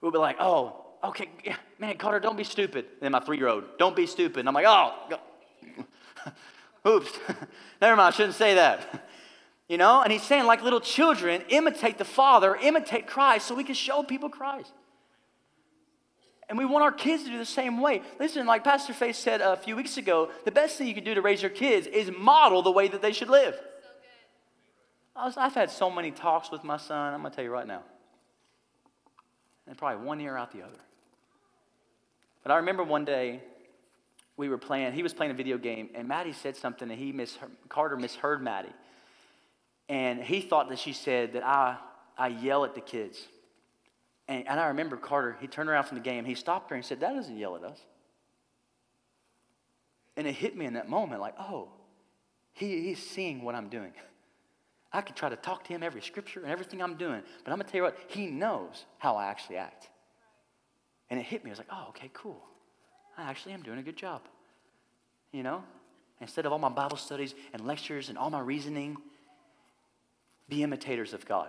We'll 0.00 0.12
be 0.12 0.18
like, 0.18 0.36
oh, 0.40 0.86
okay, 1.04 1.28
yeah, 1.44 1.56
man, 1.78 1.96
Carter, 1.98 2.20
don't 2.20 2.36
be 2.36 2.44
stupid. 2.44 2.84
And 2.86 3.02
then 3.02 3.12
my 3.12 3.20
three 3.20 3.36
year 3.36 3.48
old, 3.48 3.64
don't 3.78 3.96
be 3.96 4.06
stupid. 4.06 4.40
And 4.40 4.48
I'm 4.48 4.54
like, 4.54 4.66
oh, 4.66 5.20
oops, 6.88 7.12
never 7.82 7.96
mind, 7.96 8.14
I 8.14 8.16
shouldn't 8.16 8.36
say 8.36 8.54
that. 8.54 9.08
You 9.68 9.76
know, 9.76 10.02
and 10.02 10.10
he's 10.10 10.22
saying, 10.22 10.46
like 10.46 10.62
little 10.62 10.80
children, 10.80 11.42
imitate 11.50 11.98
the 11.98 12.04
Father, 12.04 12.56
imitate 12.56 13.06
Christ, 13.06 13.46
so 13.46 13.54
we 13.54 13.64
can 13.64 13.74
show 13.74 14.02
people 14.02 14.30
Christ. 14.30 14.72
And 16.48 16.56
we 16.56 16.64
want 16.64 16.82
our 16.82 16.92
kids 16.92 17.24
to 17.24 17.30
do 17.30 17.36
the 17.36 17.44
same 17.44 17.78
way. 17.78 18.00
Listen, 18.18 18.46
like 18.46 18.64
Pastor 18.64 18.94
Faith 18.94 19.16
said 19.16 19.42
a 19.42 19.56
few 19.56 19.76
weeks 19.76 19.98
ago, 19.98 20.30
the 20.46 20.50
best 20.50 20.78
thing 20.78 20.86
you 20.86 20.94
can 20.94 21.04
do 21.04 21.14
to 21.14 21.20
raise 21.20 21.42
your 21.42 21.50
kids 21.50 21.86
is 21.86 22.10
model 22.10 22.62
the 22.62 22.70
way 22.70 22.88
that 22.88 23.02
they 23.02 23.12
should 23.12 23.28
live. 23.28 23.54
I 25.14 25.30
have 25.36 25.54
had 25.54 25.70
so 25.70 25.90
many 25.90 26.12
talks 26.12 26.50
with 26.50 26.64
my 26.64 26.78
son, 26.78 27.12
I'm 27.12 27.20
going 27.20 27.32
to 27.32 27.36
tell 27.36 27.44
you 27.44 27.50
right 27.50 27.66
now. 27.66 27.82
And 29.66 29.76
probably 29.76 30.06
one 30.06 30.20
ear 30.20 30.36
out 30.36 30.52
the 30.52 30.62
other. 30.62 30.78
But 32.42 32.52
I 32.52 32.56
remember 32.56 32.84
one 32.84 33.04
day 33.04 33.42
we 34.38 34.48
were 34.48 34.56
playing, 34.56 34.92
he 34.92 35.02
was 35.02 35.12
playing 35.12 35.32
a 35.32 35.34
video 35.34 35.58
game, 35.58 35.90
and 35.94 36.08
Maddie 36.08 36.32
said 36.32 36.56
something, 36.56 36.88
and 36.90 36.98
he 36.98 37.12
misheard, 37.12 37.50
Carter 37.68 37.96
misheard 37.96 38.40
Maddie. 38.40 38.72
And 39.88 40.22
he 40.22 40.40
thought 40.40 40.68
that 40.68 40.78
she 40.78 40.92
said 40.92 41.32
that 41.32 41.44
I, 41.44 41.76
I 42.16 42.28
yell 42.28 42.64
at 42.64 42.74
the 42.74 42.80
kids. 42.80 43.26
And, 44.26 44.46
and 44.46 44.60
I 44.60 44.68
remember 44.68 44.96
Carter, 44.96 45.36
he 45.40 45.46
turned 45.46 45.70
around 45.70 45.84
from 45.84 45.96
the 45.96 46.04
game, 46.04 46.24
he 46.24 46.34
stopped 46.34 46.70
her 46.70 46.76
and 46.76 46.84
said, 46.84 47.00
That 47.00 47.14
doesn't 47.14 47.36
yell 47.36 47.56
at 47.56 47.64
us. 47.64 47.78
And 50.18 50.26
it 50.26 50.32
hit 50.32 50.56
me 50.56 50.66
in 50.66 50.74
that 50.74 50.88
moment 50.88 51.20
like, 51.20 51.34
oh, 51.38 51.68
he, 52.52 52.82
he's 52.82 52.98
seeing 52.98 53.44
what 53.44 53.54
I'm 53.54 53.68
doing. 53.68 53.92
I 54.92 55.00
could 55.00 55.14
try 55.14 55.28
to 55.28 55.36
talk 55.36 55.62
to 55.64 55.68
him 55.68 55.84
every 55.84 56.02
scripture 56.02 56.40
and 56.40 56.50
everything 56.50 56.82
I'm 56.82 56.96
doing, 56.96 57.22
but 57.44 57.52
I'm 57.52 57.56
going 57.56 57.66
to 57.66 57.70
tell 57.70 57.78
you 57.78 57.84
what, 57.84 57.96
he 58.08 58.26
knows 58.26 58.84
how 58.98 59.14
I 59.14 59.26
actually 59.26 59.58
act. 59.58 59.88
And 61.08 61.20
it 61.20 61.22
hit 61.22 61.44
me. 61.44 61.50
I 61.50 61.52
was 61.52 61.58
like, 61.58 61.68
oh, 61.70 61.86
okay, 61.90 62.10
cool. 62.14 62.42
I 63.16 63.30
actually 63.30 63.52
am 63.52 63.62
doing 63.62 63.78
a 63.78 63.82
good 63.82 63.96
job. 63.96 64.22
You 65.30 65.44
know? 65.44 65.62
Instead 66.20 66.46
of 66.46 66.52
all 66.52 66.58
my 66.58 66.68
Bible 66.68 66.96
studies 66.96 67.36
and 67.52 67.64
lectures 67.64 68.08
and 68.08 68.18
all 68.18 68.28
my 68.28 68.40
reasoning, 68.40 68.96
be 70.48 70.62
imitators 70.62 71.12
of 71.12 71.26
God. 71.26 71.48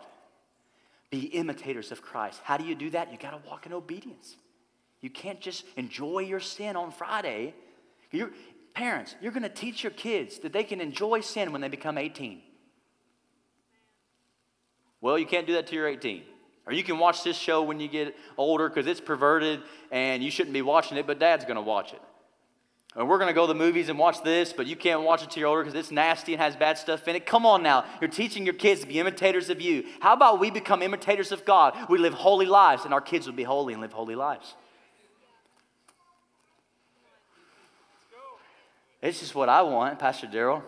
Be 1.10 1.22
imitators 1.22 1.92
of 1.92 2.02
Christ. 2.02 2.40
How 2.44 2.58
do 2.58 2.64
you 2.64 2.76
do 2.76 2.90
that? 2.92 3.12
You 3.12 3.18
got 3.18 3.32
to 3.32 3.50
walk 3.50 3.66
in 3.66 3.74
obedience. 3.74 4.36
You 5.02 5.10
can't 5.10 5.40
just 5.40 5.66
enjoy 5.76 6.20
your 6.20 6.40
sin 6.40 6.76
on 6.76 6.92
Friday. 6.92 7.54
You're, 8.12 8.32
parents, 8.74 9.16
you're 9.22 9.32
going 9.32 9.44
to 9.44 9.50
teach 9.50 9.84
your 9.84 9.92
kids 9.92 10.40
that 10.40 10.54
they 10.54 10.64
can 10.64 10.82
enjoy 10.82 11.22
sin 11.22 11.52
when 11.52 11.62
they 11.62 11.70
become 11.70 11.98
18. 11.98 12.42
Well, 15.02 15.18
you 15.18 15.26
can't 15.26 15.48
do 15.48 15.54
that 15.54 15.68
till 15.68 15.78
you're 15.78 15.88
18. 15.88 16.24
Or 16.68 16.74
you 16.74 16.84
can 16.84 17.00
watch 17.00 17.24
this 17.24 17.38
show 17.38 17.64
when 17.64 17.80
you 17.80 17.88
get 17.88 18.16
older 18.38 18.70
because 18.70 18.86
it's 18.86 19.02
perverted 19.02 19.62
and 19.92 20.22
you 20.22 20.30
shouldn't 20.30 20.54
be 20.54 20.62
watching 20.62 20.98
it, 20.98 21.08
but 21.08 21.18
dad's 21.18 21.46
going 21.46 21.56
to 21.56 21.62
watch 21.62 21.94
it. 21.94 22.02
And 23.00 23.08
we're 23.08 23.18
going 23.18 23.30
to 23.30 23.34
go 23.34 23.48
to 23.48 23.54
the 23.54 23.58
movies 23.58 23.88
and 23.88 23.98
watch 23.98 24.22
this, 24.24 24.52
but 24.52 24.68
you 24.68 24.76
can't 24.76 25.04
watch 25.04 25.24
it 25.24 25.32
till 25.32 25.40
you're 25.40 25.48
older 25.48 25.64
because 25.64 25.80
it's 25.80 25.90
nasty 25.90 26.34
and 26.34 26.42
has 26.42 26.58
bad 26.58 26.78
stuff 26.78 27.08
in 27.08 27.16
it. 27.16 27.26
Come 27.26 27.46
on 27.46 27.64
now. 27.64 27.86
You're 28.02 28.10
teaching 28.10 28.44
your 28.44 28.56
kids 28.56 28.82
to 28.82 28.88
be 28.88 29.00
imitators 29.00 29.50
of 29.50 29.62
you. 29.62 29.86
How 30.02 30.12
about 30.12 30.42
we 30.42 30.52
become 30.52 30.82
imitators 30.82 31.32
of 31.32 31.46
God? 31.46 31.78
We 31.90 31.98
live 31.98 32.14
holy 32.14 32.46
lives, 32.46 32.84
and 32.84 32.94
our 32.94 33.00
kids 33.00 33.26
will 33.26 33.34
be 33.34 33.44
holy 33.44 33.72
and 33.72 33.82
live 33.82 33.94
holy 33.94 34.16
lives. 34.16 34.54
It's 39.02 39.22
just 39.22 39.34
what 39.34 39.48
I 39.48 39.62
want, 39.62 39.98
Pastor 39.98 40.28
Daryl. 40.28 40.62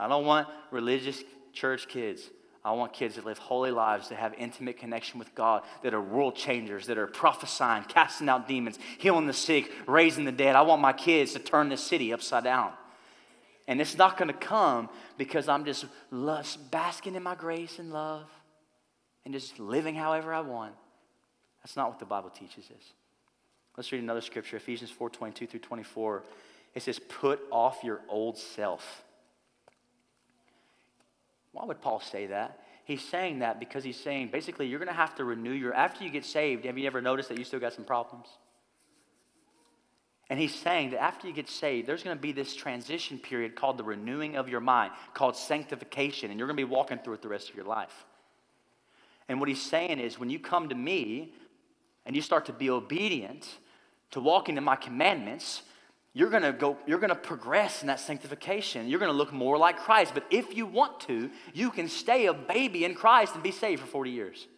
I 0.00 0.08
don't 0.08 0.26
want 0.26 0.48
religious 0.72 1.22
church 1.52 1.86
kids. 1.86 2.28
I 2.66 2.72
want 2.72 2.92
kids 2.92 3.14
that 3.14 3.24
live 3.24 3.38
holy 3.38 3.70
lives, 3.70 4.08
that 4.08 4.18
have 4.18 4.34
intimate 4.36 4.76
connection 4.76 5.20
with 5.20 5.32
God, 5.36 5.62
that 5.82 5.94
are 5.94 6.00
world 6.00 6.34
changers, 6.34 6.88
that 6.88 6.98
are 6.98 7.06
prophesying, 7.06 7.84
casting 7.84 8.28
out 8.28 8.48
demons, 8.48 8.76
healing 8.98 9.28
the 9.28 9.32
sick, 9.32 9.70
raising 9.86 10.24
the 10.24 10.32
dead. 10.32 10.56
I 10.56 10.62
want 10.62 10.82
my 10.82 10.92
kids 10.92 11.32
to 11.34 11.38
turn 11.38 11.68
this 11.68 11.80
city 11.80 12.12
upside 12.12 12.42
down. 12.42 12.72
And 13.68 13.80
it's 13.80 13.96
not 13.96 14.18
going 14.18 14.26
to 14.26 14.34
come 14.34 14.88
because 15.16 15.48
I'm 15.48 15.64
just 15.64 15.86
basking 16.72 17.14
in 17.14 17.22
my 17.22 17.36
grace 17.36 17.78
and 17.78 17.92
love 17.92 18.26
and 19.24 19.32
just 19.32 19.60
living 19.60 19.94
however 19.94 20.34
I 20.34 20.40
want. 20.40 20.74
That's 21.62 21.76
not 21.76 21.88
what 21.88 22.00
the 22.00 22.04
Bible 22.04 22.30
teaches 22.30 22.64
us. 22.64 22.92
Let's 23.76 23.92
read 23.92 24.02
another 24.02 24.20
scripture, 24.20 24.56
Ephesians 24.56 24.90
4 24.90 25.08
22 25.10 25.46
through 25.46 25.60
24. 25.60 26.24
It 26.74 26.82
says, 26.82 26.98
Put 26.98 27.38
off 27.52 27.84
your 27.84 28.00
old 28.08 28.36
self 28.38 29.04
why 31.56 31.64
would 31.64 31.80
Paul 31.80 32.00
say 32.00 32.26
that? 32.26 32.60
He's 32.84 33.02
saying 33.02 33.38
that 33.38 33.58
because 33.58 33.82
he's 33.82 33.98
saying 33.98 34.28
basically 34.28 34.66
you're 34.66 34.78
going 34.78 34.90
to 34.90 34.94
have 34.94 35.14
to 35.14 35.24
renew 35.24 35.52
your, 35.52 35.72
after 35.72 36.04
you 36.04 36.10
get 36.10 36.26
saved, 36.26 36.66
have 36.66 36.76
you 36.76 36.86
ever 36.86 37.00
noticed 37.00 37.30
that 37.30 37.38
you 37.38 37.44
still 37.44 37.58
got 37.58 37.72
some 37.72 37.86
problems? 37.86 38.26
And 40.28 40.38
he's 40.38 40.54
saying 40.54 40.90
that 40.90 41.00
after 41.00 41.26
you 41.26 41.32
get 41.32 41.48
saved, 41.48 41.88
there's 41.88 42.02
going 42.02 42.14
to 42.14 42.20
be 42.20 42.32
this 42.32 42.54
transition 42.54 43.18
period 43.18 43.56
called 43.56 43.78
the 43.78 43.84
renewing 43.84 44.36
of 44.36 44.50
your 44.50 44.60
mind, 44.60 44.92
called 45.14 45.34
sanctification, 45.34 46.30
and 46.30 46.38
you're 46.38 46.46
going 46.46 46.58
to 46.58 46.66
be 46.66 46.70
walking 46.70 46.98
through 46.98 47.14
it 47.14 47.22
the 47.22 47.28
rest 47.28 47.48
of 47.48 47.56
your 47.56 47.64
life. 47.64 48.04
And 49.26 49.40
what 49.40 49.48
he's 49.48 49.62
saying 49.62 49.98
is 49.98 50.18
when 50.18 50.28
you 50.28 50.38
come 50.38 50.68
to 50.68 50.74
me 50.74 51.32
and 52.04 52.14
you 52.14 52.20
start 52.20 52.44
to 52.46 52.52
be 52.52 52.68
obedient 52.68 53.48
to 54.10 54.20
walking 54.20 54.58
in 54.58 54.64
my 54.64 54.76
commandments, 54.76 55.62
you're 56.16 56.30
going 56.30 56.44
to 56.44 56.52
go 56.54 56.78
you're 56.86 56.98
going 56.98 57.10
to 57.10 57.14
progress 57.14 57.82
in 57.82 57.88
that 57.88 58.00
sanctification. 58.00 58.88
You're 58.88 58.98
going 58.98 59.12
to 59.12 59.16
look 59.16 59.34
more 59.34 59.58
like 59.58 59.76
christ. 59.76 60.14
But 60.14 60.24
if 60.30 60.56
you 60.56 60.64
want 60.64 60.98
to 61.00 61.28
you 61.52 61.70
can 61.70 61.88
stay 61.88 62.24
a 62.24 62.32
baby 62.32 62.86
in 62.86 62.94
christ 62.94 63.34
and 63.34 63.42
be 63.42 63.50
saved 63.50 63.82
for 63.82 63.86
40 63.86 64.10
years. 64.12 64.48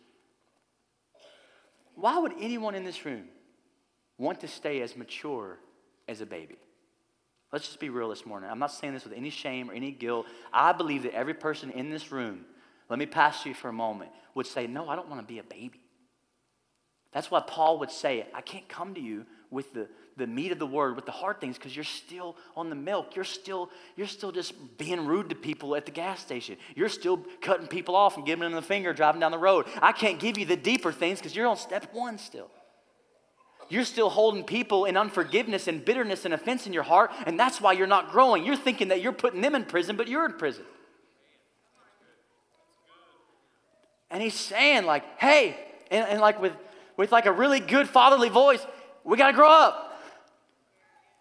Why 1.97 2.17
would 2.17 2.35
anyone 2.41 2.77
in 2.77 2.85
this 2.85 3.05
room 3.05 3.25
want 4.19 4.39
to 4.43 4.47
stay 4.47 4.83
as 4.83 4.97
mature 4.97 5.59
as 6.07 6.21
a 6.21 6.27
baby? 6.27 6.59
Let's 7.53 7.67
just 7.67 7.81
be 7.81 7.89
real 7.89 8.09
this 8.09 8.25
morning. 8.25 8.49
I'm 8.49 8.61
not 8.61 8.71
saying 8.71 8.95
this 8.95 9.03
with 9.03 9.15
any 9.15 9.31
shame 9.31 9.69
or 9.69 9.75
any 9.75 9.91
guilt. 9.91 10.27
I 10.53 10.71
believe 10.71 11.03
that 11.03 11.15
every 11.15 11.35
person 11.35 11.73
in 11.73 11.91
this 11.91 12.13
room 12.13 12.45
let 12.89 13.01
me 13.01 13.07
pass 13.07 13.45
you 13.45 13.53
for 13.53 13.69
a 13.69 13.73
moment 13.73 14.13
would 14.37 14.47
say 14.47 14.69
no 14.69 14.89
i 14.89 14.95
don't 14.95 15.09
want 15.09 15.21
to 15.21 15.27
be 15.27 15.41
a 15.41 15.43
baby. 15.43 15.81
That's 17.11 17.33
why 17.33 17.41
paul 17.41 17.81
would 17.81 17.91
say 17.91 18.29
i 18.33 18.43
can't 18.43 18.69
come 18.69 18.95
to 18.95 19.01
you 19.01 19.27
with 19.51 19.73
the 19.73 19.89
the 20.19 20.27
meat 20.27 20.53
of 20.53 20.59
the 20.59 20.67
word 20.67 20.97
with 20.97 21.07
the 21.07 21.13
hard 21.13 21.41
things 21.41 21.57
because 21.57 21.75
you're 21.75 21.85
still 21.85 22.37
on 22.57 22.69
the 22.69 22.77
milk. 22.77 23.15
You're 23.17 23.25
still, 23.25 23.71
you're 23.97 24.07
still 24.07 24.33
just 24.33 24.53
being 24.77 25.07
rude 25.07 25.31
to 25.31 25.35
people 25.35 25.75
at 25.77 25.87
the 25.87 25.93
gas 25.93 26.21
station. 26.21 26.57
You're 26.75 26.89
still 26.89 27.25
cutting 27.41 27.69
people 27.69 27.97
off 27.97 28.17
and 28.17 28.27
giving 28.27 28.43
them 28.43 28.53
the 28.53 28.63
finger 28.63 28.93
driving 28.93 29.21
down 29.21 29.31
the 29.31 29.39
road. 29.39 29.67
I 29.81 29.93
can't 29.93 30.19
give 30.19 30.37
you 30.37 30.45
the 30.45 30.57
deeper 30.57 30.93
things 30.93 31.19
because 31.19 31.35
you're 31.35 31.47
on 31.47 31.57
step 31.57 31.95
one 31.95 32.19
still. 32.19 32.51
You're 33.71 33.85
still 33.85 34.09
holding 34.09 34.45
people 34.45 34.87
in 34.87 34.97
unforgiveness 34.97 35.69
and 35.69 35.85
bitterness 35.85 36.25
and 36.25 36.33
offense 36.33 36.67
in 36.67 36.73
your 36.73 36.83
heart, 36.83 37.11
and 37.27 37.39
that's 37.39 37.61
why 37.61 37.73
you're 37.73 37.87
not 37.87 38.11
growing. 38.11 38.45
You're 38.45 38.57
thinking 38.57 38.89
that 38.89 39.03
you're 39.03 39.13
putting 39.13 39.41
them 39.41 39.55
in 39.55 39.65
prison, 39.65 39.97
but 39.97 40.09
you're 40.09 40.25
in 40.25 40.33
prison. 40.33 40.65
And 44.11 44.23
he's 44.23 44.35
saying, 44.35 44.87
like, 44.87 45.05
hey, 45.19 45.59
and, 45.91 46.07
and 46.09 46.21
like 46.21 46.41
with, 46.41 46.55
with 46.97 47.13
like 47.13 47.27
a 47.27 47.33
really 47.33 47.61
good 47.61 47.89
fatherly 47.89 48.31
voice, 48.31 48.67
we 49.05 49.19
got 49.19 49.29
to 49.29 49.37
grow 49.37 49.51
up. 49.51 49.88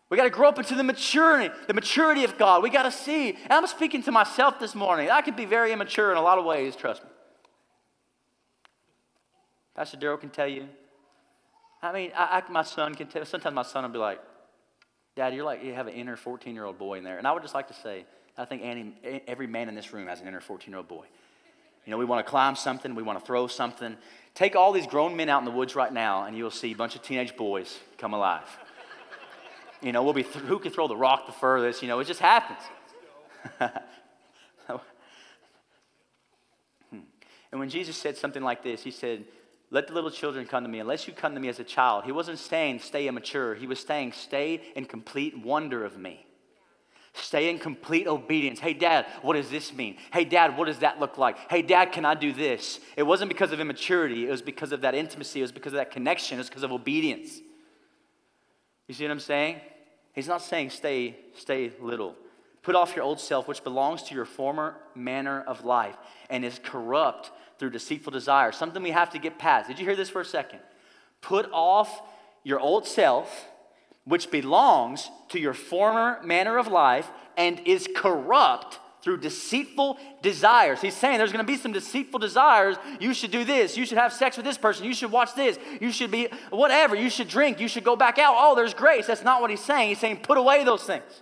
We 0.09 0.15
got 0.15 0.23
to 0.23 0.29
grow 0.29 0.47
up 0.47 0.57
into 0.57 0.75
the 0.75 0.83
maturity, 0.83 1.53
the 1.67 1.73
maturity 1.73 2.23
of 2.23 2.37
God. 2.37 2.63
We 2.63 2.69
got 2.69 2.83
to 2.83 2.91
see. 2.91 3.31
And 3.31 3.51
I'm 3.51 3.67
speaking 3.67 4.03
to 4.03 4.11
myself 4.11 4.59
this 4.59 4.73
morning. 4.73 5.09
I 5.09 5.21
could 5.21 5.35
be 5.35 5.45
very 5.45 5.73
immature 5.73 6.11
in 6.11 6.17
a 6.17 6.21
lot 6.21 6.37
of 6.37 6.45
ways, 6.45 6.75
trust 6.75 7.03
me. 7.03 7.09
Pastor 9.75 9.97
Daryl 9.97 10.19
can 10.19 10.29
tell 10.29 10.47
you. 10.47 10.67
I 11.81 11.91
mean, 11.91 12.11
I, 12.15 12.41
I, 12.47 12.51
my 12.51 12.63
son 12.63 12.95
can 12.95 13.07
tell. 13.07 13.25
Sometimes 13.25 13.53
my 13.53 13.63
son 13.63 13.83
will 13.83 13.91
be 13.91 13.99
like, 13.99 14.19
"Dad, 15.15 15.35
you're 15.35 15.45
like 15.45 15.63
you 15.63 15.73
have 15.73 15.87
an 15.87 15.93
inner 15.93 16.15
14 16.15 16.55
year 16.55 16.63
old 16.63 16.79
boy 16.79 16.97
in 16.97 17.03
there." 17.03 17.19
And 17.19 17.27
I 17.27 17.31
would 17.31 17.43
just 17.43 17.53
like 17.53 17.67
to 17.67 17.75
say, 17.75 18.05
I 18.37 18.45
think 18.45 18.63
Annie, 18.63 19.21
every 19.27 19.45
man 19.45 19.69
in 19.69 19.75
this 19.75 19.93
room 19.93 20.07
has 20.07 20.19
an 20.19 20.27
inner 20.27 20.41
14 20.41 20.71
year 20.71 20.77
old 20.77 20.87
boy. 20.87 21.05
You 21.85 21.91
know, 21.91 21.97
we 21.97 22.05
want 22.05 22.25
to 22.25 22.29
climb 22.29 22.55
something, 22.55 22.95
we 22.95 23.03
want 23.03 23.19
to 23.19 23.25
throw 23.25 23.47
something. 23.47 23.95
Take 24.33 24.55
all 24.55 24.73
these 24.73 24.87
grown 24.87 25.15
men 25.15 25.29
out 25.29 25.39
in 25.39 25.45
the 25.45 25.51
woods 25.51 25.75
right 25.75 25.93
now, 25.93 26.25
and 26.25 26.35
you'll 26.35 26.51
see 26.51 26.71
a 26.71 26.75
bunch 26.75 26.95
of 26.95 27.03
teenage 27.03 27.35
boys 27.37 27.79
come 27.97 28.13
alive. 28.13 28.47
You 29.81 29.91
know, 29.91 30.03
we'll 30.03 30.13
be 30.13 30.23
th- 30.23 30.45
who 30.45 30.59
can 30.59 30.71
throw 30.71 30.87
the 30.87 30.95
rock 30.95 31.25
the 31.25 31.31
furthest. 31.31 31.81
You 31.81 31.87
know, 31.87 31.99
it 31.99 32.07
just 32.07 32.19
happens. 32.19 32.59
Hmm. 36.91 36.99
and 37.51 37.59
when 37.59 37.69
Jesus 37.69 37.95
said 37.95 38.17
something 38.17 38.43
like 38.43 38.61
this, 38.61 38.83
he 38.83 38.91
said, 38.91 39.23
let 39.69 39.87
the 39.87 39.93
little 39.93 40.11
children 40.11 40.45
come 40.45 40.63
to 40.63 40.69
me. 40.69 40.79
Unless 40.79 41.07
you 41.07 41.13
come 41.13 41.33
to 41.33 41.39
me 41.39 41.49
as 41.49 41.59
a 41.59 41.63
child, 41.63 42.05
he 42.05 42.11
wasn't 42.11 42.39
saying 42.39 42.79
stay 42.79 43.07
immature. 43.07 43.55
He 43.55 43.67
was 43.67 43.79
saying 43.79 44.13
stay 44.13 44.61
in 44.75 44.85
complete 44.85 45.37
wonder 45.37 45.83
of 45.83 45.97
me. 45.97 46.25
Stay 47.13 47.49
in 47.49 47.57
complete 47.57 48.07
obedience. 48.07 48.59
Hey, 48.59 48.73
dad, 48.73 49.07
what 49.23 49.33
does 49.33 49.49
this 49.49 49.73
mean? 49.73 49.97
Hey, 50.13 50.23
dad, 50.23 50.55
what 50.55 50.65
does 50.65 50.79
that 50.79 50.99
look 50.99 51.17
like? 51.17 51.37
Hey, 51.49 51.63
dad, 51.63 51.91
can 51.91 52.05
I 52.05 52.13
do 52.13 52.31
this? 52.31 52.79
It 52.95 53.03
wasn't 53.03 53.29
because 53.29 53.51
of 53.51 53.59
immaturity. 53.59 54.27
It 54.27 54.31
was 54.31 54.41
because 54.41 54.71
of 54.71 54.81
that 54.81 54.93
intimacy. 54.93 55.39
It 55.39 55.43
was 55.43 55.51
because 55.51 55.73
of 55.73 55.77
that 55.77 55.91
connection. 55.91 56.37
It 56.37 56.41
was 56.41 56.49
because 56.49 56.63
of 56.63 56.71
obedience. 56.71 57.39
You 58.87 58.93
see 58.93 59.03
what 59.03 59.11
I'm 59.11 59.19
saying? 59.19 59.59
He's 60.13 60.27
not 60.27 60.41
saying 60.41 60.71
stay, 60.71 61.15
stay 61.35 61.71
little. 61.79 62.15
Put 62.63 62.75
off 62.75 62.95
your 62.95 63.05
old 63.05 63.19
self, 63.19 63.47
which 63.47 63.63
belongs 63.63 64.03
to 64.03 64.15
your 64.15 64.25
former 64.25 64.75
manner 64.95 65.41
of 65.41 65.63
life 65.63 65.95
and 66.29 66.43
is 66.43 66.59
corrupt 66.63 67.31
through 67.59 67.69
deceitful 67.69 68.11
desire. 68.11 68.51
Something 68.51 68.83
we 68.83 68.91
have 68.91 69.09
to 69.11 69.19
get 69.19 69.37
past. 69.37 69.67
Did 69.67 69.79
you 69.79 69.85
hear 69.85 69.95
this 69.95 70.09
for 70.09 70.21
a 70.21 70.25
second? 70.25 70.59
Put 71.21 71.49
off 71.51 72.01
your 72.43 72.59
old 72.59 72.87
self, 72.87 73.47
which 74.05 74.31
belongs 74.31 75.09
to 75.29 75.39
your 75.39 75.53
former 75.53 76.19
manner 76.23 76.57
of 76.57 76.67
life 76.67 77.09
and 77.35 77.59
is 77.65 77.87
corrupt 77.95 78.79
through 79.07 79.15
deceitful 79.15 79.97
desires. 80.21 80.81
He's 80.81 80.93
saying 80.93 81.17
there's 81.17 81.31
going 81.31 81.45
to 81.45 81.49
be 81.49 81.55
some 81.55 81.71
deceitful 81.71 82.19
desires. 82.19 82.75
You 82.99 83.13
should 83.13 83.31
do 83.31 83.45
this. 83.45 83.77
You 83.77 83.85
should 83.85 83.97
have 83.97 84.11
sex 84.11 84.35
with 84.35 84.45
this 84.45 84.57
person. 84.57 84.83
You 84.83 84.93
should 84.93 85.13
watch 85.13 85.33
this. 85.33 85.57
You 85.79 85.93
should 85.93 86.11
be 86.11 86.27
whatever. 86.49 86.93
You 86.93 87.09
should 87.09 87.29
drink. 87.29 87.61
You 87.61 87.69
should 87.69 87.85
go 87.85 87.95
back 87.95 88.19
out. 88.19 88.35
Oh, 88.37 88.53
there's 88.53 88.73
grace. 88.73 89.07
That's 89.07 89.23
not 89.23 89.39
what 89.39 89.49
he's 89.49 89.63
saying. 89.63 89.87
He's 89.87 89.99
saying 89.99 90.17
put 90.23 90.37
away 90.37 90.65
those 90.65 90.83
things 90.83 91.21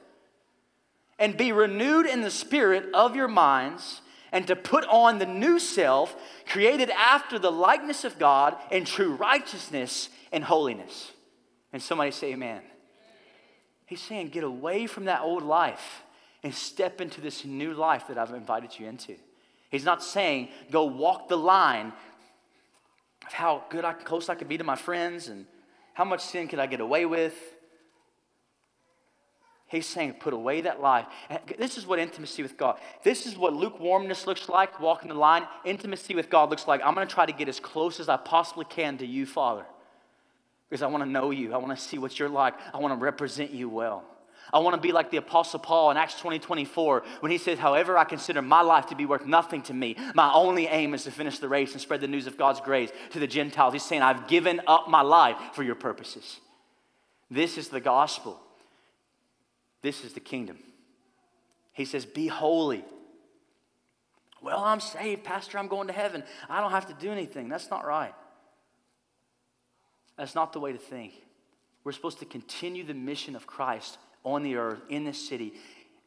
and 1.19 1.38
be 1.38 1.51
renewed 1.51 2.07
in 2.07 2.21
the 2.21 2.31
spirit 2.31 2.89
of 2.95 3.15
your 3.15 3.27
minds 3.27 4.01
and 4.31 4.47
to 4.47 4.55
put 4.55 4.83
on 4.86 5.19
the 5.19 5.27
new 5.27 5.59
self 5.59 6.15
created 6.47 6.89
after 6.89 7.38
the 7.38 7.51
likeness 7.51 8.03
of 8.03 8.17
God 8.17 8.57
in 8.71 8.86
true 8.86 9.13
righteousness 9.13 10.09
and 10.31 10.43
holiness. 10.43 11.11
And 11.71 11.83
somebody 11.83 12.09
say 12.09 12.33
amen. 12.33 12.63
He's 13.86 14.01
saying 14.01 14.29
get 14.29 14.43
away 14.43 14.88
from 14.88 15.05
that 15.05 15.21
old 15.21 15.43
life 15.43 16.01
and 16.45 16.53
step 16.53 17.01
into 17.01 17.21
this 17.21 17.43
new 17.43 17.73
life 17.73 18.07
that 18.07 18.19
I've 18.19 18.31
invited 18.31 18.77
you 18.77 18.85
into. 18.85 19.15
He's 19.71 19.83
not 19.83 20.03
saying 20.03 20.49
go 20.69 20.85
walk 20.85 21.27
the 21.27 21.37
line 21.37 21.91
of 23.25 23.33
how 23.33 23.63
good 23.69 23.83
I 23.83 23.93
close 23.93 24.29
I 24.29 24.35
could 24.35 24.47
be 24.47 24.59
to 24.59 24.63
my 24.63 24.75
friends 24.75 25.27
and 25.27 25.47
how 25.95 26.05
much 26.05 26.21
sin 26.21 26.47
could 26.47 26.59
I 26.59 26.67
get 26.67 26.81
away 26.81 27.07
with. 27.07 27.33
He's 29.65 29.87
saying, 29.87 30.17
put 30.19 30.33
away 30.33 30.61
that 30.61 30.79
life. 30.79 31.07
This 31.57 31.79
is 31.79 31.87
what 31.87 31.97
intimacy 31.97 32.43
with 32.43 32.55
God. 32.57 32.77
This 33.03 33.25
is 33.25 33.35
what 33.35 33.53
lukewarmness 33.53 34.27
looks 34.27 34.47
like, 34.47 34.79
walking 34.79 35.09
the 35.09 35.15
line. 35.15 35.47
Intimacy 35.65 36.13
with 36.13 36.29
God 36.29 36.51
looks 36.51 36.67
like 36.67 36.79
I'm 36.85 36.93
going 36.93 37.07
to 37.07 37.13
try 37.13 37.25
to 37.25 37.33
get 37.33 37.49
as 37.49 37.59
close 37.59 37.99
as 37.99 38.07
I 38.07 38.17
possibly 38.17 38.65
can 38.65 38.99
to 38.99 39.05
you, 39.07 39.25
Father. 39.25 39.65
Because 40.69 40.83
I 40.83 40.87
want 40.87 41.03
to 41.03 41.09
know 41.09 41.31
you. 41.31 41.55
I 41.55 41.57
want 41.57 41.75
to 41.75 41.83
see 41.83 41.97
what 41.97 42.19
you're 42.19 42.29
like. 42.29 42.53
I 42.71 42.77
want 42.77 42.93
to 42.93 43.03
represent 43.03 43.49
you 43.49 43.67
well. 43.67 44.03
I 44.53 44.59
want 44.59 44.75
to 44.75 44.81
be 44.81 44.91
like 44.91 45.11
the 45.11 45.17
Apostle 45.17 45.59
Paul 45.59 45.91
in 45.91 45.97
Acts 45.97 46.19
20 46.19 46.39
24 46.39 47.03
when 47.19 47.31
he 47.31 47.37
says, 47.37 47.59
However, 47.59 47.97
I 47.97 48.03
consider 48.03 48.41
my 48.41 48.61
life 48.61 48.87
to 48.87 48.95
be 48.95 49.05
worth 49.05 49.25
nothing 49.25 49.61
to 49.63 49.73
me. 49.73 49.97
My 50.13 50.31
only 50.33 50.67
aim 50.67 50.93
is 50.93 51.03
to 51.03 51.11
finish 51.11 51.39
the 51.39 51.49
race 51.49 51.73
and 51.73 51.81
spread 51.81 52.01
the 52.01 52.07
news 52.07 52.27
of 52.27 52.37
God's 52.37 52.61
grace 52.61 52.91
to 53.11 53.19
the 53.19 53.27
Gentiles. 53.27 53.73
He's 53.73 53.83
saying, 53.83 54.01
I've 54.01 54.27
given 54.27 54.61
up 54.67 54.89
my 54.89 55.01
life 55.01 55.37
for 55.53 55.63
your 55.63 55.75
purposes. 55.75 56.39
This 57.29 57.57
is 57.57 57.69
the 57.69 57.79
gospel. 57.79 58.39
This 59.81 60.03
is 60.03 60.13
the 60.13 60.19
kingdom. 60.19 60.57
He 61.73 61.85
says, 61.85 62.05
Be 62.05 62.27
holy. 62.27 62.83
Well, 64.41 64.63
I'm 64.63 64.79
saved, 64.79 65.23
Pastor. 65.23 65.57
I'm 65.57 65.67
going 65.67 65.87
to 65.87 65.93
heaven. 65.93 66.23
I 66.49 66.61
don't 66.61 66.71
have 66.71 66.87
to 66.87 66.93
do 66.93 67.11
anything. 67.11 67.49
That's 67.49 67.71
not 67.71 67.85
right. 67.85 68.13
That's 70.17 70.35
not 70.35 70.53
the 70.53 70.59
way 70.59 70.71
to 70.71 70.77
think. 70.77 71.13
We're 71.83 71.91
supposed 71.91 72.19
to 72.19 72.25
continue 72.25 72.83
the 72.83 72.93
mission 72.93 73.35
of 73.35 73.47
Christ 73.47 73.97
on 74.26 74.43
the 74.43 74.57
earth, 74.57 74.82
in 74.89 75.05
this 75.05 75.30
city. 75.30 75.53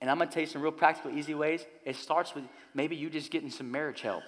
And 0.00 0.10
I'm 0.10 0.18
going 0.18 0.28
to 0.28 0.34
tell 0.34 0.42
you 0.42 0.48
some 0.48 0.60
real 0.60 0.72
practical, 0.72 1.16
easy 1.16 1.34
ways. 1.34 1.64
It 1.84 1.96
starts 1.96 2.34
with 2.34 2.44
maybe 2.74 2.94
you 2.96 3.08
just 3.08 3.30
getting 3.30 3.50
some 3.50 3.70
marriage 3.70 4.02
help. 4.02 4.22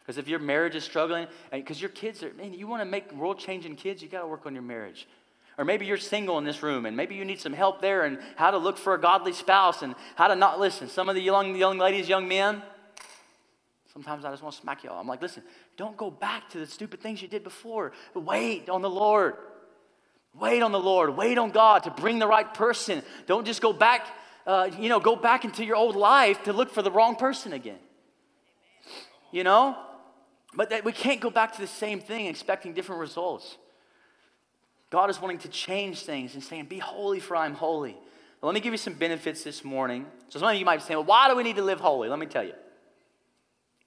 Because 0.00 0.18
if 0.18 0.28
your 0.28 0.38
marriage 0.38 0.76
is 0.76 0.84
struggling, 0.84 1.26
because 1.50 1.80
your 1.80 1.90
kids 1.90 2.22
are, 2.22 2.32
man, 2.34 2.54
you 2.54 2.66
want 2.66 2.80
to 2.80 2.84
make 2.84 3.12
world 3.12 3.38
changing 3.38 3.76
kids, 3.76 4.00
you 4.00 4.08
got 4.08 4.20
to 4.20 4.26
work 4.26 4.46
on 4.46 4.54
your 4.54 4.62
marriage. 4.62 5.06
Or 5.58 5.64
maybe 5.64 5.86
you're 5.86 5.96
single 5.96 6.38
in 6.38 6.44
this 6.44 6.62
room 6.62 6.86
and 6.86 6.96
maybe 6.96 7.14
you 7.14 7.24
need 7.24 7.40
some 7.40 7.52
help 7.52 7.80
there 7.80 8.04
and 8.04 8.18
how 8.36 8.50
to 8.50 8.58
look 8.58 8.78
for 8.78 8.94
a 8.94 9.00
godly 9.00 9.32
spouse 9.32 9.82
and 9.82 9.94
how 10.14 10.28
to 10.28 10.36
not 10.36 10.60
listen. 10.60 10.88
Some 10.88 11.08
of 11.08 11.14
the 11.14 11.22
young, 11.22 11.56
young 11.56 11.78
ladies, 11.78 12.08
young 12.08 12.28
men, 12.28 12.62
sometimes 13.92 14.24
I 14.24 14.30
just 14.30 14.42
want 14.42 14.54
to 14.54 14.60
smack 14.60 14.84
y'all. 14.84 15.00
I'm 15.00 15.08
like, 15.08 15.22
listen, 15.22 15.42
don't 15.76 15.96
go 15.96 16.10
back 16.10 16.50
to 16.50 16.58
the 16.58 16.66
stupid 16.66 17.00
things 17.00 17.22
you 17.22 17.28
did 17.28 17.42
before. 17.42 17.92
Wait 18.14 18.68
on 18.68 18.82
the 18.82 18.90
Lord. 18.90 19.34
Wait 20.38 20.62
on 20.62 20.72
the 20.72 20.80
Lord. 20.80 21.16
Wait 21.16 21.38
on 21.38 21.50
God 21.50 21.84
to 21.84 21.90
bring 21.90 22.18
the 22.18 22.26
right 22.26 22.52
person. 22.52 23.02
Don't 23.26 23.46
just 23.46 23.62
go 23.62 23.72
back, 23.72 24.06
uh, 24.46 24.68
you 24.78 24.88
know, 24.88 25.00
go 25.00 25.16
back 25.16 25.44
into 25.44 25.64
your 25.64 25.76
old 25.76 25.96
life 25.96 26.42
to 26.44 26.52
look 26.52 26.70
for 26.70 26.82
the 26.82 26.90
wrong 26.90 27.16
person 27.16 27.52
again. 27.52 27.78
You 29.32 29.44
know? 29.44 29.76
But 30.54 30.70
that 30.70 30.84
we 30.84 30.92
can't 30.92 31.20
go 31.20 31.30
back 31.30 31.52
to 31.54 31.60
the 31.60 31.66
same 31.66 32.00
thing 32.00 32.26
expecting 32.26 32.72
different 32.72 33.00
results. 33.00 33.58
God 34.90 35.10
is 35.10 35.20
wanting 35.20 35.38
to 35.38 35.48
change 35.48 36.02
things 36.02 36.34
and 36.34 36.42
saying, 36.42 36.66
Be 36.66 36.78
holy, 36.78 37.20
for 37.20 37.36
I'm 37.36 37.54
holy. 37.54 37.92
Well, 38.40 38.52
let 38.52 38.54
me 38.54 38.60
give 38.60 38.72
you 38.72 38.78
some 38.78 38.94
benefits 38.94 39.42
this 39.42 39.64
morning. 39.64 40.06
So, 40.28 40.38
some 40.38 40.48
of 40.48 40.54
you 40.54 40.64
might 40.64 40.76
be 40.76 40.82
saying, 40.82 40.98
Well, 40.98 41.06
why 41.06 41.28
do 41.28 41.36
we 41.36 41.42
need 41.42 41.56
to 41.56 41.62
live 41.62 41.80
holy? 41.80 42.08
Let 42.08 42.18
me 42.18 42.26
tell 42.26 42.44
you. 42.44 42.54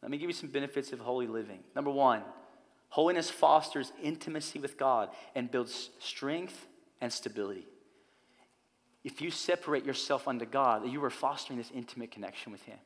Let 0.01 0.11
me 0.11 0.17
give 0.17 0.29
you 0.29 0.33
some 0.33 0.49
benefits 0.49 0.91
of 0.91 0.99
holy 0.99 1.27
living. 1.27 1.59
Number 1.75 1.91
one, 1.91 2.23
holiness 2.89 3.29
fosters 3.29 3.91
intimacy 4.01 4.59
with 4.59 4.77
God 4.77 5.09
and 5.35 5.49
builds 5.49 5.89
strength 5.99 6.67
and 7.01 7.11
stability. 7.11 7.67
If 9.03 9.21
you 9.21 9.31
separate 9.31 9.85
yourself 9.85 10.27
unto 10.27 10.45
God, 10.45 10.87
you 10.87 11.03
are 11.03 11.09
fostering 11.09 11.57
this 11.57 11.71
intimate 11.73 12.11
connection 12.11 12.51
with 12.51 12.63
Him. 12.63 12.77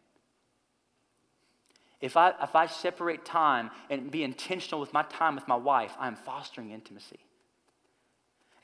If 2.00 2.18
I, 2.18 2.34
if 2.42 2.56
I 2.56 2.68
separate 2.68 3.26
time 3.26 3.72
and 3.90 4.12
be 4.12 4.24
intentional 4.24 4.80
with 4.82 4.94
my 4.94 5.04
time 5.04 5.36
with 5.36 5.48
my 5.48 5.56
wife, 5.56 5.94
I'm 6.00 6.16
fostering 6.16 6.72
intimacy 6.72 7.20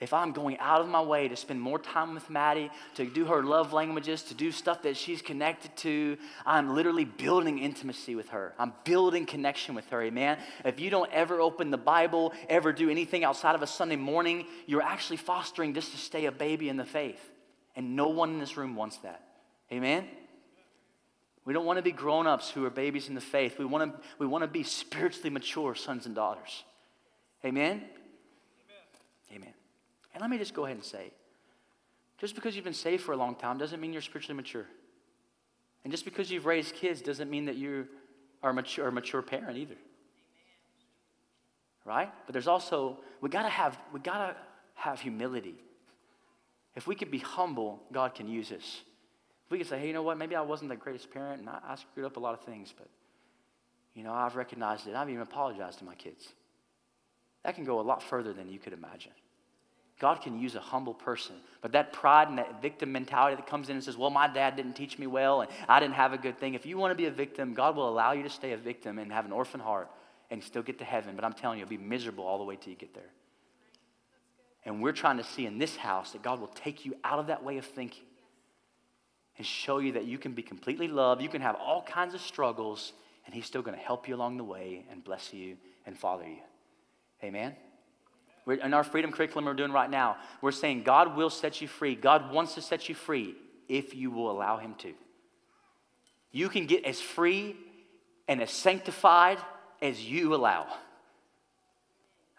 if 0.02 0.14
I'm 0.14 0.32
going 0.32 0.58
out 0.60 0.80
of 0.80 0.88
my 0.88 1.02
way 1.02 1.28
to 1.28 1.36
spend 1.36 1.60
more 1.60 1.78
time 1.78 2.14
with 2.14 2.30
Maddie, 2.30 2.72
to 2.96 3.06
do 3.06 3.26
her 3.26 3.44
love 3.44 3.74
languages, 3.74 4.24
to 4.24 4.34
do 4.34 4.50
stuff 4.50 4.84
that 4.84 4.96
she's 4.96 5.22
connected 5.22 5.76
to, 5.78 6.18
I'm 6.46 6.74
literally 6.74 7.04
building 7.04 7.60
intimacy 7.60 8.16
with 8.16 8.30
her. 8.30 8.54
I'm 8.58 8.72
building 8.86 9.26
connection 9.26 9.76
with 9.76 9.90
her, 9.90 10.02
amen? 10.02 10.38
If 10.64 10.80
you 10.80 10.90
don't 10.90 11.12
ever 11.12 11.42
open 11.42 11.70
the 11.70 11.78
Bible, 11.78 12.32
ever 12.48 12.72
do 12.72 12.90
anything 12.90 13.26
outside 13.26 13.56
of 13.56 13.62
a 13.62 13.68
Sunday 13.68 13.98
morning, 13.98 14.46
you're 14.68 14.82
actually 14.82 15.18
fostering 15.18 15.74
just 15.74 15.92
to 15.92 15.98
stay 15.98 16.26
a 16.26 16.32
baby 16.32 16.70
in 16.70 16.78
the 16.78 16.86
faith. 16.86 17.22
And 17.76 17.98
no 17.98 18.08
one 18.08 18.30
in 18.32 18.40
this 18.40 18.56
room 18.56 18.78
wants 18.78 18.98
that, 19.00 19.22
amen? 19.70 20.08
We 21.44 21.52
don't 21.52 21.66
want 21.66 21.78
to 21.78 21.84
be 21.84 21.92
grown 21.92 22.26
ups 22.26 22.50
who 22.50 22.66
are 22.66 22.70
babies 22.70 23.10
in 23.10 23.16
the 23.16 23.22
faith. 23.22 23.60
We 23.60 23.66
want 23.66 23.94
to, 23.94 24.02
we 24.18 24.28
want 24.28 24.44
to 24.44 24.48
be 24.48 24.64
spiritually 24.64 25.30
mature 25.30 25.76
sons 25.76 26.06
and 26.06 26.16
daughters. 26.16 26.64
Amen. 27.44 27.84
Amen? 29.34 29.54
And 30.20 30.22
let 30.22 30.30
me 30.30 30.38
just 30.38 30.54
go 30.54 30.66
ahead 30.66 30.76
and 30.76 30.86
say 30.86 31.12
just 32.18 32.36
because 32.36 32.54
you've 32.54 32.66
been 32.66 32.74
saved 32.74 33.04
for 33.04 33.14
a 33.14 33.16
long 33.16 33.36
time 33.36 33.58
doesn't 33.58 33.80
mean 33.80 33.94
you're 33.94 34.02
spiritually 34.02 34.36
mature. 34.36 34.66
And 35.86 35.92
just 35.92 36.04
because 36.04 36.30
you've 36.30 36.46
raised 36.46 36.76
kids 36.76 37.02
doesn't 37.02 37.30
mean 37.30 37.46
that 37.46 37.56
you 37.56 37.88
are 38.44 38.52
mature, 38.52 38.90
a 38.90 38.92
mature 38.92 39.22
parent 39.22 39.58
either. 39.58 39.78
Right? 41.86 42.12
But 42.26 42.34
there's 42.34 42.50
also, 42.50 42.98
we 43.22 43.30
gotta 43.30 43.48
have, 43.48 43.80
we 43.94 44.02
gotta 44.02 44.36
have 44.74 45.00
humility. 45.00 45.56
If 46.76 46.86
we 46.86 46.96
could 46.96 47.12
be 47.12 47.20
humble, 47.20 47.82
God 47.94 48.14
can 48.14 48.28
use 48.28 48.52
us. 48.52 48.82
If 49.46 49.52
we 49.52 49.58
could 49.58 49.68
say, 49.68 49.80
hey, 49.80 49.88
you 49.88 49.94
know 49.94 50.04
what, 50.04 50.18
maybe 50.18 50.36
I 50.36 50.42
wasn't 50.42 50.70
the 50.70 50.76
greatest 50.76 51.12
parent 51.12 51.40
and 51.40 51.50
I, 51.50 51.60
I 51.66 51.76
screwed 51.76 52.06
up 52.06 52.18
a 52.18 52.20
lot 52.20 52.34
of 52.34 52.42
things, 52.42 52.74
but 52.78 52.90
you 53.96 54.04
know, 54.04 54.12
I've 54.12 54.36
recognized 54.36 54.86
it. 54.86 54.96
I've 54.96 55.10
even 55.10 55.22
apologized 55.22 55.80
to 55.80 55.86
my 55.86 55.96
kids. 55.96 56.28
That 57.46 57.56
can 57.56 57.64
go 57.64 57.80
a 57.80 57.84
lot 57.84 58.04
further 58.04 58.34
than 58.34 58.50
you 58.50 58.60
could 58.60 58.74
imagine. 58.74 59.14
God 60.00 60.22
can 60.22 60.40
use 60.40 60.56
a 60.56 60.62
humble 60.62 60.94
person. 60.94 61.36
But 61.62 61.74
that 61.74 61.92
pride 61.92 62.30
and 62.30 62.38
that 62.38 62.62
victim 62.62 62.92
mentality 62.92 63.36
that 63.36 63.48
comes 63.48 63.70
in 63.70 63.76
and 63.76 63.84
says, 63.84 63.98
Well, 63.98 64.10
my 64.10 64.28
dad 64.28 64.56
didn't 64.56 64.74
teach 64.74 64.98
me 64.98 65.08
well 65.08 65.42
and 65.42 65.52
I 65.68 65.80
didn't 65.80 65.96
have 65.96 66.14
a 66.14 66.18
good 66.18 66.40
thing. 66.40 66.54
If 66.54 66.66
you 66.66 66.78
want 66.78 66.92
to 66.92 66.96
be 66.96 67.06
a 67.06 67.12
victim, 67.12 67.54
God 67.54 67.76
will 67.76 67.90
allow 67.90 68.14
you 68.14 68.24
to 68.24 68.30
stay 68.30 68.54
a 68.54 68.58
victim 68.58 68.98
and 68.98 69.12
have 69.12 69.26
an 69.26 69.34
orphan 69.34 69.60
heart 69.60 69.90
and 70.32 70.42
still 70.42 70.62
get 70.62 70.80
to 70.80 70.86
heaven. 70.86 71.16
But 71.16 71.26
I'm 71.26 71.34
telling 71.34 71.60
you, 71.60 71.66
you'll 71.66 71.78
be 71.78 71.84
miserable 71.84 72.26
all 72.26 72.38
the 72.38 72.46
way 72.46 72.56
till 72.56 72.72
you 72.72 72.78
get 72.78 72.94
there. 72.94 73.12
And 74.66 74.82
we're 74.82 74.94
trying 74.94 75.18
to 75.18 75.24
see 75.24 75.46
in 75.46 75.58
this 75.58 75.76
house 75.76 76.12
that 76.12 76.22
God 76.22 76.40
will 76.40 76.48
take 76.48 76.86
you 76.86 76.96
out 77.04 77.20
of 77.20 77.28
that 77.28 77.44
way 77.44 77.58
of 77.58 77.66
thinking 77.66 78.04
and 79.38 79.46
show 79.46 79.80
you 79.80 79.94
that 79.94 80.06
you 80.06 80.18
can 80.18 80.34
be 80.34 80.44
completely 80.44 80.88
loved. 80.88 81.22
You 81.22 81.30
can 81.30 81.42
have 81.42 81.56
all 81.56 81.82
kinds 81.82 82.14
of 82.14 82.22
struggles, 82.22 82.94
and 83.26 83.34
He's 83.34 83.46
still 83.46 83.62
going 83.62 83.78
to 83.78 83.84
help 83.84 84.08
you 84.08 84.16
along 84.16 84.38
the 84.38 84.44
way 84.44 84.86
and 84.92 85.04
bless 85.04 85.34
you 85.34 85.58
and 85.86 85.98
father 85.98 86.26
you. 86.26 86.40
Amen. 87.24 87.56
We're, 88.50 88.56
in 88.56 88.74
our 88.74 88.84
freedom 88.84 89.12
curriculum 89.12 89.46
we're 89.46 89.54
doing 89.54 89.72
right 89.72 89.92
now, 89.92 90.18
we're 90.42 90.52
saying 90.52 90.82
God 90.82 91.16
will 91.16 91.30
set 91.30 91.62
you 91.62 91.68
free. 91.68 91.94
God 91.94 92.32
wants 92.32 92.56
to 92.56 92.64
set 92.64 92.90
you 92.90 92.96
free 92.96 93.36
if 93.68 93.94
you 93.94 94.10
will 94.10 94.32
allow 94.32 94.58
Him 94.58 94.74
to. 94.80 94.92
You 96.32 96.50
can 96.50 96.66
get 96.66 96.84
as 96.84 97.00
free 97.00 97.56
and 98.28 98.42
as 98.42 98.50
sanctified 98.50 99.38
as 99.84 100.04
you 100.04 100.34
allow. 100.34 100.66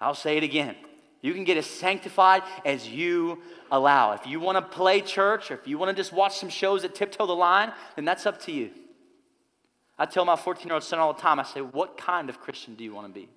I'll 0.00 0.16
say 0.16 0.36
it 0.36 0.42
again. 0.42 0.74
You 1.22 1.32
can 1.32 1.44
get 1.44 1.56
as 1.56 1.66
sanctified 1.66 2.42
as 2.64 2.88
you 2.88 3.40
allow. 3.70 4.10
If 4.10 4.26
you 4.26 4.40
want 4.40 4.58
to 4.58 4.62
play 4.62 5.02
church 5.02 5.52
or 5.52 5.54
if 5.54 5.68
you 5.68 5.78
want 5.78 5.96
to 5.96 6.02
just 6.02 6.12
watch 6.12 6.38
some 6.38 6.48
shows 6.48 6.82
that 6.82 6.96
tiptoe 6.96 7.26
the 7.26 7.36
line, 7.36 7.72
then 7.94 8.04
that's 8.04 8.26
up 8.26 8.42
to 8.46 8.52
you. 8.52 8.70
I 9.96 10.06
tell 10.06 10.24
my 10.24 10.34
14 10.34 10.66
year 10.66 10.74
old 10.74 10.82
son 10.82 10.98
all 10.98 11.12
the 11.12 11.20
time, 11.20 11.38
I 11.38 11.44
say, 11.44 11.60
What 11.60 11.96
kind 11.96 12.28
of 12.28 12.40
Christian 12.40 12.74
do 12.74 12.82
you 12.82 12.92
want 12.92 13.06
to 13.06 13.12
be? 13.12 13.28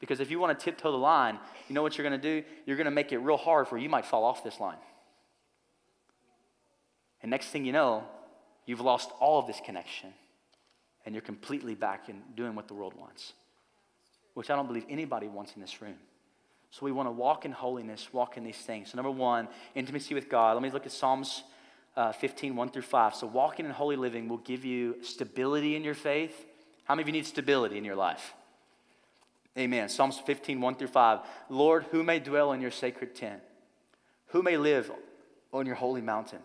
Because 0.00 0.20
if 0.20 0.30
you 0.30 0.38
want 0.38 0.58
to 0.58 0.64
tiptoe 0.64 0.92
the 0.92 0.98
line, 0.98 1.38
you 1.68 1.74
know 1.74 1.82
what 1.82 1.98
you're 1.98 2.08
going 2.08 2.20
to 2.20 2.40
do? 2.40 2.46
You're 2.66 2.76
going 2.76 2.84
to 2.86 2.90
make 2.90 3.12
it 3.12 3.18
real 3.18 3.36
hard 3.36 3.68
for 3.68 3.76
you 3.78 3.88
might 3.88 4.06
fall 4.06 4.24
off 4.24 4.44
this 4.44 4.60
line. 4.60 4.78
And 7.22 7.30
next 7.30 7.46
thing 7.46 7.64
you 7.64 7.72
know, 7.72 8.04
you've 8.64 8.80
lost 8.80 9.10
all 9.18 9.40
of 9.40 9.46
this 9.46 9.60
connection 9.64 10.12
and 11.04 11.14
you're 11.14 11.22
completely 11.22 11.74
back 11.74 12.08
in 12.08 12.22
doing 12.36 12.54
what 12.54 12.68
the 12.68 12.74
world 12.74 12.94
wants, 12.94 13.32
which 14.34 14.50
I 14.50 14.56
don't 14.56 14.66
believe 14.66 14.84
anybody 14.88 15.26
wants 15.26 15.54
in 15.56 15.60
this 15.60 15.82
room. 15.82 15.96
So 16.70 16.84
we 16.84 16.92
want 16.92 17.08
to 17.08 17.12
walk 17.12 17.44
in 17.44 17.52
holiness, 17.52 18.08
walk 18.12 18.36
in 18.36 18.44
these 18.44 18.58
things. 18.58 18.90
So, 18.90 18.96
number 18.96 19.10
one, 19.10 19.48
intimacy 19.74 20.14
with 20.14 20.28
God. 20.28 20.52
Let 20.52 20.62
me 20.62 20.70
look 20.70 20.84
at 20.84 20.92
Psalms 20.92 21.42
uh, 21.96 22.12
15, 22.12 22.54
1 22.54 22.68
through 22.68 22.82
5. 22.82 23.14
So, 23.14 23.26
walking 23.26 23.64
in 23.64 23.72
holy 23.72 23.96
living 23.96 24.28
will 24.28 24.36
give 24.38 24.64
you 24.64 24.96
stability 25.02 25.76
in 25.76 25.82
your 25.82 25.94
faith. 25.94 26.46
How 26.84 26.94
many 26.94 27.02
of 27.02 27.08
you 27.08 27.12
need 27.12 27.26
stability 27.26 27.78
in 27.78 27.84
your 27.84 27.96
life? 27.96 28.34
Amen. 29.58 29.88
Psalms 29.88 30.18
15, 30.18 30.60
1 30.60 30.74
through 30.76 30.88
5. 30.88 31.18
Lord, 31.48 31.86
who 31.90 32.04
may 32.04 32.20
dwell 32.20 32.52
in 32.52 32.60
your 32.60 32.70
sacred 32.70 33.14
tent? 33.14 33.42
Who 34.28 34.42
may 34.42 34.56
live 34.56 34.90
on 35.52 35.66
your 35.66 35.74
holy 35.74 36.00
mountain? 36.00 36.40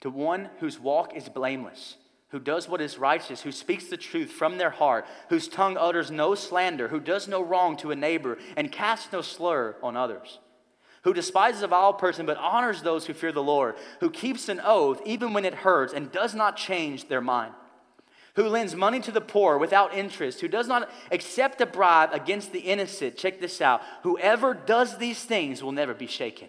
To 0.00 0.10
one 0.10 0.50
whose 0.58 0.80
walk 0.80 1.14
is 1.14 1.28
blameless, 1.28 1.96
who 2.30 2.40
does 2.40 2.68
what 2.68 2.80
is 2.80 2.98
righteous, 2.98 3.42
who 3.42 3.52
speaks 3.52 3.86
the 3.86 3.96
truth 3.96 4.32
from 4.32 4.58
their 4.58 4.70
heart, 4.70 5.06
whose 5.28 5.46
tongue 5.46 5.76
utters 5.76 6.10
no 6.10 6.34
slander, 6.34 6.88
who 6.88 6.98
does 6.98 7.28
no 7.28 7.40
wrong 7.40 7.76
to 7.76 7.92
a 7.92 7.96
neighbor, 7.96 8.36
and 8.56 8.72
casts 8.72 9.12
no 9.12 9.22
slur 9.22 9.76
on 9.80 9.96
others, 9.96 10.40
who 11.04 11.14
despises 11.14 11.62
a 11.62 11.68
vile 11.68 11.92
person 11.92 12.26
but 12.26 12.36
honors 12.36 12.82
those 12.82 13.06
who 13.06 13.14
fear 13.14 13.30
the 13.30 13.42
Lord, 13.42 13.76
who 14.00 14.10
keeps 14.10 14.48
an 14.48 14.60
oath 14.64 15.00
even 15.04 15.32
when 15.32 15.44
it 15.44 15.54
hurts 15.54 15.92
and 15.92 16.10
does 16.10 16.34
not 16.34 16.56
change 16.56 17.08
their 17.08 17.20
mind 17.20 17.54
who 18.34 18.48
lends 18.48 18.74
money 18.74 19.00
to 19.00 19.12
the 19.12 19.20
poor 19.20 19.58
without 19.58 19.94
interest, 19.94 20.40
who 20.40 20.48
does 20.48 20.66
not 20.66 20.90
accept 21.10 21.60
a 21.60 21.66
bribe 21.66 22.10
against 22.12 22.52
the 22.52 22.60
innocent. 22.60 23.16
Check 23.16 23.40
this 23.40 23.60
out. 23.60 23.82
Whoever 24.02 24.54
does 24.54 24.98
these 24.98 25.22
things 25.22 25.62
will 25.62 25.72
never 25.72 25.92
be 25.92 26.06
shaken. 26.06 26.48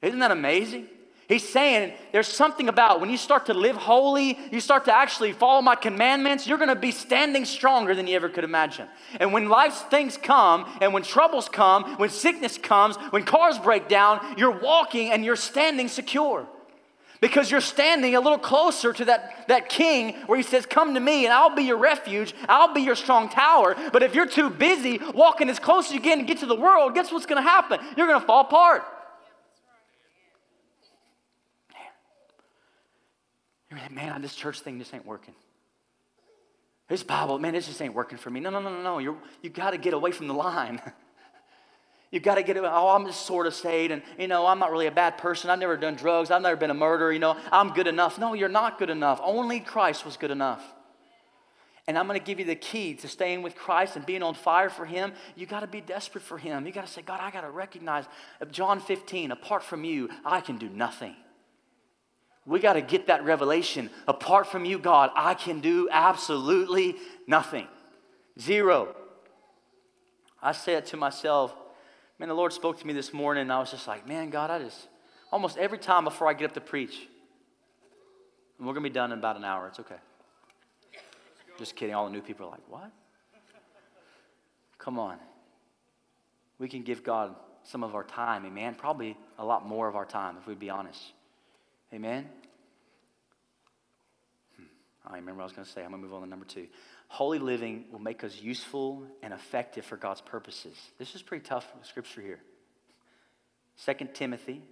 Isn't 0.00 0.20
that 0.20 0.30
amazing? 0.30 0.88
He's 1.28 1.46
saying 1.46 1.92
there's 2.12 2.28
something 2.28 2.68
about 2.68 3.00
when 3.00 3.10
you 3.10 3.16
start 3.16 3.46
to 3.46 3.54
live 3.54 3.74
holy, 3.74 4.38
you 4.52 4.60
start 4.60 4.84
to 4.84 4.94
actually 4.94 5.32
follow 5.32 5.60
my 5.60 5.74
commandments, 5.74 6.46
you're 6.46 6.58
going 6.58 6.68
to 6.68 6.76
be 6.76 6.92
standing 6.92 7.44
stronger 7.44 7.96
than 7.96 8.06
you 8.06 8.14
ever 8.14 8.28
could 8.28 8.44
imagine. 8.44 8.86
And 9.18 9.32
when 9.32 9.48
life's 9.48 9.82
things 9.82 10.16
come, 10.16 10.70
and 10.80 10.94
when 10.94 11.02
troubles 11.02 11.48
come, 11.48 11.96
when 11.96 12.10
sickness 12.10 12.58
comes, 12.58 12.96
when 13.10 13.24
cars 13.24 13.58
break 13.58 13.88
down, 13.88 14.24
you're 14.38 14.56
walking 14.56 15.10
and 15.10 15.24
you're 15.24 15.34
standing 15.34 15.88
secure 15.88 16.46
because 17.20 17.50
you're 17.50 17.60
standing 17.60 18.14
a 18.14 18.20
little 18.20 18.38
closer 18.38 18.92
to 18.92 19.04
that, 19.06 19.46
that 19.48 19.68
king 19.68 20.14
where 20.26 20.36
he 20.36 20.42
says, 20.42 20.66
Come 20.66 20.94
to 20.94 21.00
me 21.00 21.24
and 21.24 21.32
I'll 21.32 21.54
be 21.54 21.62
your 21.62 21.78
refuge, 21.78 22.34
I'll 22.48 22.72
be 22.74 22.82
your 22.82 22.96
strong 22.96 23.28
tower. 23.28 23.76
But 23.92 24.02
if 24.02 24.14
you're 24.14 24.26
too 24.26 24.50
busy 24.50 25.00
walking 25.14 25.48
as 25.48 25.58
close 25.58 25.86
as 25.86 25.92
you 25.92 26.00
can 26.00 26.18
to 26.18 26.24
get 26.24 26.38
to 26.38 26.46
the 26.46 26.56
world, 26.56 26.94
guess 26.94 27.12
what's 27.12 27.26
going 27.26 27.42
to 27.42 27.48
happen? 27.48 27.80
You're 27.96 28.06
going 28.06 28.20
to 28.20 28.26
fall 28.26 28.42
apart. 28.42 28.84
Man, 33.70 33.94
man, 33.94 34.22
this 34.22 34.34
church 34.34 34.60
thing 34.60 34.78
just 34.78 34.94
ain't 34.94 35.04
working. 35.04 35.34
This 36.88 37.02
Bible, 37.02 37.38
man, 37.38 37.52
this 37.52 37.66
just 37.66 37.82
ain't 37.82 37.94
working 37.94 38.16
for 38.16 38.30
me. 38.30 38.40
No, 38.40 38.48
no, 38.48 38.60
no, 38.60 38.70
no, 38.70 38.82
no. 38.82 38.98
You're, 38.98 39.16
you 39.42 39.50
got 39.50 39.72
to 39.72 39.78
get 39.78 39.92
away 39.92 40.12
from 40.12 40.28
the 40.28 40.34
line. 40.34 40.80
You've 42.10 42.22
got 42.22 42.36
to 42.36 42.42
get, 42.42 42.56
it. 42.56 42.62
oh, 42.64 42.88
I'm 42.90 43.04
just 43.06 43.26
sort 43.26 43.46
of 43.46 43.54
saved, 43.54 43.92
and, 43.92 44.00
you 44.18 44.28
know, 44.28 44.46
I'm 44.46 44.58
not 44.58 44.70
really 44.70 44.86
a 44.86 44.92
bad 44.92 45.18
person. 45.18 45.50
I've 45.50 45.58
never 45.58 45.76
done 45.76 45.96
drugs. 45.96 46.30
I've 46.30 46.42
never 46.42 46.56
been 46.56 46.70
a 46.70 46.74
murderer. 46.74 47.12
You 47.12 47.18
know, 47.18 47.36
I'm 47.50 47.72
good 47.72 47.88
enough. 47.88 48.18
No, 48.18 48.34
you're 48.34 48.48
not 48.48 48.78
good 48.78 48.90
enough. 48.90 49.20
Only 49.22 49.60
Christ 49.60 50.04
was 50.04 50.16
good 50.16 50.30
enough. 50.30 50.62
And 51.88 51.96
I'm 51.96 52.06
going 52.06 52.18
to 52.18 52.24
give 52.24 52.40
you 52.40 52.44
the 52.44 52.56
key 52.56 52.94
to 52.94 53.08
staying 53.08 53.42
with 53.42 53.54
Christ 53.54 53.96
and 53.96 54.04
being 54.04 54.22
on 54.22 54.34
fire 54.34 54.70
for 54.70 54.84
Him. 54.84 55.12
You 55.36 55.46
got 55.46 55.60
to 55.60 55.66
be 55.66 55.80
desperate 55.80 56.22
for 56.22 56.38
Him. 56.38 56.66
You 56.66 56.72
got 56.72 56.86
to 56.86 56.92
say, 56.92 57.02
God, 57.02 57.20
I 57.20 57.30
got 57.30 57.42
to 57.42 57.50
recognize 57.50 58.04
John 58.50 58.80
15, 58.80 59.30
apart 59.30 59.62
from 59.62 59.84
you, 59.84 60.08
I 60.24 60.40
can 60.40 60.58
do 60.58 60.68
nothing. 60.68 61.14
We 62.44 62.60
got 62.60 62.74
to 62.74 62.80
get 62.80 63.08
that 63.08 63.24
revelation. 63.24 63.90
Apart 64.06 64.46
from 64.46 64.64
you, 64.64 64.78
God, 64.78 65.10
I 65.16 65.34
can 65.34 65.60
do 65.60 65.88
absolutely 65.90 66.96
nothing. 67.26 67.66
Zero. 68.40 68.94
I 70.42 70.52
said 70.52 70.86
to 70.86 70.96
myself, 70.96 71.54
Man, 72.18 72.28
the 72.28 72.34
Lord 72.34 72.52
spoke 72.52 72.78
to 72.80 72.86
me 72.86 72.92
this 72.92 73.12
morning, 73.12 73.42
and 73.42 73.52
I 73.52 73.58
was 73.58 73.70
just 73.70 73.86
like, 73.86 74.08
man, 74.08 74.30
God, 74.30 74.50
I 74.50 74.58
just, 74.58 74.88
almost 75.30 75.58
every 75.58 75.78
time 75.78 76.04
before 76.04 76.28
I 76.28 76.32
get 76.32 76.46
up 76.46 76.54
to 76.54 76.60
preach, 76.60 76.96
and 78.58 78.66
we're 78.66 78.72
going 78.72 78.84
to 78.84 78.90
be 78.90 78.94
done 78.94 79.12
in 79.12 79.18
about 79.18 79.36
an 79.36 79.44
hour. 79.44 79.68
It's 79.68 79.80
okay. 79.80 79.96
Just 81.58 81.76
kidding. 81.76 81.94
All 81.94 82.06
the 82.06 82.12
new 82.12 82.22
people 82.22 82.46
are 82.46 82.50
like, 82.50 82.68
what? 82.68 82.90
Come 84.78 84.98
on. 84.98 85.18
We 86.58 86.68
can 86.68 86.82
give 86.82 87.04
God 87.04 87.34
some 87.64 87.82
of 87.82 87.94
our 87.94 88.04
time, 88.04 88.46
amen? 88.46 88.76
Probably 88.76 89.16
a 89.38 89.44
lot 89.44 89.66
more 89.66 89.88
of 89.88 89.96
our 89.96 90.06
time, 90.06 90.36
if 90.40 90.46
we'd 90.46 90.58
be 90.58 90.70
honest. 90.70 91.00
Amen? 91.92 92.26
Hmm. 94.56 94.62
I 95.06 95.16
remember 95.16 95.42
I 95.42 95.44
was 95.44 95.52
going 95.52 95.66
to 95.66 95.70
say. 95.70 95.82
I'm 95.82 95.90
going 95.90 96.00
to 96.00 96.06
move 96.06 96.14
on 96.14 96.22
to 96.22 96.28
number 96.28 96.46
two. 96.46 96.66
Holy 97.08 97.38
living 97.38 97.84
will 97.90 98.00
make 98.00 98.24
us 98.24 98.40
useful 98.40 99.04
and 99.22 99.32
effective 99.32 99.84
for 99.84 99.96
God's 99.96 100.20
purposes. 100.20 100.76
This 100.98 101.14
is 101.14 101.22
pretty 101.22 101.44
tough 101.44 101.66
scripture 101.82 102.20
here. 102.20 102.40
2 103.84 104.08
Timothy 104.14 104.62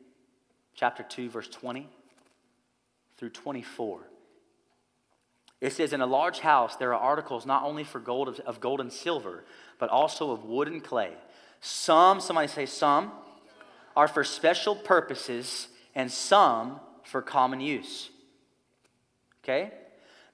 chapter 0.75 1.03
2 1.03 1.31
verse 1.31 1.49
20 1.49 1.89
through 3.17 3.31
24. 3.31 4.01
It 5.61 5.73
says, 5.73 5.93
In 5.93 6.01
a 6.01 6.07
large 6.07 6.41
house, 6.41 6.77
there 6.77 6.93
are 6.93 7.01
articles 7.01 7.47
not 7.47 7.63
only 7.63 7.85
for 7.85 7.99
gold 7.99 8.29
of, 8.29 8.41
of 8.41 8.61
gold 8.61 8.81
and 8.81 8.93
silver, 8.93 9.45
but 9.79 9.89
also 9.89 10.31
of 10.31 10.45
wood 10.45 10.69
and 10.69 10.83
clay. 10.83 11.13
Some, 11.61 12.21
somebody 12.21 12.49
say 12.49 12.67
some, 12.67 13.13
are 13.97 14.09
for 14.09 14.25
special 14.25 14.75
purposes, 14.75 15.69
and 15.95 16.11
some 16.11 16.81
for 17.05 17.23
common 17.23 17.61
use. 17.61 18.11
Okay? 19.43 19.73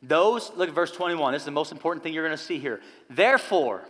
Those, 0.02 0.50
look 0.56 0.68
at 0.68 0.74
verse 0.74 0.92
21. 0.92 1.32
This 1.32 1.42
is 1.42 1.46
the 1.46 1.50
most 1.50 1.72
important 1.72 2.02
thing 2.02 2.14
you're 2.14 2.26
going 2.26 2.36
to 2.36 2.42
see 2.42 2.58
here. 2.58 2.80
Therefore, 3.10 3.82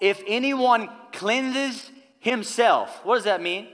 if 0.00 0.22
anyone 0.26 0.88
cleanses 1.12 1.90
himself, 2.18 3.00
what 3.04 3.14
does 3.14 3.24
that 3.24 3.40
mean? 3.40 3.68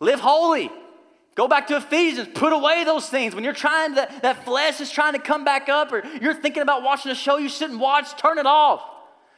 Live 0.00 0.20
holy. 0.20 0.70
Go 1.34 1.48
back 1.48 1.66
to 1.66 1.76
Ephesians. 1.76 2.28
Put 2.34 2.54
away 2.54 2.84
those 2.84 3.08
things. 3.08 3.34
When 3.34 3.44
you're 3.44 3.52
trying 3.52 3.94
to, 3.94 4.08
that 4.22 4.44
flesh 4.44 4.80
is 4.80 4.90
trying 4.90 5.12
to 5.12 5.18
come 5.18 5.44
back 5.44 5.68
up, 5.68 5.92
or 5.92 6.02
you're 6.20 6.34
thinking 6.34 6.62
about 6.62 6.82
watching 6.82 7.12
a 7.12 7.14
show 7.14 7.36
you 7.36 7.50
shouldn't 7.50 7.78
watch, 7.78 8.16
turn 8.16 8.38
it 8.38 8.46
off. 8.46 8.82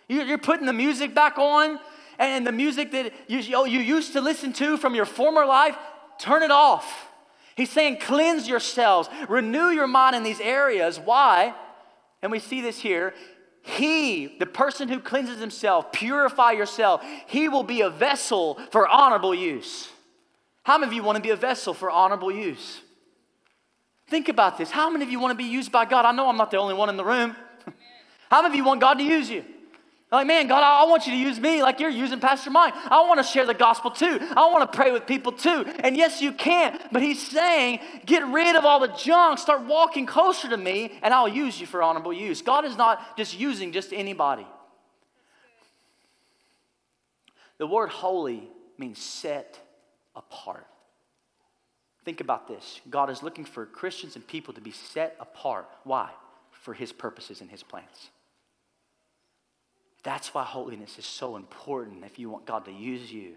You're 0.06 0.38
putting 0.38 0.66
the 0.66 0.72
music 0.72 1.14
back 1.14 1.38
on, 1.38 1.80
and 2.18 2.46
the 2.46 2.52
music 2.52 2.92
that 2.92 3.12
you, 3.26 3.38
you 3.40 3.80
used 3.80 4.12
to 4.12 4.20
listen 4.20 4.52
to 4.54 4.76
from 4.76 4.94
your 4.94 5.04
former 5.04 5.44
life, 5.44 5.76
turn 6.18 6.42
it 6.44 6.52
off. 6.52 7.07
He's 7.58 7.70
saying, 7.70 7.96
cleanse 7.96 8.48
yourselves, 8.48 9.08
renew 9.28 9.70
your 9.70 9.88
mind 9.88 10.14
in 10.14 10.22
these 10.22 10.38
areas. 10.38 11.00
Why? 11.00 11.52
And 12.22 12.30
we 12.30 12.38
see 12.38 12.60
this 12.60 12.78
here. 12.78 13.14
He, 13.62 14.36
the 14.38 14.46
person 14.46 14.88
who 14.88 15.00
cleanses 15.00 15.40
himself, 15.40 15.90
purify 15.90 16.52
yourself, 16.52 17.04
he 17.26 17.48
will 17.48 17.64
be 17.64 17.80
a 17.80 17.90
vessel 17.90 18.60
for 18.70 18.86
honorable 18.86 19.34
use. 19.34 19.88
How 20.62 20.78
many 20.78 20.90
of 20.90 20.92
you 20.92 21.02
want 21.02 21.16
to 21.16 21.22
be 21.22 21.30
a 21.30 21.36
vessel 21.36 21.74
for 21.74 21.90
honorable 21.90 22.30
use? 22.30 22.80
Think 24.06 24.28
about 24.28 24.56
this. 24.56 24.70
How 24.70 24.88
many 24.88 25.04
of 25.04 25.10
you 25.10 25.18
want 25.18 25.32
to 25.32 25.44
be 25.44 25.50
used 25.50 25.72
by 25.72 25.84
God? 25.84 26.04
I 26.04 26.12
know 26.12 26.28
I'm 26.28 26.36
not 26.36 26.52
the 26.52 26.58
only 26.58 26.74
one 26.74 26.88
in 26.88 26.96
the 26.96 27.04
room. 27.04 27.34
How 28.30 28.40
many 28.40 28.52
of 28.52 28.56
you 28.56 28.62
want 28.62 28.80
God 28.80 28.98
to 28.98 29.04
use 29.04 29.28
you? 29.28 29.44
Like, 30.10 30.26
man, 30.26 30.46
God, 30.46 30.62
I 30.62 30.88
want 30.88 31.06
you 31.06 31.12
to 31.12 31.18
use 31.18 31.38
me 31.38 31.62
like 31.62 31.80
you're 31.80 31.90
using 31.90 32.18
Pastor 32.18 32.50
Mike. 32.50 32.72
I 32.74 33.02
want 33.02 33.18
to 33.18 33.24
share 33.24 33.44
the 33.44 33.52
gospel 33.52 33.90
too. 33.90 34.18
I 34.20 34.50
want 34.50 34.70
to 34.70 34.76
pray 34.76 34.90
with 34.90 35.06
people 35.06 35.32
too. 35.32 35.66
And 35.80 35.96
yes, 35.96 36.22
you 36.22 36.32
can. 36.32 36.78
But 36.90 37.02
he's 37.02 37.26
saying, 37.26 37.80
get 38.06 38.26
rid 38.26 38.56
of 38.56 38.64
all 38.64 38.80
the 38.80 38.88
junk, 38.88 39.38
start 39.38 39.66
walking 39.66 40.06
closer 40.06 40.48
to 40.48 40.56
me, 40.56 40.98
and 41.02 41.12
I'll 41.12 41.28
use 41.28 41.60
you 41.60 41.66
for 41.66 41.82
honorable 41.82 42.12
use. 42.12 42.40
God 42.40 42.64
is 42.64 42.76
not 42.76 43.18
just 43.18 43.38
using 43.38 43.70
just 43.70 43.92
anybody. 43.92 44.46
The 47.58 47.66
word 47.66 47.90
holy 47.90 48.48
means 48.78 48.98
set 48.98 49.58
apart. 50.16 50.66
Think 52.06 52.22
about 52.22 52.48
this 52.48 52.80
God 52.88 53.10
is 53.10 53.22
looking 53.22 53.44
for 53.44 53.66
Christians 53.66 54.16
and 54.16 54.26
people 54.26 54.54
to 54.54 54.62
be 54.62 54.70
set 54.70 55.16
apart. 55.20 55.68
Why? 55.84 56.08
For 56.52 56.72
his 56.72 56.92
purposes 56.92 57.42
and 57.42 57.50
his 57.50 57.62
plans. 57.62 58.08
That's 60.08 60.32
why 60.32 60.42
holiness 60.42 60.98
is 60.98 61.04
so 61.04 61.36
important 61.36 62.02
if 62.02 62.18
you 62.18 62.30
want 62.30 62.46
God 62.46 62.64
to 62.64 62.72
use 62.72 63.12
you. 63.12 63.34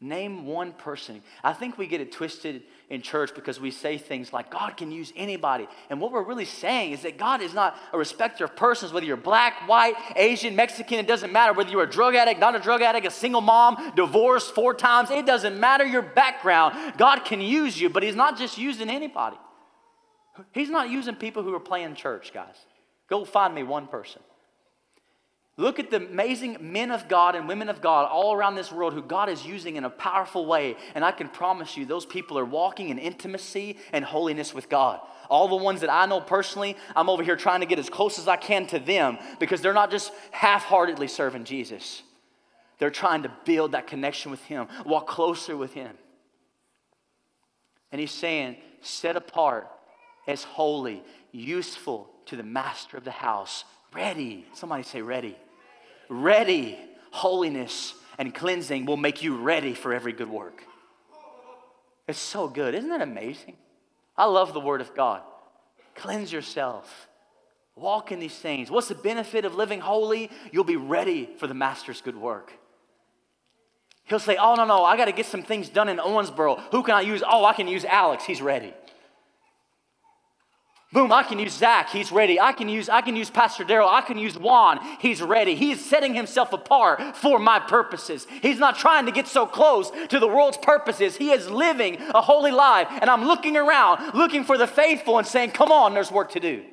Name 0.00 0.44
one 0.44 0.72
person. 0.72 1.22
I 1.44 1.52
think 1.52 1.78
we 1.78 1.86
get 1.86 2.00
it 2.00 2.10
twisted 2.10 2.64
in 2.90 3.02
church 3.02 3.36
because 3.36 3.60
we 3.60 3.70
say 3.70 3.96
things 3.96 4.32
like, 4.32 4.50
God 4.50 4.76
can 4.76 4.90
use 4.90 5.12
anybody. 5.14 5.68
And 5.88 6.00
what 6.00 6.10
we're 6.10 6.24
really 6.24 6.44
saying 6.44 6.90
is 6.90 7.02
that 7.02 7.18
God 7.18 7.40
is 7.40 7.54
not 7.54 7.76
a 7.92 7.98
respecter 7.98 8.46
of 8.46 8.56
persons, 8.56 8.92
whether 8.92 9.06
you're 9.06 9.16
black, 9.16 9.68
white, 9.68 9.94
Asian, 10.16 10.56
Mexican, 10.56 10.98
it 10.98 11.06
doesn't 11.06 11.32
matter. 11.32 11.52
Whether 11.52 11.70
you're 11.70 11.84
a 11.84 11.88
drug 11.88 12.16
addict, 12.16 12.40
not 12.40 12.56
a 12.56 12.58
drug 12.58 12.82
addict, 12.82 13.06
a 13.06 13.10
single 13.12 13.40
mom, 13.40 13.92
divorced 13.94 14.56
four 14.56 14.74
times, 14.74 15.12
it 15.12 15.24
doesn't 15.24 15.56
matter 15.60 15.86
your 15.86 16.02
background. 16.02 16.94
God 16.98 17.20
can 17.20 17.40
use 17.40 17.80
you, 17.80 17.90
but 17.90 18.02
He's 18.02 18.16
not 18.16 18.36
just 18.36 18.58
using 18.58 18.90
anybody. 18.90 19.36
He's 20.50 20.68
not 20.68 20.90
using 20.90 21.14
people 21.14 21.44
who 21.44 21.54
are 21.54 21.60
playing 21.60 21.94
church, 21.94 22.34
guys. 22.34 22.56
Go 23.08 23.24
find 23.24 23.54
me 23.54 23.62
one 23.62 23.86
person. 23.86 24.20
Look 25.58 25.78
at 25.78 25.90
the 25.90 25.96
amazing 25.96 26.58
men 26.60 26.90
of 26.90 27.08
God 27.08 27.34
and 27.34 27.48
women 27.48 27.70
of 27.70 27.80
God 27.80 28.08
all 28.10 28.34
around 28.34 28.56
this 28.56 28.70
world 28.70 28.92
who 28.92 29.02
God 29.02 29.30
is 29.30 29.46
using 29.46 29.76
in 29.76 29.84
a 29.84 29.90
powerful 29.90 30.44
way. 30.44 30.76
And 30.94 31.02
I 31.02 31.12
can 31.12 31.28
promise 31.28 31.78
you, 31.78 31.86
those 31.86 32.04
people 32.04 32.38
are 32.38 32.44
walking 32.44 32.90
in 32.90 32.98
intimacy 32.98 33.78
and 33.92 34.04
holiness 34.04 34.52
with 34.52 34.68
God. 34.68 35.00
All 35.30 35.48
the 35.48 35.56
ones 35.56 35.80
that 35.80 35.90
I 35.90 36.04
know 36.04 36.20
personally, 36.20 36.76
I'm 36.94 37.08
over 37.08 37.22
here 37.22 37.36
trying 37.36 37.60
to 37.60 37.66
get 37.66 37.78
as 37.78 37.88
close 37.88 38.18
as 38.18 38.28
I 38.28 38.36
can 38.36 38.66
to 38.66 38.78
them 38.78 39.16
because 39.40 39.62
they're 39.62 39.72
not 39.72 39.90
just 39.90 40.12
half 40.30 40.62
heartedly 40.62 41.08
serving 41.08 41.44
Jesus. 41.44 42.02
They're 42.78 42.90
trying 42.90 43.22
to 43.22 43.32
build 43.46 43.72
that 43.72 43.86
connection 43.86 44.30
with 44.30 44.44
Him, 44.44 44.68
walk 44.84 45.06
closer 45.06 45.56
with 45.56 45.72
Him. 45.72 45.96
And 47.90 47.98
He's 47.98 48.10
saying, 48.10 48.56
set 48.82 49.16
apart 49.16 49.70
as 50.28 50.44
holy, 50.44 51.02
useful 51.32 52.10
to 52.26 52.36
the 52.36 52.42
master 52.42 52.98
of 52.98 53.04
the 53.04 53.10
house, 53.10 53.64
ready. 53.94 54.44
Somebody 54.52 54.82
say, 54.82 55.00
ready 55.00 55.38
ready. 56.08 56.78
Holiness 57.10 57.94
and 58.18 58.34
cleansing 58.34 58.86
will 58.86 58.96
make 58.96 59.22
you 59.22 59.36
ready 59.36 59.74
for 59.74 59.92
every 59.92 60.12
good 60.12 60.28
work. 60.28 60.62
It's 62.06 62.18
so 62.18 62.48
good. 62.48 62.74
Isn't 62.74 62.90
that 62.90 63.02
amazing? 63.02 63.56
I 64.16 64.26
love 64.26 64.52
the 64.52 64.60
Word 64.60 64.80
of 64.80 64.94
God. 64.94 65.22
Cleanse 65.94 66.32
yourself. 66.32 67.08
Walk 67.74 68.12
in 68.12 68.20
these 68.20 68.36
things. 68.36 68.70
What's 68.70 68.88
the 68.88 68.94
benefit 68.94 69.44
of 69.44 69.54
living 69.54 69.80
holy? 69.80 70.30
You'll 70.50 70.64
be 70.64 70.76
ready 70.76 71.28
for 71.38 71.46
the 71.46 71.54
Master's 71.54 72.00
good 72.00 72.16
work. 72.16 72.52
He'll 74.04 74.18
say, 74.18 74.36
Oh, 74.36 74.54
no, 74.54 74.64
no, 74.64 74.84
I 74.84 74.96
got 74.96 75.06
to 75.06 75.12
get 75.12 75.26
some 75.26 75.42
things 75.42 75.68
done 75.68 75.88
in 75.88 75.98
Owensboro. 75.98 76.60
Who 76.70 76.82
can 76.82 76.94
I 76.94 77.00
use? 77.02 77.22
Oh, 77.28 77.44
I 77.44 77.52
can 77.52 77.68
use 77.68 77.84
Alex. 77.84 78.24
He's 78.24 78.40
ready. 78.40 78.72
Boom, 80.92 81.12
I 81.12 81.24
can 81.24 81.40
use 81.40 81.52
Zach, 81.52 81.90
he's 81.90 82.12
ready. 82.12 82.40
I 82.40 82.52
can 82.52 82.68
use, 82.68 82.88
I 82.88 83.00
can 83.00 83.16
use 83.16 83.28
Pastor 83.28 83.64
Daryl, 83.64 83.88
I 83.88 84.02
can 84.02 84.18
use 84.18 84.38
Juan, 84.38 84.78
he's 85.00 85.20
ready. 85.20 85.56
He's 85.56 85.84
setting 85.84 86.14
himself 86.14 86.52
apart 86.52 87.16
for 87.16 87.40
my 87.40 87.58
purposes. 87.58 88.26
He's 88.40 88.58
not 88.58 88.78
trying 88.78 89.06
to 89.06 89.12
get 89.12 89.26
so 89.26 89.46
close 89.46 89.90
to 90.08 90.20
the 90.20 90.28
world's 90.28 90.58
purposes. 90.58 91.16
He 91.16 91.30
is 91.32 91.50
living 91.50 91.98
a 92.14 92.20
holy 92.20 92.52
life. 92.52 92.86
And 92.90 93.10
I'm 93.10 93.24
looking 93.24 93.56
around, 93.56 94.14
looking 94.14 94.44
for 94.44 94.56
the 94.56 94.66
faithful 94.66 95.18
and 95.18 95.26
saying, 95.26 95.50
Come 95.50 95.72
on, 95.72 95.92
there's 95.92 96.12
work 96.12 96.30
to 96.32 96.40
do. 96.40 96.64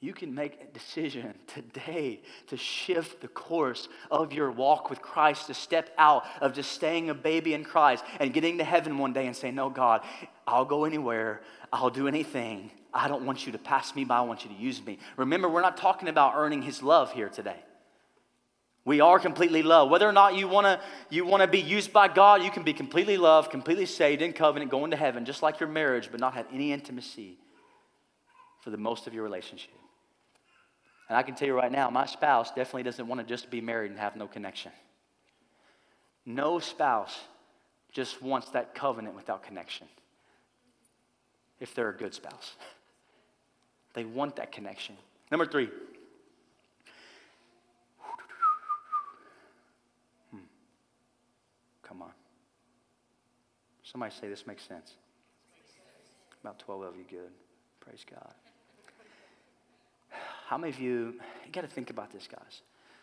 You 0.00 0.12
can 0.12 0.32
make 0.32 0.60
a 0.60 0.72
decision 0.72 1.34
today 1.48 2.20
to 2.48 2.56
shift 2.56 3.20
the 3.20 3.26
course 3.26 3.88
of 4.12 4.32
your 4.32 4.50
walk 4.52 4.90
with 4.90 5.02
Christ, 5.02 5.48
to 5.48 5.54
step 5.54 5.90
out 5.98 6.24
of 6.40 6.52
just 6.52 6.70
staying 6.70 7.10
a 7.10 7.14
baby 7.14 7.52
in 7.52 7.64
Christ 7.64 8.04
and 8.20 8.32
getting 8.32 8.58
to 8.58 8.64
heaven 8.64 8.98
one 8.98 9.12
day 9.12 9.26
and 9.26 9.34
say, 9.34 9.50
No, 9.50 9.68
God, 9.70 10.02
I'll 10.46 10.64
go 10.64 10.84
anywhere, 10.84 11.40
I'll 11.72 11.90
do 11.90 12.06
anything. 12.06 12.70
I 12.94 13.08
don't 13.08 13.26
want 13.26 13.44
you 13.44 13.52
to 13.52 13.58
pass 13.58 13.94
me 13.96 14.04
by, 14.04 14.18
I 14.18 14.20
want 14.20 14.44
you 14.44 14.50
to 14.50 14.56
use 14.56 14.84
me. 14.84 14.98
Remember, 15.16 15.48
we're 15.48 15.62
not 15.62 15.76
talking 15.76 16.08
about 16.08 16.34
earning 16.36 16.62
His 16.62 16.80
love 16.80 17.12
here 17.12 17.28
today. 17.28 17.58
We 18.84 19.00
are 19.00 19.18
completely 19.18 19.62
loved. 19.62 19.90
Whether 19.90 20.08
or 20.08 20.12
not 20.12 20.36
you 20.36 20.46
want 20.46 20.66
to 20.66 20.80
you 21.10 21.26
want 21.26 21.42
to 21.42 21.48
be 21.48 21.60
used 21.60 21.92
by 21.92 22.06
God, 22.06 22.44
you 22.44 22.52
can 22.52 22.62
be 22.62 22.72
completely 22.72 23.16
loved, 23.16 23.50
completely 23.50 23.84
saved 23.84 24.22
in 24.22 24.32
covenant, 24.32 24.70
going 24.70 24.92
to 24.92 24.96
heaven, 24.96 25.24
just 25.24 25.42
like 25.42 25.58
your 25.58 25.68
marriage, 25.68 26.08
but 26.12 26.20
not 26.20 26.34
have 26.34 26.46
any 26.52 26.72
intimacy 26.72 27.36
for 28.60 28.70
the 28.70 28.76
most 28.76 29.08
of 29.08 29.12
your 29.12 29.24
relationship. 29.24 29.72
And 31.08 31.16
I 31.16 31.22
can 31.22 31.34
tell 31.34 31.48
you 31.48 31.54
right 31.54 31.72
now, 31.72 31.88
my 31.90 32.06
spouse 32.06 32.50
definitely 32.50 32.82
doesn't 32.82 33.06
want 33.06 33.20
to 33.20 33.26
just 33.26 33.50
be 33.50 33.60
married 33.60 33.90
and 33.90 33.98
have 33.98 34.16
no 34.16 34.26
connection. 34.26 34.72
No 36.26 36.58
spouse 36.58 37.18
just 37.92 38.20
wants 38.22 38.50
that 38.50 38.74
covenant 38.74 39.16
without 39.16 39.42
connection. 39.42 39.86
If 41.60 41.74
they're 41.74 41.88
a 41.88 41.96
good 41.96 42.14
spouse, 42.14 42.56
they 43.94 44.04
want 44.04 44.36
that 44.36 44.52
connection. 44.52 44.96
Number 45.30 45.46
three. 45.46 45.70
Hmm. 50.30 50.38
Come 51.82 52.02
on. 52.02 52.12
Somebody 53.82 54.14
say 54.20 54.28
this 54.28 54.46
makes 54.46 54.62
sense. 54.62 54.92
About 56.42 56.58
12 56.58 56.82
of 56.82 56.96
you, 56.96 57.04
good. 57.08 57.32
Praise 57.80 58.04
God. 58.08 58.34
How 60.48 60.56
many 60.56 60.72
of 60.72 60.80
you, 60.80 61.20
you 61.44 61.52
got 61.52 61.60
to 61.60 61.66
think 61.66 61.90
about 61.90 62.10
this, 62.10 62.26
guys. 62.26 62.62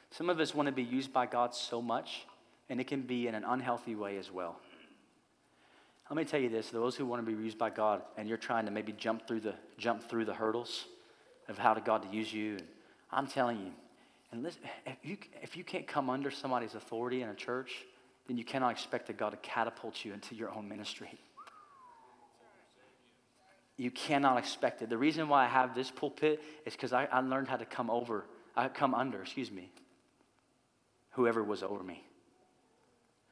Some 0.10 0.32
of 0.32 0.40
us 0.40 0.56
want 0.56 0.66
to 0.66 0.72
be 0.72 0.82
used 0.82 1.14
by 1.14 1.28
God 1.28 1.54
so 1.54 1.80
much, 1.80 2.26
and 2.72 2.82
it 2.82 2.88
can 2.88 3.04
be 3.04 3.28
in 3.28 3.36
an 3.36 3.44
unhealthy 3.44 3.94
way 3.94 4.18
as 4.18 4.32
well. 4.32 4.60
Let 6.10 6.18
me 6.18 6.26
tell 6.26 6.40
you 6.40 6.50
this: 6.50 6.72
those 6.72 6.96
who 6.96 7.06
want 7.06 7.24
to 7.24 7.32
be 7.32 7.40
used 7.40 7.60
by 7.60 7.70
God, 7.70 8.02
and 8.18 8.28
you're 8.28 8.40
trying 8.40 8.66
to 8.66 8.72
maybe 8.72 8.94
jump 8.94 9.28
through 9.28 9.42
the 9.42 9.54
jump 9.78 10.10
through 10.10 10.26
the 10.26 10.34
hurdles 10.34 10.86
of 11.48 11.60
how 11.60 11.76
to 11.76 11.82
God 11.82 12.02
to 12.02 12.10
use 12.10 12.34
you, 12.34 12.54
And 12.54 12.64
I'm 13.12 13.28
telling 13.28 13.60
you, 13.60 13.72
and 14.32 14.42
listen, 14.42 14.64
if 14.88 14.98
you 15.04 15.16
if 15.44 15.56
you 15.56 15.64
can't 15.64 15.86
come 15.86 16.10
under 16.10 16.32
somebody's 16.32 16.74
authority 16.74 17.22
in 17.22 17.30
a 17.30 17.36
church, 17.36 17.86
then 18.28 18.40
you 18.40 18.44
cannot 18.44 18.72
expect 18.72 19.06
that 19.06 19.18
God 19.18 19.30
to 19.30 19.38
catapult 19.38 20.04
you 20.04 20.14
into 20.14 20.34
your 20.34 20.52
own 20.52 20.68
ministry. 20.68 21.20
You 23.78 23.92
cannot 23.92 24.38
expect 24.38 24.82
it. 24.82 24.90
The 24.90 24.98
reason 24.98 25.28
why 25.28 25.46
I 25.46 25.48
have 25.48 25.76
this 25.76 25.92
pulpit 25.92 26.42
is 26.66 26.74
because 26.74 26.94
I, 26.94 27.06
I 27.06 27.20
learned 27.20 27.50
how 27.50 27.58
to 27.58 27.66
come 27.66 27.90
over, 27.90 28.26
I 28.56 28.68
come 28.70 28.94
under, 28.96 29.22
excuse 29.22 29.52
me, 29.52 29.70
whoever 31.12 31.44
was 31.44 31.62
over 31.62 31.84
me. 31.84 32.04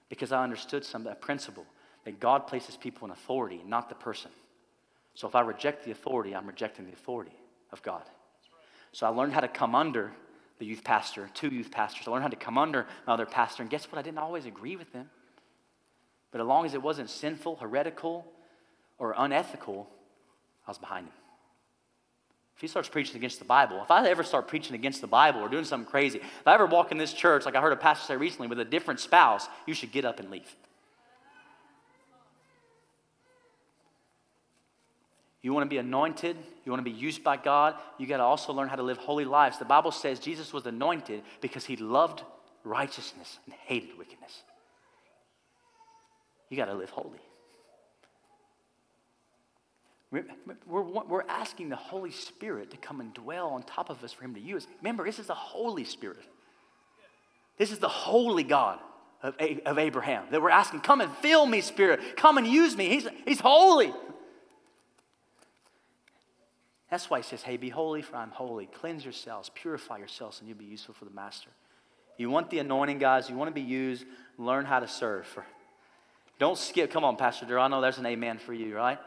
Because 0.10 0.32
I 0.32 0.44
understood 0.44 0.84
some 0.86 1.06
that 1.06 1.22
principle 1.22 1.66
that 2.04 2.20
God 2.20 2.48
places 2.48 2.76
people 2.76 3.06
in 3.06 3.12
authority, 3.12 3.62
not 3.66 3.88
the 3.88 3.96
person. 3.96 4.32
So 5.16 5.28
if 5.28 5.36
I 5.36 5.41
reject 5.41 5.86
the 5.86 5.91
authority, 5.91 6.36
I'm 6.36 6.48
rejecting 6.48 6.86
the 6.86 6.91
authority 6.91 7.36
of 7.72 7.82
God. 7.82 8.04
So 8.91 9.06
I 9.06 9.10
learned 9.10 9.34
how 9.34 9.39
to 9.39 9.48
come 9.48 9.76
under 9.76 10.12
the 10.60 10.66
youth 10.66 10.84
pastor, 10.84 11.30
two 11.34 11.50
youth 11.50 11.72
pastors. 11.72 12.08
I 12.08 12.12
learned 12.12 12.24
how 12.24 12.30
to 12.30 12.36
come 12.36 12.58
under 12.58 12.86
my 13.08 13.14
other 13.14 13.26
pastor. 13.26 13.64
And 13.64 13.70
guess 13.70 13.86
what? 13.91 13.98
I 13.98 14.02
didn't 14.02 14.20
always 14.20 14.46
agree 14.46 14.76
with 14.76 14.91
them. 14.91 15.10
But 16.32 16.41
as 16.41 16.48
long 16.48 16.66
as 16.66 16.74
it 16.74 16.82
wasn't 16.82 17.10
sinful, 17.10 17.58
heretical, 17.58 18.26
or 18.98 19.16
unethical, 19.18 19.89
I 20.68 20.72
was 20.72 20.78
behind 20.78 21.07
him. 21.07 21.14
If 22.55 22.61
he 22.61 22.68
starts 22.68 22.88
preaching 22.88 23.16
against 23.16 23.39
the 23.39 23.45
Bible, 23.45 23.82
if 23.82 23.89
I 23.89 24.07
ever 24.07 24.24
start 24.24 24.47
preaching 24.47 24.76
against 24.76 25.01
the 25.01 25.07
Bible 25.07 25.41
or 25.41 25.49
doing 25.49 25.66
something 25.66 25.89
crazy, 25.89 26.20
if 26.20 26.47
I 26.47 26.53
ever 26.53 26.66
walk 26.66 26.91
in 26.91 26.97
this 26.97 27.14
church, 27.14 27.45
like 27.45 27.55
I 27.55 27.61
heard 27.61 27.74
a 27.74 27.78
pastor 27.78 28.05
say 28.05 28.16
recently, 28.16 28.47
with 28.47 28.59
a 28.59 28.66
different 28.66 28.99
spouse, 28.99 29.47
you 29.66 29.74
should 29.74 29.91
get 29.91 30.05
up 30.05 30.20
and 30.20 30.30
leave. 30.30 30.55
You 35.41 35.51
want 35.51 35.66
to 35.66 35.70
be 35.70 35.78
anointed, 35.78 36.38
you 36.64 36.72
want 36.72 36.80
to 36.80 36.89
be 36.89 36.97
used 36.97 37.22
by 37.24 37.36
God, 37.36 37.76
you 37.97 38.07
got 38.07 38.18
to 38.18 38.24
also 38.24 38.53
learn 38.53 38.70
how 38.70 38.78
to 38.78 38.84
live 38.84 38.97
holy 38.97 39.26
lives. 39.26 39.59
The 39.59 39.66
Bible 39.66 39.91
says 39.91 40.20
Jesus 40.20 40.53
was 40.53 40.66
anointed 40.66 41.22
because 41.41 41.66
he 41.66 41.76
loved 41.76 42.24
righteousness 42.64 43.39
and 43.45 43.53
hated 43.66 43.97
wickedness. 43.97 44.43
You 46.49 46.55
got 46.55 46.66
to 46.66 46.76
live 46.76 46.91
holy. 46.91 47.20
We're, 50.14 50.82
we're 50.82 51.28
asking 51.28 51.70
the 51.70 51.76
Holy 51.76 52.11
Spirit 52.11 52.72
to 52.72 52.78
come 52.78 53.01
and 53.01 53.14
dwell 53.14 53.49
on 53.49 53.64
top 53.64 53.89
of 53.89 54.03
us 54.03 54.14
for 54.14 54.24
Him 54.24 54.36
to 54.36 54.39
use. 54.39 54.68
Remember, 54.82 55.03
this 55.03 55.18
is 55.18 55.28
the 55.28 55.34
Holy 55.34 55.86
Spirit. 55.86 56.20
This 57.57 57.72
is 57.72 57.80
the 57.80 57.89
holy 57.89 58.43
God 58.43 58.80
of, 59.22 59.36
of 59.66 59.78
Abraham 59.78 60.26
that 60.32 60.41
we're 60.41 60.49
asking, 60.49 60.82
come 60.82 61.01
and 61.01 61.11
fill 61.18 61.45
me, 61.45 61.61
Spirit. 61.61 62.18
Come 62.18 62.38
and 62.38 62.47
use 62.47 62.76
me. 62.76 62.89
He's, 62.89 63.07
he's 63.26 63.39
holy. 63.39 63.93
That's 66.89 67.09
why 67.09 67.20
he 67.20 67.24
says, 67.24 67.41
hey, 67.41 67.57
be 67.57 67.70
holy, 67.70 68.01
for 68.01 68.18
I'm 68.18 68.30
holy. 68.30 68.68
Cleanse 68.68 69.03
yourselves, 69.03 69.49
purify 69.55 69.97
yourselves, 69.97 70.39
and 70.39 70.47
you'll 70.47 70.57
be 70.57 70.66
useful 70.66 70.93
for 70.93 71.05
the 71.05 71.11
master. 71.11 71.49
You 72.18 72.30
want 72.30 72.51
the 72.51 72.59
anointing, 72.59 72.99
guys. 72.99 73.30
You 73.30 73.36
want 73.36 73.49
to 73.49 73.53
be 73.53 73.61
used. 73.61 74.05
Learn 74.38 74.66
how 74.66 74.80
to 74.80 74.88
serve. 74.88 75.28
Don't 76.38 76.57
skip. 76.57 76.91
Come 76.91 77.03
on, 77.03 77.16
Pastor 77.16 77.45
Darrell. 77.45 77.64
I 77.64 77.68
know 77.68 77.82
there's 77.82 77.97
an 77.97 78.05
amen 78.05 78.38
for 78.38 78.53
you, 78.53 78.76
right? 78.76 78.99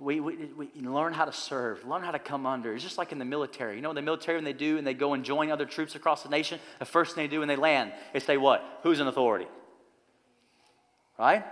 We, 0.00 0.20
we, 0.20 0.36
we 0.56 0.68
learn 0.80 1.12
how 1.12 1.24
to 1.24 1.32
serve, 1.32 1.84
learn 1.84 2.02
how 2.02 2.12
to 2.12 2.20
come 2.20 2.46
under. 2.46 2.72
It's 2.72 2.84
just 2.84 2.98
like 2.98 3.10
in 3.10 3.18
the 3.18 3.24
military. 3.24 3.76
You 3.76 3.82
know, 3.82 3.90
in 3.90 3.96
the 3.96 4.02
military, 4.02 4.36
when 4.36 4.44
they 4.44 4.52
do 4.52 4.78
and 4.78 4.86
they 4.86 4.94
go 4.94 5.14
and 5.14 5.24
join 5.24 5.50
other 5.50 5.66
troops 5.66 5.96
across 5.96 6.22
the 6.22 6.28
nation, 6.28 6.60
the 6.78 6.84
first 6.84 7.14
thing 7.14 7.24
they 7.24 7.30
do 7.30 7.40
when 7.40 7.48
they 7.48 7.56
land 7.56 7.92
is 8.14 8.22
say, 8.22 8.36
What? 8.36 8.62
Who's 8.82 9.00
in 9.00 9.08
authority? 9.08 9.48
Right? 11.18 11.44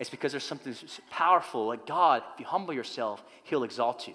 It's 0.00 0.10
because 0.10 0.32
there's 0.32 0.42
something 0.42 0.74
powerful. 1.10 1.66
Like 1.66 1.86
God, 1.86 2.24
if 2.34 2.40
you 2.40 2.46
humble 2.46 2.74
yourself, 2.74 3.22
He'll 3.44 3.62
exalt 3.62 4.08
you. 4.08 4.14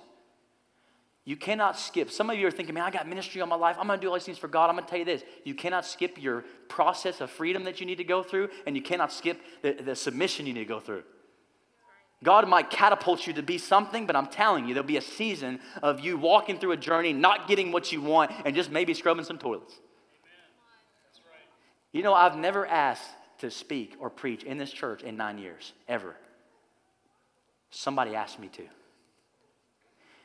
You 1.23 1.35
cannot 1.35 1.77
skip. 1.77 2.09
Some 2.09 2.29
of 2.29 2.37
you 2.37 2.47
are 2.47 2.51
thinking, 2.51 2.73
man, 2.73 2.83
I 2.83 2.89
got 2.89 3.05
ministry 3.05 3.41
on 3.41 3.49
my 3.49 3.57
life. 3.57 3.75
I'm 3.77 3.87
going 3.87 3.99
to 3.99 4.01
do 4.01 4.09
all 4.09 4.15
these 4.15 4.23
things 4.23 4.37
for 4.37 4.47
God. 4.47 4.69
I'm 4.69 4.75
going 4.75 4.85
to 4.85 4.89
tell 4.89 4.99
you 4.99 5.03
this. 5.03 5.23
You 5.43 5.55
cannot 5.55 5.85
skip 5.85 6.21
your 6.21 6.45
process 6.69 7.19
of 7.19 7.29
freedom 7.29 7.65
that 7.65 7.81
you 7.81 7.85
need 7.85 7.97
to 7.97 8.05
go 8.05 8.23
through, 8.23 8.47
and 8.65 8.77
you 8.77 8.81
cannot 8.81 9.11
skip 9.11 9.41
the, 9.61 9.73
the 9.73 9.93
submission 9.93 10.45
you 10.45 10.53
need 10.53 10.61
to 10.61 10.65
go 10.65 10.79
through. 10.79 11.03
God 12.23 12.47
might 12.47 12.69
catapult 12.69 13.27
you 13.27 13.33
to 13.33 13.43
be 13.43 13.57
something, 13.57 14.07
but 14.07 14.15
I'm 14.15 14.27
telling 14.27 14.67
you, 14.67 14.73
there'll 14.73 14.87
be 14.87 14.97
a 14.97 15.01
season 15.01 15.59
of 15.83 15.99
you 15.99 16.17
walking 16.17 16.57
through 16.59 16.71
a 16.71 16.77
journey, 16.77 17.13
not 17.13 17.47
getting 17.47 17.71
what 17.71 17.91
you 17.91 18.01
want, 18.01 18.31
and 18.43 18.55
just 18.55 18.71
maybe 18.71 18.93
scrubbing 18.93 19.23
some 19.23 19.37
toilets. 19.37 19.73
You 21.91 22.03
know, 22.03 22.13
I've 22.13 22.35
never 22.35 22.65
asked 22.65 23.09
to 23.39 23.51
speak 23.51 23.95
or 23.99 24.09
preach 24.09 24.43
in 24.43 24.57
this 24.57 24.71
church 24.71 25.03
in 25.03 25.15
nine 25.15 25.37
years, 25.37 25.73
ever. 25.87 26.15
Somebody 27.69 28.15
asked 28.15 28.39
me 28.39 28.47
to. 28.49 28.63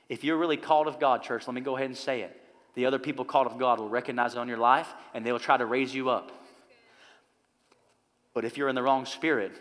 If 0.08 0.24
you're 0.24 0.38
really 0.38 0.56
called 0.56 0.88
of 0.88 0.98
God, 0.98 1.22
church, 1.22 1.46
let 1.46 1.54
me 1.54 1.60
go 1.60 1.76
ahead 1.76 1.88
and 1.88 1.96
say 1.96 2.22
it. 2.22 2.38
The 2.74 2.86
other 2.86 2.98
people 2.98 3.24
called 3.24 3.46
of 3.46 3.58
God 3.58 3.80
will 3.80 3.88
recognize 3.88 4.32
it 4.32 4.38
on 4.38 4.48
your 4.48 4.58
life 4.58 4.88
and 5.12 5.24
they 5.24 5.32
will 5.32 5.38
try 5.38 5.56
to 5.56 5.66
raise 5.66 5.94
you 5.94 6.08
up. 6.08 6.32
But 8.34 8.46
if 8.46 8.56
you're 8.56 8.68
in 8.68 8.74
the 8.74 8.82
wrong 8.82 9.04
spirit, 9.04 9.52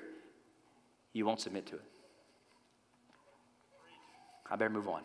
you 1.12 1.26
won't 1.26 1.42
submit 1.42 1.66
to 1.68 1.76
it. 1.76 1.91
I 4.52 4.58
better 4.58 4.70
move 4.70 4.90
on. 4.90 5.02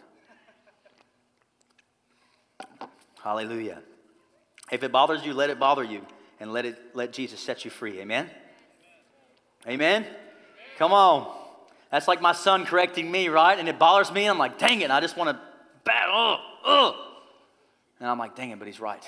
Hallelujah. 3.22 3.80
If 4.72 4.82
it 4.82 4.90
bothers 4.90 5.24
you, 5.24 5.32
let 5.32 5.50
it 5.50 5.60
bother 5.60 5.84
you 5.84 6.02
and 6.40 6.52
let 6.52 6.66
it 6.66 6.76
let 6.94 7.12
Jesus 7.12 7.38
set 7.38 7.64
you 7.64 7.70
free. 7.70 8.00
Amen. 8.00 8.28
Amen. 9.68 10.04
Come 10.78 10.92
on. 10.92 11.32
That's 11.90 12.08
like 12.08 12.20
my 12.20 12.32
son 12.32 12.66
correcting 12.66 13.10
me, 13.10 13.28
right? 13.28 13.58
And 13.58 13.68
it 13.68 13.78
bothers 13.78 14.12
me. 14.12 14.26
I'm 14.26 14.38
like, 14.38 14.58
dang 14.58 14.80
it, 14.80 14.90
I 14.90 15.00
just 15.00 15.16
want 15.16 15.30
to 15.30 15.40
bat, 15.84 16.08
oh. 16.08 17.12
And 18.00 18.08
I'm 18.08 18.18
like, 18.18 18.34
dang 18.34 18.50
it, 18.50 18.58
but 18.58 18.66
he's 18.66 18.80
right. 18.80 19.02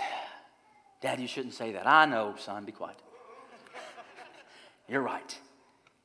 Dad, 1.01 1.21
you 1.21 1.29
shouldn't 1.29 1.55
say 1.55 1.73
that. 1.73 1.87
I 1.87 2.07
know, 2.07 2.35
son, 2.39 2.65
be 2.65 2.73
quiet. 2.73 2.97
You're 4.89 5.03
right. 5.03 5.39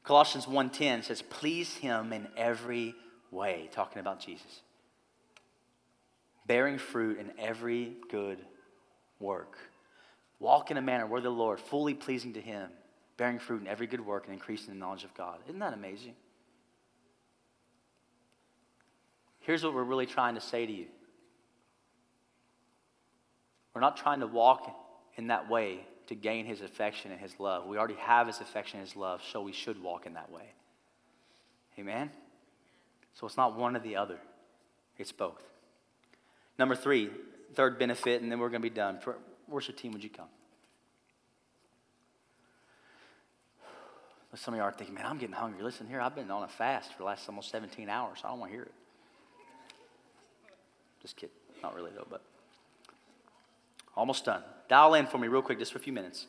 Colossians 0.03 0.45
1:10 0.45 1.03
says, 1.03 1.21
please 1.21 1.75
him 1.75 2.11
in 2.11 2.27
every 2.35 2.95
way, 3.33 3.69
talking 3.71 3.99
about 3.99 4.19
Jesus. 4.19 4.61
Bearing 6.45 6.77
fruit 6.77 7.19
in 7.19 7.31
every 7.39 7.93
good 8.11 8.39
work. 9.19 9.57
Walk 10.39 10.71
in 10.71 10.77
a 10.77 10.81
manner 10.81 11.07
worthy 11.07 11.27
of 11.27 11.33
the 11.33 11.39
Lord, 11.39 11.59
fully 11.59 11.93
pleasing 11.93 12.33
to 12.33 12.41
him, 12.41 12.69
bearing 13.17 13.39
fruit 13.39 13.61
in 13.61 13.67
every 13.67 13.87
good 13.87 14.05
work 14.05 14.25
and 14.25 14.33
increasing 14.33 14.73
the 14.73 14.79
knowledge 14.79 15.03
of 15.03 15.13
God. 15.13 15.39
Isn't 15.47 15.59
that 15.59 15.73
amazing? 15.73 16.15
Here's 19.39 19.63
what 19.63 19.73
we're 19.73 19.83
really 19.83 20.05
trying 20.05 20.35
to 20.35 20.41
say 20.41 20.65
to 20.65 20.71
you 20.71 20.87
we're 23.73 23.81
not 23.81 23.97
trying 23.97 24.19
to 24.19 24.27
walk 24.27 24.71
in 25.15 25.27
that 25.27 25.49
way 25.49 25.79
to 26.07 26.15
gain 26.15 26.45
his 26.45 26.61
affection 26.61 27.11
and 27.11 27.19
his 27.19 27.39
love. 27.39 27.65
We 27.65 27.77
already 27.77 27.95
have 27.95 28.27
his 28.27 28.39
affection 28.39 28.79
and 28.79 28.87
his 28.87 28.95
love, 28.95 29.21
so 29.31 29.41
we 29.41 29.51
should 29.51 29.81
walk 29.81 30.05
in 30.05 30.13
that 30.13 30.31
way. 30.31 30.51
Amen? 31.79 32.11
So 33.13 33.27
it's 33.27 33.37
not 33.37 33.55
one 33.55 33.75
or 33.75 33.79
the 33.79 33.95
other, 33.95 34.19
it's 34.97 35.11
both. 35.11 35.43
Number 36.57 36.75
three, 36.75 37.09
third 37.53 37.79
benefit, 37.79 38.21
and 38.21 38.31
then 38.31 38.39
we're 38.39 38.49
going 38.49 38.61
to 38.61 38.69
be 38.69 38.73
done. 38.73 38.99
Worship 39.47 39.77
team, 39.77 39.91
would 39.91 40.03
you 40.03 40.09
come? 40.09 40.27
Some 44.35 44.55
of 44.55 44.57
you 44.57 44.63
are 44.63 44.71
thinking, 44.71 44.95
man, 44.95 45.05
I'm 45.05 45.19
getting 45.19 45.35
hungry. 45.35 45.61
Listen 45.61 45.87
here, 45.87 46.01
I've 46.01 46.15
been 46.15 46.31
on 46.31 46.43
a 46.43 46.47
fast 46.47 46.91
for 46.93 46.99
the 46.99 47.03
last 47.03 47.29
almost 47.29 47.51
17 47.51 47.87
hours. 47.87 48.19
So 48.21 48.27
I 48.27 48.31
don't 48.31 48.39
want 48.39 48.51
to 48.51 48.55
hear 48.55 48.63
it. 48.63 48.73
Just 51.03 51.15
kidding. 51.17 51.35
Not 51.61 51.75
really, 51.75 51.91
though, 51.95 52.07
but 52.09 52.23
almost 53.95 54.25
done. 54.25 54.41
Dial 54.69 54.95
in 54.95 55.05
for 55.05 55.19
me 55.19 55.27
real 55.27 55.43
quick, 55.43 55.59
just 55.59 55.71
for 55.71 55.77
a 55.77 55.81
few 55.81 55.93
minutes. 55.93 56.25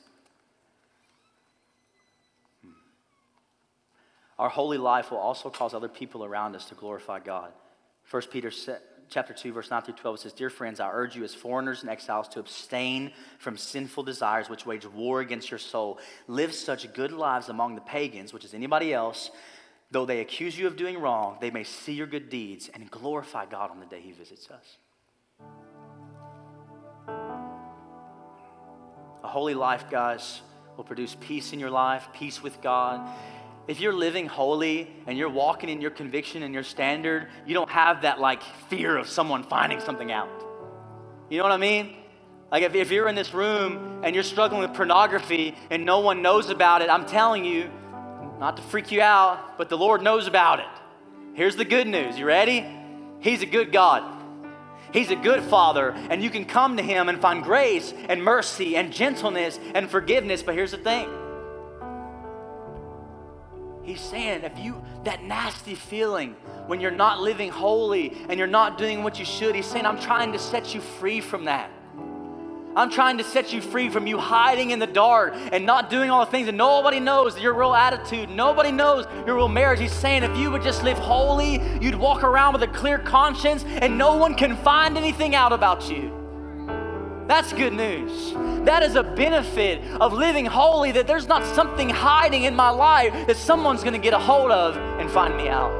Our 4.38 4.48
holy 4.48 4.78
life 4.78 5.10
will 5.10 5.18
also 5.18 5.50
cause 5.50 5.74
other 5.74 5.88
people 5.88 6.24
around 6.24 6.56
us 6.56 6.66
to 6.66 6.74
glorify 6.74 7.20
God. 7.20 7.52
1 8.10 8.22
Peter 8.30 8.50
chapter 9.08 9.32
2, 9.32 9.52
verse 9.52 9.70
9 9.70 9.82
through 9.82 9.94
12 9.94 10.20
says, 10.20 10.32
Dear 10.32 10.50
friends, 10.50 10.80
I 10.80 10.90
urge 10.90 11.16
you 11.16 11.24
as 11.24 11.34
foreigners 11.34 11.82
and 11.82 11.90
exiles 11.90 12.28
to 12.28 12.40
abstain 12.40 13.12
from 13.38 13.56
sinful 13.56 14.02
desires 14.02 14.48
which 14.48 14.66
wage 14.66 14.86
war 14.86 15.20
against 15.20 15.50
your 15.50 15.58
soul. 15.58 15.98
Live 16.26 16.52
such 16.52 16.92
good 16.92 17.12
lives 17.12 17.48
among 17.48 17.74
the 17.74 17.80
pagans, 17.80 18.32
which 18.32 18.44
is 18.44 18.54
anybody 18.54 18.92
else, 18.92 19.30
Though 19.94 20.06
they 20.06 20.18
accuse 20.18 20.58
you 20.58 20.66
of 20.66 20.76
doing 20.76 21.00
wrong, 21.00 21.36
they 21.40 21.52
may 21.52 21.62
see 21.62 21.92
your 21.92 22.08
good 22.08 22.28
deeds 22.28 22.68
and 22.74 22.90
glorify 22.90 23.46
God 23.46 23.70
on 23.70 23.78
the 23.78 23.86
day 23.86 24.00
He 24.00 24.10
visits 24.10 24.48
us. 24.50 24.78
A 29.22 29.28
holy 29.28 29.54
life, 29.54 29.84
guys, 29.88 30.40
will 30.76 30.82
produce 30.82 31.16
peace 31.20 31.52
in 31.52 31.60
your 31.60 31.70
life, 31.70 32.08
peace 32.12 32.42
with 32.42 32.60
God. 32.60 33.08
If 33.66 33.80
you're 33.80 33.94
living 33.94 34.26
holy 34.26 34.90
and 35.06 35.16
you're 35.16 35.30
walking 35.30 35.70
in 35.70 35.80
your 35.80 35.90
conviction 35.90 36.42
and 36.42 36.52
your 36.52 36.62
standard, 36.62 37.28
you 37.46 37.54
don't 37.54 37.70
have 37.70 38.02
that 38.02 38.20
like 38.20 38.42
fear 38.68 38.96
of 38.96 39.08
someone 39.08 39.42
finding 39.42 39.80
something 39.80 40.12
out. 40.12 40.28
You 41.30 41.38
know 41.38 41.44
what 41.44 41.52
I 41.52 41.56
mean? 41.56 41.96
Like 42.52 42.62
if, 42.62 42.74
if 42.74 42.90
you're 42.90 43.08
in 43.08 43.14
this 43.14 43.32
room 43.32 44.02
and 44.04 44.14
you're 44.14 44.24
struggling 44.24 44.60
with 44.60 44.74
pornography 44.74 45.54
and 45.70 45.86
no 45.86 46.00
one 46.00 46.20
knows 46.20 46.50
about 46.50 46.82
it, 46.82 46.90
I'm 46.90 47.06
telling 47.06 47.44
you, 47.44 47.70
not 48.38 48.56
to 48.58 48.62
freak 48.62 48.92
you 48.92 49.00
out, 49.00 49.56
but 49.56 49.70
the 49.70 49.78
Lord 49.78 50.02
knows 50.02 50.26
about 50.26 50.60
it. 50.60 50.66
Here's 51.34 51.56
the 51.56 51.64
good 51.64 51.86
news. 51.86 52.18
You 52.18 52.26
ready? 52.26 52.66
He's 53.20 53.42
a 53.42 53.46
good 53.46 53.72
God. 53.72 54.10
He's 54.92 55.10
a 55.10 55.16
good 55.16 55.42
Father, 55.42 55.90
and 56.10 56.22
you 56.22 56.30
can 56.30 56.44
come 56.44 56.76
to 56.76 56.82
Him 56.82 57.08
and 57.08 57.20
find 57.20 57.42
grace 57.42 57.92
and 58.08 58.22
mercy 58.22 58.76
and 58.76 58.92
gentleness 58.92 59.58
and 59.74 59.90
forgiveness. 59.90 60.42
But 60.42 60.54
here's 60.54 60.70
the 60.70 60.78
thing 60.78 61.08
He's 63.84 64.00
saying 64.00 64.44
if 64.44 64.58
you, 64.58 64.82
that 65.04 65.22
nasty 65.22 65.74
feeling 65.74 66.36
when 66.66 66.80
you're 66.80 66.90
not 66.90 67.20
living 67.20 67.50
holy 67.50 68.16
and 68.28 68.38
you're 68.38 68.46
not 68.46 68.78
doing 68.78 69.02
what 69.02 69.18
you 69.18 69.24
should, 69.24 69.54
He's 69.54 69.66
saying, 69.66 69.84
I'm 69.84 70.00
trying 70.00 70.32
to 70.32 70.38
set 70.38 70.74
you 70.74 70.80
free 70.80 71.20
from 71.20 71.44
that. 71.44 71.70
I'm 72.76 72.90
trying 72.90 73.18
to 73.18 73.24
set 73.24 73.52
you 73.52 73.60
free 73.60 73.88
from 73.88 74.06
you 74.06 74.18
hiding 74.18 74.70
in 74.70 74.80
the 74.80 74.86
dark 74.86 75.34
and 75.52 75.64
not 75.64 75.90
doing 75.90 76.10
all 76.10 76.24
the 76.24 76.30
things 76.30 76.46
that 76.46 76.54
nobody 76.54 76.98
knows 76.98 77.38
your 77.38 77.54
real 77.54 77.72
attitude. 77.72 78.30
Nobody 78.30 78.72
knows 78.72 79.06
your 79.26 79.36
real 79.36 79.48
marriage. 79.48 79.78
He's 79.78 79.92
saying 79.92 80.24
if 80.24 80.36
you 80.36 80.50
would 80.50 80.62
just 80.62 80.82
live 80.82 80.98
holy, 80.98 81.60
you'd 81.80 81.94
walk 81.94 82.24
around 82.24 82.54
with 82.54 82.62
a 82.64 82.68
clear 82.68 82.98
conscience 82.98 83.64
and 83.64 83.96
no 83.96 84.16
one 84.16 84.34
can 84.34 84.56
find 84.56 84.96
anything 84.96 85.36
out 85.36 85.52
about 85.52 85.88
you. 85.88 86.23
That's 87.26 87.54
good 87.54 87.72
news. 87.72 88.34
That 88.66 88.82
is 88.82 88.96
a 88.96 89.02
benefit 89.02 89.82
of 89.98 90.12
living 90.12 90.44
holy 90.44 90.92
that 90.92 91.06
there's 91.06 91.26
not 91.26 91.44
something 91.54 91.88
hiding 91.88 92.44
in 92.44 92.54
my 92.54 92.68
life 92.68 93.12
that 93.26 93.36
someone's 93.36 93.80
going 93.80 93.94
to 93.94 93.98
get 93.98 94.12
a 94.12 94.18
hold 94.18 94.50
of 94.50 94.76
and 95.00 95.10
find 95.10 95.34
me 95.36 95.48
out. 95.48 95.72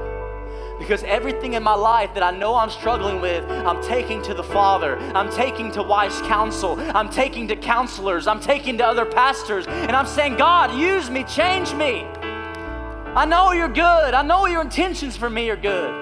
Because 0.78 1.02
everything 1.04 1.52
in 1.52 1.62
my 1.62 1.74
life 1.74 2.14
that 2.14 2.22
I 2.22 2.30
know 2.30 2.54
I'm 2.54 2.70
struggling 2.70 3.20
with, 3.20 3.44
I'm 3.48 3.82
taking 3.82 4.22
to 4.22 4.34
the 4.34 4.42
Father. 4.42 4.96
I'm 5.14 5.30
taking 5.30 5.70
to 5.72 5.82
wise 5.82 6.18
counsel. 6.22 6.80
I'm 6.94 7.10
taking 7.10 7.46
to 7.48 7.56
counselors. 7.56 8.26
I'm 8.26 8.40
taking 8.40 8.78
to 8.78 8.86
other 8.86 9.04
pastors. 9.04 9.66
And 9.66 9.92
I'm 9.92 10.06
saying, 10.06 10.36
God, 10.36 10.78
use 10.78 11.10
me, 11.10 11.24
change 11.24 11.74
me. 11.74 12.04
I 13.14 13.26
know 13.26 13.52
you're 13.52 13.68
good. 13.68 14.14
I 14.14 14.22
know 14.22 14.46
your 14.46 14.62
intentions 14.62 15.16
for 15.16 15.28
me 15.28 15.50
are 15.50 15.56
good. 15.56 16.00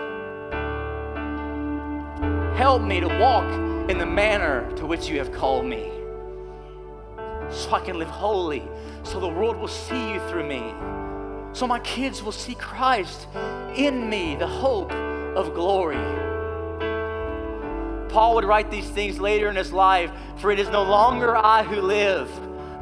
Help 2.57 2.83
me 2.83 3.01
to 3.01 3.09
walk 3.09 3.72
in 3.89 3.99
the 3.99 4.07
manner 4.07 4.71
to 4.77 4.87
which 4.87 5.09
you 5.09 5.19
have 5.19 5.33
called 5.33 5.67
me 5.67 5.91
so 7.51 7.73
I 7.73 7.81
can 7.85 7.99
live 7.99 8.09
holy, 8.09 8.63
so 9.03 9.21
the 9.21 9.29
world 9.29 9.57
will 9.57 9.69
see 9.69 10.13
you 10.13 10.21
through 10.29 10.49
me 10.49 10.73
so 11.53 11.67
my 11.67 11.79
kids 11.81 12.23
will 12.23 12.33
see 12.33 12.55
Christ 12.55 13.29
in 13.77 14.09
me, 14.09 14.37
the 14.37 14.47
hope 14.47 14.93
of 14.93 15.55
glory. 15.55 15.97
Paul 18.09 18.35
would 18.35 18.45
write 18.45 18.71
these 18.71 18.89
things 18.89 19.21
later 19.21 19.49
in 19.49 19.57
his 19.57 19.73
life, 19.73 20.11
for 20.37 20.51
it 20.51 20.59
is 20.59 20.69
no 20.69 20.83
longer 20.83 21.37
I 21.37 21.63
who 21.63 21.81
live 21.81 22.31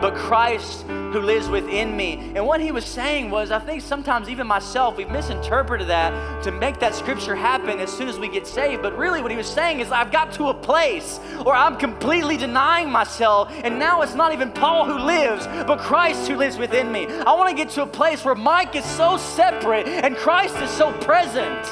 but 0.01 0.15
Christ 0.15 0.83
who 1.13 1.21
lives 1.21 1.49
within 1.49 1.97
me. 1.97 2.33
And 2.35 2.47
what 2.47 2.61
he 2.61 2.73
was 2.73 2.85
saying 2.85 3.31
was, 3.31 3.51
I 3.51 3.59
think 3.59 3.83
sometimes 3.83 4.29
even 4.29 4.47
myself, 4.47 4.97
we've 4.97 5.11
misinterpreted 5.11 5.89
that 5.89 6.43
to 6.45 6.53
make 6.53 6.79
that 6.81 6.95
scripture 6.95 7.35
happen 7.35 7.81
as 7.81 7.93
soon 7.93 8.09
as 8.09 8.19
we 8.19 8.29
get 8.29 8.47
saved. 8.47 8.83
But 8.83 8.97
really, 8.97 9.23
what 9.23 9.31
he 9.31 9.37
was 9.37 9.49
saying 9.49 9.81
is, 9.81 9.91
I've 9.91 10.13
got 10.13 10.33
to 10.35 10.49
a 10.49 10.55
place 10.55 11.19
where 11.43 11.55
I'm 11.55 11.77
completely 11.77 12.37
denying 12.37 12.91
myself, 12.91 13.53
and 13.65 13.79
now 13.79 14.03
it's 14.03 14.15
not 14.15 14.33
even 14.33 14.51
Paul 14.53 14.87
who 14.87 14.99
lives, 14.99 15.47
but 15.47 15.79
Christ 15.79 16.29
who 16.29 16.37
lives 16.37 16.57
within 16.57 16.91
me. 16.93 17.07
I 17.07 17.33
want 17.35 17.51
to 17.51 17.57
get 17.57 17.73
to 17.75 17.83
a 17.83 17.87
place 17.87 18.25
where 18.25 18.35
Mike 18.35 18.77
is 18.77 18.85
so 18.85 19.17
separate 19.17 19.87
and 19.87 20.17
Christ 20.17 20.57
is 20.57 20.71
so 20.71 20.93
present 21.01 21.65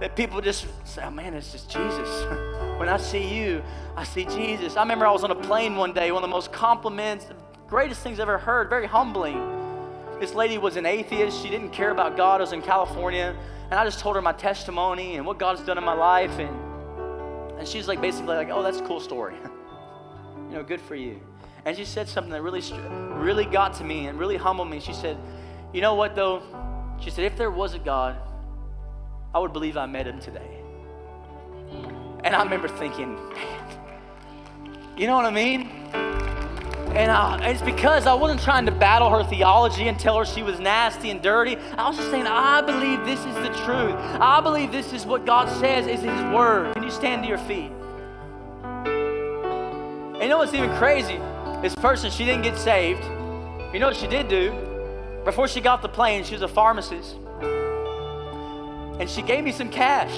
that 0.00 0.14
people 0.14 0.40
just 0.40 0.66
say, 0.84 1.02
oh 1.04 1.10
man, 1.10 1.34
it's 1.34 1.52
just 1.52 1.70
Jesus. 1.70 2.08
when 2.78 2.88
I 2.88 2.98
see 2.98 3.34
you, 3.34 3.62
I 3.96 4.04
see 4.04 4.26
Jesus. 4.26 4.76
I 4.76 4.82
remember 4.82 5.06
I 5.06 5.10
was 5.10 5.24
on 5.24 5.30
a 5.30 5.34
plane 5.34 5.76
one 5.76 5.94
day, 5.94 6.12
one 6.12 6.22
of 6.22 6.28
the 6.28 6.34
most 6.34 6.52
compliments, 6.52 7.24
the 7.24 7.34
greatest 7.66 8.02
things 8.02 8.20
I've 8.20 8.28
ever 8.28 8.38
heard, 8.38 8.68
very 8.68 8.86
humbling. 8.86 9.40
This 10.20 10.34
lady 10.34 10.58
was 10.58 10.76
an 10.76 10.84
atheist. 10.84 11.42
She 11.42 11.48
didn't 11.48 11.70
care 11.70 11.90
about 11.90 12.16
God. 12.16 12.40
I 12.40 12.44
was 12.44 12.52
in 12.52 12.60
California. 12.62 13.34
And 13.70 13.74
I 13.74 13.84
just 13.84 13.98
told 13.98 14.16
her 14.16 14.22
my 14.22 14.32
testimony 14.32 15.16
and 15.16 15.26
what 15.26 15.38
God's 15.38 15.62
done 15.62 15.78
in 15.78 15.84
my 15.84 15.94
life. 15.94 16.38
And 16.38 16.54
And 17.58 17.66
she's 17.66 17.88
like 17.88 18.00
basically 18.00 18.36
like, 18.36 18.50
oh, 18.50 18.62
that's 18.62 18.78
a 18.78 18.84
cool 18.84 19.00
story. 19.00 19.34
you 20.48 20.54
know, 20.54 20.62
good 20.62 20.80
for 20.80 20.94
you. 20.94 21.18
And 21.64 21.76
she 21.76 21.84
said 21.84 22.06
something 22.06 22.32
that 22.32 22.42
really, 22.42 22.62
really 23.14 23.46
got 23.46 23.74
to 23.74 23.84
me 23.84 24.06
and 24.06 24.18
really 24.18 24.36
humbled 24.36 24.70
me. 24.70 24.78
She 24.78 24.92
said, 24.92 25.16
you 25.72 25.80
know 25.80 25.94
what 25.94 26.14
though? 26.14 26.42
She 27.00 27.10
said, 27.10 27.24
if 27.24 27.36
there 27.36 27.50
was 27.50 27.74
a 27.74 27.78
God, 27.78 28.16
I 29.34 29.38
would 29.38 29.52
believe 29.52 29.76
I 29.76 29.86
met 29.86 30.06
him 30.06 30.20
today. 30.20 30.62
And 32.24 32.34
I 32.34 32.42
remember 32.42 32.68
thinking, 32.68 33.14
man, 33.32 33.78
you 34.96 35.06
know 35.06 35.16
what 35.16 35.26
I 35.26 35.30
mean? 35.30 35.70
And 36.96 37.10
I, 37.10 37.50
it's 37.50 37.60
because 37.60 38.06
I 38.06 38.14
wasn't 38.14 38.40
trying 38.40 38.64
to 38.64 38.72
battle 38.72 39.10
her 39.10 39.22
theology 39.22 39.88
and 39.88 39.98
tell 40.00 40.16
her 40.18 40.24
she 40.24 40.42
was 40.42 40.58
nasty 40.58 41.10
and 41.10 41.20
dirty. 41.20 41.56
I 41.76 41.88
was 41.88 41.98
just 41.98 42.10
saying, 42.10 42.26
I 42.26 42.62
believe 42.62 43.04
this 43.04 43.20
is 43.20 43.34
the 43.34 43.50
truth. 43.64 43.94
I 44.18 44.40
believe 44.40 44.72
this 44.72 44.94
is 44.94 45.04
what 45.04 45.26
God 45.26 45.50
says 45.60 45.86
is 45.86 46.00
His 46.00 46.34
Word. 46.34 46.72
Can 46.72 46.82
you 46.82 46.90
stand 46.90 47.22
to 47.22 47.28
your 47.28 47.36
feet? 47.36 47.70
And 50.14 50.22
you 50.22 50.28
know 50.30 50.38
what's 50.38 50.54
even 50.54 50.74
crazy? 50.76 51.18
This 51.60 51.74
person, 51.74 52.10
she 52.10 52.24
didn't 52.24 52.42
get 52.42 52.56
saved. 52.56 53.04
You 53.74 53.78
know 53.78 53.88
what 53.88 53.96
she 53.96 54.06
did 54.06 54.28
do? 54.28 54.54
Before 55.26 55.48
she 55.48 55.60
got 55.60 55.82
the 55.82 55.90
plane, 55.90 56.24
she 56.24 56.32
was 56.32 56.40
a 56.40 56.48
pharmacist. 56.48 57.16
And 58.98 59.10
she 59.10 59.20
gave 59.20 59.44
me 59.44 59.52
some 59.52 59.68
cash. 59.68 60.14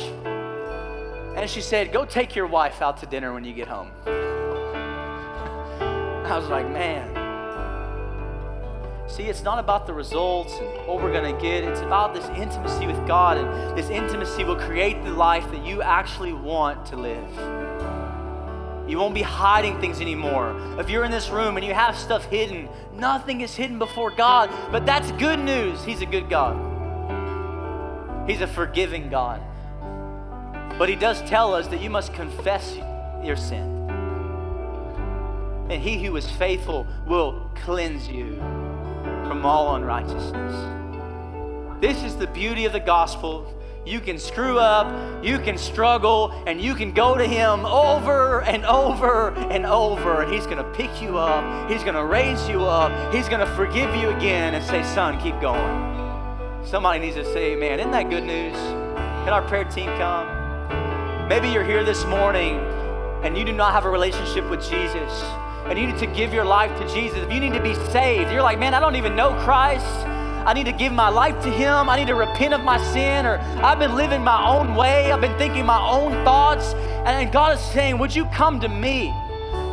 And 1.39 1.49
she 1.49 1.61
said, 1.61 1.93
Go 1.93 2.05
take 2.05 2.35
your 2.35 2.49
wife 2.49 2.83
out 2.83 2.97
to 2.99 3.07
dinner 3.07 3.33
when 3.33 3.45
you 3.45 3.55
get 3.55 3.69
home. 3.69 3.93
I 6.27 6.37
was 6.37 6.49
like, 6.49 6.69
man. 6.69 7.15
See, 9.09 9.23
it's 9.23 9.45
not 9.45 9.61
about 9.61 9.87
the 9.87 9.95
results 9.95 10.53
and 10.59 10.67
what 10.87 11.01
we're 11.01 11.13
going 11.13 11.33
to 11.33 11.41
get. 11.41 11.63
It's 11.63 11.81
about 11.81 12.13
this 12.13 12.27
intimacy 12.37 12.89
with 12.89 13.07
God, 13.07 13.39
and 13.39 13.79
this 13.79 13.89
intimacy 13.89 14.43
will 14.43 14.57
create 14.57 15.03
the 15.05 15.13
life 15.13 15.49
that 15.53 15.65
you 15.65 15.81
actually 15.81 16.33
want 16.33 16.85
to 16.87 16.97
live. 16.97 17.31
You 18.91 18.99
won't 18.99 19.15
be 19.15 19.23
hiding 19.23 19.81
things 19.81 20.01
anymore. 20.01 20.57
If 20.81 20.91
you're 20.91 21.05
in 21.05 21.13
this 21.13 21.31
room 21.31 21.57
and 21.57 21.65
you 21.65 21.73
have 21.73 21.97
stuff 21.97 22.25
hidden, 22.25 22.69
nothing 22.95 23.43
is 23.43 23.55
hidden 23.55 23.79
before 23.79 24.11
God. 24.11 24.51
But 24.73 24.85
that's 24.85 25.13
good 25.13 25.39
news. 25.39 25.85
He's 25.85 26.03
a 26.03 26.07
good 26.07 26.29
God, 26.29 26.57
He's 28.29 28.41
a 28.41 28.49
forgiving 28.49 29.09
God. 29.09 29.41
But 30.77 30.89
He 30.89 30.97
does 30.97 31.23
tell 31.23 31.55
us 31.55 31.69
that 31.69 31.81
you 31.81 31.91
must 31.91 32.13
confess 32.13 32.77
your 33.23 33.37
sin 33.37 33.79
and 35.71 35.83
he 35.83 36.05
who 36.05 36.17
is 36.17 36.31
faithful 36.31 36.87
will 37.07 37.51
cleanse 37.55 38.09
you 38.09 38.37
from 39.27 39.45
all 39.45 39.77
unrighteousness. 39.77 41.81
This 41.81 42.03
is 42.03 42.17
the 42.17 42.27
beauty 42.29 42.65
of 42.65 42.73
the 42.73 42.81
gospel. 42.81 43.55
You 43.87 44.01
can 44.01 44.19
screw 44.19 44.59
up, 44.59 45.25
you 45.25 45.39
can 45.39 45.57
struggle, 45.57 46.33
and 46.47 46.61
you 46.61 46.75
can 46.75 46.93
go 46.93 47.17
to 47.17 47.25
Him 47.25 47.65
over 47.65 48.43
and 48.43 48.65
over 48.65 49.35
and 49.35 49.65
over, 49.65 50.23
and 50.23 50.33
He's 50.33 50.47
going 50.47 50.59
to 50.59 50.71
pick 50.73 51.01
you 51.01 51.17
up. 51.17 51.71
He's 51.71 51.83
going 51.83 51.95
to 51.95 52.05
raise 52.05 52.49
you 52.49 52.65
up. 52.65 53.15
He's 53.15 53.29
going 53.29 53.47
to 53.47 53.55
forgive 53.55 53.95
you 53.95 54.11
again 54.11 54.55
and 54.55 54.65
say, 54.65 54.83
Son, 54.83 55.19
keep 55.21 55.41
going. 55.41 56.65
Somebody 56.65 56.99
needs 56.99 57.17
to 57.17 57.25
say, 57.33 57.55
Man, 57.55 57.79
isn't 57.79 57.93
that 57.93 58.11
good 58.11 58.25
news? 58.25 58.55
Can 58.55 59.29
our 59.29 59.43
prayer 59.43 59.65
team 59.65 59.87
come? 59.97 60.38
Maybe 61.29 61.49
you're 61.51 61.65
here 61.65 61.85
this 61.85 62.07
morning 62.07 62.59
and 63.23 63.37
you 63.37 63.45
do 63.45 63.53
not 63.53 63.73
have 63.73 63.85
a 63.85 63.91
relationship 63.91 64.49
with 64.49 64.63
Jesus 64.63 65.23
and 65.67 65.79
you 65.79 65.87
need 65.87 65.99
to 65.99 66.07
give 66.07 66.33
your 66.33 66.47
life 66.47 66.75
to 66.81 66.89
Jesus, 66.95 67.19
if 67.19 67.31
you 67.31 67.39
need 67.39 67.53
to 67.53 67.63
be 67.63 67.75
saved, 67.93 68.33
you're 68.33 68.41
like, 68.41 68.59
man, 68.59 68.73
I 68.73 68.81
don't 68.81 68.97
even 68.97 69.15
know 69.15 69.35
Christ. 69.45 69.85
I 70.47 70.55
need 70.55 70.65
to 70.65 70.73
give 70.73 70.91
my 70.91 71.11
life 71.11 71.39
to 71.43 71.51
Him. 71.51 71.91
I 71.91 71.97
need 71.97 72.07
to 72.07 72.15
repent 72.15 72.55
of 72.55 72.63
my 72.63 72.79
sin, 72.95 73.27
or 73.27 73.37
I've 73.63 73.79
been 73.79 73.95
living 73.95 74.25
my 74.25 74.49
own 74.49 74.75
way. 74.75 75.13
I've 75.13 75.21
been 75.21 75.37
thinking 75.37 75.67
my 75.67 75.87
own 75.87 76.13
thoughts. 76.25 76.73
And 77.05 77.31
God 77.31 77.59
is 77.59 77.61
saying, 77.61 77.99
Would 77.99 78.15
you 78.15 78.25
come 78.27 78.59
to 78.61 78.69
me? 78.69 79.13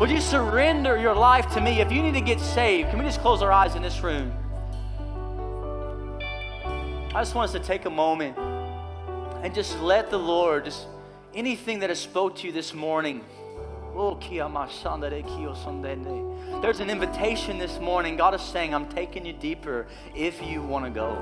Would 0.02 0.10
you 0.10 0.20
surrender 0.20 0.98
your 0.98 1.16
life 1.16 1.50
to 1.54 1.62
me? 1.62 1.80
If 1.80 1.90
you 1.90 2.02
need 2.02 2.16
to 2.16 2.22
get 2.22 2.42
saved, 2.42 2.90
can 2.90 3.00
we 3.00 3.06
just 3.06 3.22
close 3.22 3.42
our 3.42 3.54
eyes 3.54 3.76
in 3.76 3.82
this 3.82 4.02
room? 4.02 4.34
I 7.14 7.22
just 7.22 7.34
want 7.34 7.48
us 7.48 7.54
to 7.54 7.66
take 7.66 7.86
a 7.86 7.90
moment 7.90 8.38
and 8.38 9.56
just 9.56 9.80
let 9.80 10.10
the 10.10 10.20
Lord, 10.20 10.66
just 10.66 10.88
anything 11.36 11.80
that 11.80 11.90
has 11.90 12.00
spoke 12.00 12.38
to 12.38 12.48
you 12.48 12.54
this 12.54 12.74
morning, 12.74 13.24
Oh, 13.98 14.20
There's 16.62 16.82
an 16.82 16.90
invitation 16.90 17.58
this 17.58 17.80
morning. 17.80 18.18
God 18.18 18.36
is 18.36 18.42
saying, 18.42 18.76
I'm 18.76 18.88
taking 18.90 19.26
you 19.26 19.32
deeper 19.32 19.88
if 20.14 20.44
you 20.46 20.62
want 20.62 20.84
to 20.84 20.92
go. 20.92 21.18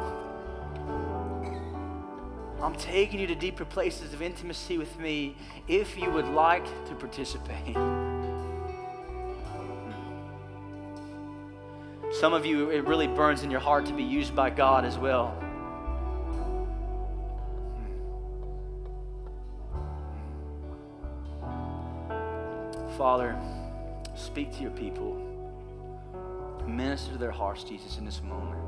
I'm 2.59 2.75
taking 2.75 3.19
you 3.19 3.27
to 3.27 3.35
deeper 3.35 3.63
places 3.63 4.11
of 4.13 4.23
intimacy 4.23 4.79
with 4.79 4.97
me 4.97 5.35
if 5.67 5.95
you 5.99 6.09
would 6.09 6.27
like 6.29 6.65
to 6.87 6.95
participate. 6.95 7.75
Some 12.19 12.33
of 12.33 12.43
you, 12.43 12.71
it 12.71 12.85
really 12.85 13.07
burns 13.07 13.43
in 13.43 13.51
your 13.51 13.59
heart 13.59 13.85
to 13.87 13.93
be 13.93 14.03
used 14.03 14.35
by 14.35 14.49
God 14.49 14.83
as 14.83 14.97
well. 14.97 15.37
Father, 22.97 23.35
speak 24.15 24.55
to 24.55 24.61
your 24.61 24.71
people. 24.71 25.19
Minister 26.67 27.13
to 27.13 27.17
their 27.17 27.31
hearts, 27.31 27.63
Jesus, 27.63 27.97
in 27.97 28.05
this 28.05 28.21
moment. 28.21 28.61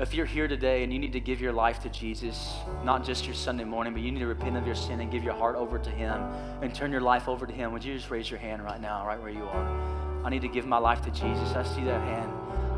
If 0.00 0.14
you're 0.14 0.26
here 0.26 0.48
today 0.48 0.82
and 0.82 0.92
you 0.92 0.98
need 0.98 1.12
to 1.12 1.20
give 1.20 1.40
your 1.40 1.52
life 1.52 1.80
to 1.80 1.88
Jesus, 1.88 2.54
not 2.84 3.04
just 3.04 3.26
your 3.26 3.34
Sunday 3.34 3.64
morning, 3.64 3.92
but 3.92 4.02
you 4.02 4.10
need 4.10 4.20
to 4.20 4.26
repent 4.26 4.56
of 4.56 4.66
your 4.66 4.74
sin 4.74 5.00
and 5.00 5.10
give 5.10 5.22
your 5.22 5.34
heart 5.34 5.56
over 5.56 5.78
to 5.78 5.90
Him 5.90 6.20
and 6.62 6.74
turn 6.74 6.90
your 6.90 7.00
life 7.00 7.28
over 7.28 7.46
to 7.46 7.52
Him, 7.52 7.72
would 7.72 7.84
you 7.84 7.94
just 7.94 8.10
raise 8.10 8.30
your 8.30 8.40
hand 8.40 8.64
right 8.64 8.80
now, 8.80 9.06
right 9.06 9.20
where 9.20 9.30
you 9.30 9.44
are? 9.44 10.24
I 10.24 10.30
need 10.30 10.42
to 10.42 10.48
give 10.48 10.66
my 10.66 10.78
life 10.78 11.02
to 11.02 11.10
Jesus. 11.10 11.52
I 11.54 11.62
see 11.62 11.84
that 11.84 12.00
hand. 12.00 12.30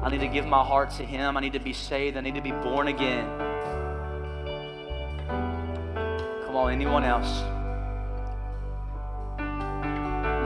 I 0.03 0.11
need 0.11 0.21
to 0.21 0.29
give 0.29 0.47
my 0.47 0.63
heart 0.65 0.91
to 0.93 1.05
Him. 1.05 1.37
I 1.37 1.41
need 1.41 1.55
to 1.55 1.61
be 1.61 1.73
saved. 1.73 2.17
I 2.17 2.21
need 2.21 2.35
to 2.35 2.43
be 2.43 2.53
born 2.53 2.89
again. 2.89 3.27
Come 6.45 6.57
on, 6.57 6.73
anyone 6.73 7.05
else? 7.05 7.56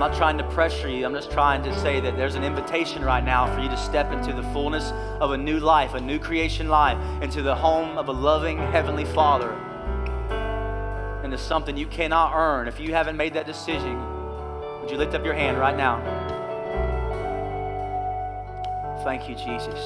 I'm 0.00 0.08
not 0.10 0.16
trying 0.16 0.38
to 0.38 0.44
pressure 0.44 0.88
you. 0.88 1.04
I'm 1.04 1.12
just 1.12 1.30
trying 1.30 1.62
to 1.62 1.78
say 1.80 2.00
that 2.00 2.16
there's 2.16 2.34
an 2.34 2.42
invitation 2.42 3.04
right 3.04 3.22
now 3.22 3.54
for 3.54 3.60
you 3.60 3.68
to 3.68 3.76
step 3.76 4.10
into 4.12 4.32
the 4.32 4.42
fullness 4.44 4.92
of 5.20 5.32
a 5.32 5.36
new 5.36 5.60
life, 5.60 5.92
a 5.92 6.00
new 6.00 6.18
creation 6.18 6.70
life, 6.70 6.96
into 7.22 7.42
the 7.42 7.54
home 7.54 7.98
of 7.98 8.08
a 8.08 8.12
loving 8.12 8.56
Heavenly 8.56 9.04
Father, 9.04 9.52
into 11.22 11.36
something 11.36 11.76
you 11.76 11.86
cannot 11.86 12.32
earn. 12.34 12.66
If 12.66 12.80
you 12.80 12.94
haven't 12.94 13.18
made 13.18 13.34
that 13.34 13.44
decision, 13.44 14.00
would 14.80 14.90
you 14.90 14.96
lift 14.96 15.12
up 15.12 15.22
your 15.22 15.34
hand 15.34 15.58
right 15.58 15.76
now? 15.76 16.00
Thank 19.04 19.28
you, 19.28 19.34
Jesus. 19.34 19.78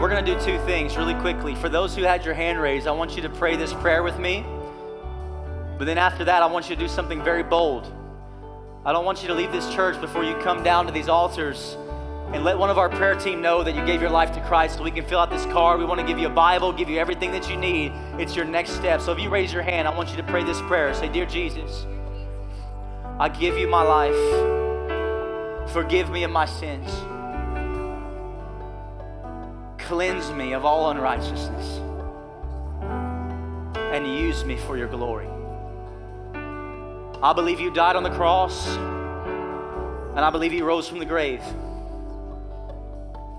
We're 0.00 0.08
going 0.08 0.24
to 0.24 0.34
do 0.36 0.40
two 0.44 0.64
things 0.64 0.96
really 0.96 1.14
quickly. 1.14 1.56
For 1.56 1.68
those 1.68 1.96
who 1.96 2.04
had 2.04 2.24
your 2.24 2.34
hand 2.34 2.60
raised, 2.60 2.86
I 2.86 2.92
want 2.92 3.16
you 3.16 3.22
to 3.22 3.28
pray 3.28 3.56
this 3.56 3.72
prayer 3.72 4.04
with 4.04 4.20
me. 4.20 4.44
But 5.80 5.86
then 5.86 5.96
after 5.96 6.24
that, 6.24 6.42
I 6.42 6.46
want 6.46 6.68
you 6.68 6.76
to 6.76 6.82
do 6.82 6.88
something 6.88 7.24
very 7.24 7.42
bold. 7.42 7.90
I 8.84 8.92
don't 8.92 9.06
want 9.06 9.22
you 9.22 9.28
to 9.28 9.34
leave 9.34 9.50
this 9.50 9.66
church 9.72 9.98
before 9.98 10.22
you 10.22 10.34
come 10.42 10.62
down 10.62 10.84
to 10.84 10.92
these 10.92 11.08
altars 11.08 11.74
and 12.34 12.44
let 12.44 12.58
one 12.58 12.68
of 12.68 12.76
our 12.76 12.90
prayer 12.90 13.14
team 13.14 13.40
know 13.40 13.64
that 13.64 13.74
you 13.74 13.82
gave 13.86 14.02
your 14.02 14.10
life 14.10 14.30
to 14.34 14.42
Christ 14.42 14.76
so 14.76 14.82
we 14.82 14.90
can 14.90 15.06
fill 15.06 15.18
out 15.18 15.30
this 15.30 15.46
card. 15.46 15.80
We 15.80 15.86
want 15.86 15.98
to 15.98 16.06
give 16.06 16.18
you 16.18 16.26
a 16.26 16.34
Bible, 16.34 16.70
give 16.70 16.90
you 16.90 16.98
everything 16.98 17.32
that 17.32 17.48
you 17.48 17.56
need. 17.56 17.92
It's 18.18 18.36
your 18.36 18.44
next 18.44 18.72
step. 18.72 19.00
So 19.00 19.12
if 19.12 19.18
you 19.20 19.30
raise 19.30 19.54
your 19.54 19.62
hand, 19.62 19.88
I 19.88 19.96
want 19.96 20.10
you 20.10 20.18
to 20.18 20.22
pray 20.24 20.44
this 20.44 20.60
prayer. 20.60 20.92
Say, 20.92 21.08
Dear 21.08 21.24
Jesus, 21.24 21.86
I 23.18 23.30
give 23.30 23.56
you 23.56 23.66
my 23.66 23.82
life. 23.82 25.72
Forgive 25.72 26.10
me 26.10 26.24
of 26.24 26.30
my 26.30 26.44
sins. 26.44 26.90
Cleanse 29.78 30.30
me 30.32 30.52
of 30.52 30.66
all 30.66 30.90
unrighteousness. 30.90 31.80
And 33.94 34.06
use 34.06 34.44
me 34.44 34.58
for 34.58 34.76
your 34.76 34.88
glory. 34.88 35.39
I 37.22 37.34
believe 37.34 37.60
you 37.60 37.70
died 37.70 37.96
on 37.96 38.02
the 38.02 38.10
cross, 38.10 38.66
and 38.66 40.20
I 40.20 40.30
believe 40.30 40.54
you 40.54 40.64
rose 40.64 40.88
from 40.88 41.00
the 41.00 41.04
grave. 41.04 41.42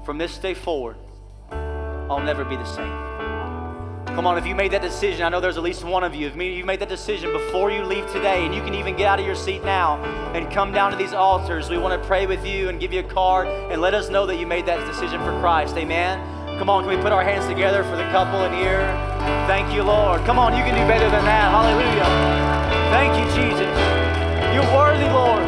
From 0.05 0.19
this 0.19 0.37
day 0.37 0.53
forward, 0.53 0.97
I'll 1.49 2.21
never 2.21 2.45
be 2.45 2.55
the 2.55 2.65
same. 2.65 2.91
Come 4.13 4.27
on, 4.27 4.37
if 4.37 4.45
you 4.45 4.53
made 4.53 4.71
that 4.73 4.83
decision, 4.83 5.23
I 5.23 5.29
know 5.29 5.39
there's 5.39 5.57
at 5.57 5.63
least 5.63 5.83
one 5.83 6.03
of 6.03 6.13
you. 6.13 6.27
If 6.27 6.35
you 6.35 6.63
made 6.63 6.79
that 6.81 6.89
decision 6.89 7.31
before 7.31 7.71
you 7.71 7.83
leave 7.83 8.05
today, 8.11 8.45
and 8.45 8.53
you 8.53 8.61
can 8.61 8.75
even 8.75 8.95
get 8.95 9.07
out 9.07 9.19
of 9.19 9.25
your 9.25 9.33
seat 9.33 9.63
now 9.63 9.97
and 10.35 10.51
come 10.51 10.71
down 10.71 10.91
to 10.91 10.97
these 10.97 11.13
altars, 11.13 11.67
we 11.67 11.79
want 11.79 11.99
to 11.99 12.07
pray 12.07 12.27
with 12.27 12.45
you 12.45 12.69
and 12.69 12.79
give 12.79 12.93
you 12.93 12.99
a 12.99 13.09
card 13.09 13.47
and 13.47 13.81
let 13.81 13.95
us 13.95 14.09
know 14.09 14.27
that 14.27 14.37
you 14.37 14.45
made 14.45 14.67
that 14.67 14.85
decision 14.85 15.19
for 15.21 15.31
Christ. 15.39 15.75
Amen. 15.75 16.19
Come 16.59 16.69
on, 16.69 16.83
can 16.83 16.95
we 16.95 17.01
put 17.01 17.11
our 17.11 17.23
hands 17.23 17.47
together 17.47 17.83
for 17.83 17.95
the 17.95 18.03
couple 18.11 18.43
in 18.43 18.53
here? 18.53 18.85
Thank 19.47 19.73
you, 19.73 19.81
Lord. 19.81 20.23
Come 20.25 20.37
on, 20.37 20.55
you 20.55 20.63
can 20.63 20.75
do 20.75 20.87
better 20.87 21.09
than 21.09 21.25
that. 21.25 21.49
Hallelujah. 21.49 22.51
Thank 22.91 23.17
you, 23.17 23.25
Jesus. 23.33 23.60
You're 24.53 24.75
worthy, 24.75 25.05
Lord. 25.05 25.47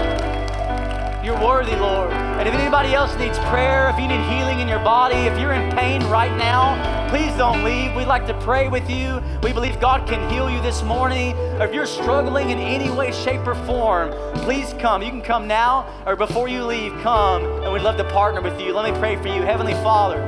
You're 1.26 1.39
worthy, 1.39 1.76
Lord. 1.76 2.12
And 2.12 2.47
if 2.47 2.54
anybody 2.56 2.93
else 2.93 3.16
needs 3.18 3.38
prayer, 3.39 3.89
if 3.89 3.99
you 3.99 4.08
need 4.08 4.20
healing 4.30 4.60
in 4.60 4.68
your 4.68 4.80
body, 4.80 5.16
if 5.16 5.39
you're 5.39 5.54
in 5.54 5.72
pain 5.72 6.04
right 6.10 6.36
now, 6.38 7.10
please 7.10 7.34
don't 7.38 7.64
leave. 7.64 7.95
We'd 7.95 8.08
like 8.08 8.28
to 8.28 8.34
pray 8.41 8.68
with 8.68 8.89
you. 8.89 9.22
We 9.41 9.54
believe 9.54 9.80
God 9.80 10.08
can 10.08 10.30
heal 10.30 10.49
you 10.49 10.62
this 10.62 10.84
morning. 10.84 11.34
Or 11.60 11.66
if 11.66 11.74
you're 11.74 11.86
struggling 11.86 12.49
in 12.49 12.58
any 12.58 12.89
way, 12.89 13.12
shape, 13.12 13.45
or 13.47 13.56
form, 13.66 14.12
please 14.39 14.74
come. 14.80 15.01
You 15.01 15.12
can 15.12 15.22
come 15.22 15.47
now 15.47 15.88
or 16.06 16.16
before 16.16 16.47
you 16.47 16.64
leave, 16.64 16.91
come. 17.01 17.45
And 17.62 17.72
we'd 17.72 17.84
love 17.84 17.97
to 17.97 18.10
partner 18.12 18.41
with 18.41 18.60
you. 18.60 18.74
Let 18.74 18.91
me 18.93 18.99
pray 18.99 19.16
for 19.16 19.28
you. 19.28 19.43
Heavenly 19.43 19.76
Father, 19.76 20.22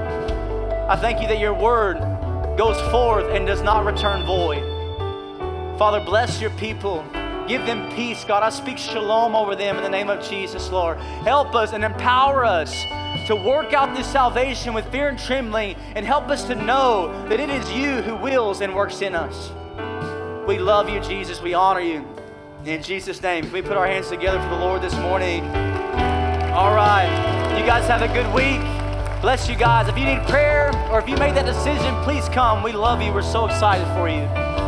I 0.90 0.96
thank 0.96 1.22
you 1.22 1.28
that 1.28 1.40
your 1.40 1.54
word 1.54 1.98
goes 2.58 2.80
forth 2.92 3.26
and 3.34 3.48
does 3.48 3.62
not 3.62 3.86
return 3.86 4.26
void. 4.26 4.64
Father, 5.78 6.00
bless 6.00 6.40
your 6.40 6.52
people. 6.52 7.04
Give 7.48 7.66
them 7.66 7.92
peace, 7.96 8.24
God. 8.24 8.42
I 8.42 8.50
speak 8.50 8.78
shalom 8.78 9.36
over 9.36 9.56
them 9.56 9.78
in 9.78 9.84
the 9.84 9.90
name 9.90 10.10
of 10.10 10.28
Jesus, 10.28 10.70
Lord. 10.72 10.98
Help 10.98 11.54
us 11.54 11.74
and 11.74 11.84
empower 11.84 12.44
us 12.44 12.74
to 13.28 13.36
work 13.36 13.74
out 13.74 13.96
this 13.96 14.08
salvation 14.08 14.74
with 14.74 14.90
fear 14.92 15.10
and 15.10 15.18
trembling 15.18 15.76
and 15.96 16.06
help 16.06 16.30
us 16.30 16.44
to 16.46 16.56
know 16.56 17.28
that 17.30 17.40
it 17.40 17.50
is 17.50 17.72
you 17.72 18.02
who 18.02 18.16
wills 18.16 18.62
and 18.62 18.74
works 18.74 19.02
in 19.02 19.14
us. 19.14 19.52
We 20.48 20.58
love 20.58 20.90
you, 20.90 21.00
Jesus. 21.02 21.42
We 21.42 21.54
honor 21.54 21.82
you. 21.82 22.08
In 22.66 22.82
Jesus' 22.82 23.22
name, 23.22 23.52
we 23.52 23.62
put 23.62 23.78
our 23.78 23.86
hands 23.86 24.10
together 24.10 24.40
for 24.40 24.50
the 24.50 24.58
Lord 24.58 24.82
this 24.82 24.96
morning? 24.96 25.44
All 26.54 26.74
right. 26.74 27.56
You 27.60 27.66
guys 27.66 27.88
have 27.88 28.02
a 28.02 28.08
good 28.08 28.32
week. 28.34 28.62
Bless 29.22 29.48
you 29.48 29.56
guys. 29.56 29.88
If 29.88 29.98
you 29.98 30.06
need 30.06 30.22
prayer 30.28 30.72
or 30.92 31.00
if 31.00 31.08
you 31.08 31.16
made 31.18 31.36
that 31.36 31.46
decision, 31.46 31.96
please 32.04 32.28
come. 32.30 32.64
We 32.64 32.72
love 32.72 33.02
you. 33.02 33.14
We're 33.14 33.22
so 33.22 33.46
excited 33.46 33.86
for 33.96 34.10
you. 34.10 34.65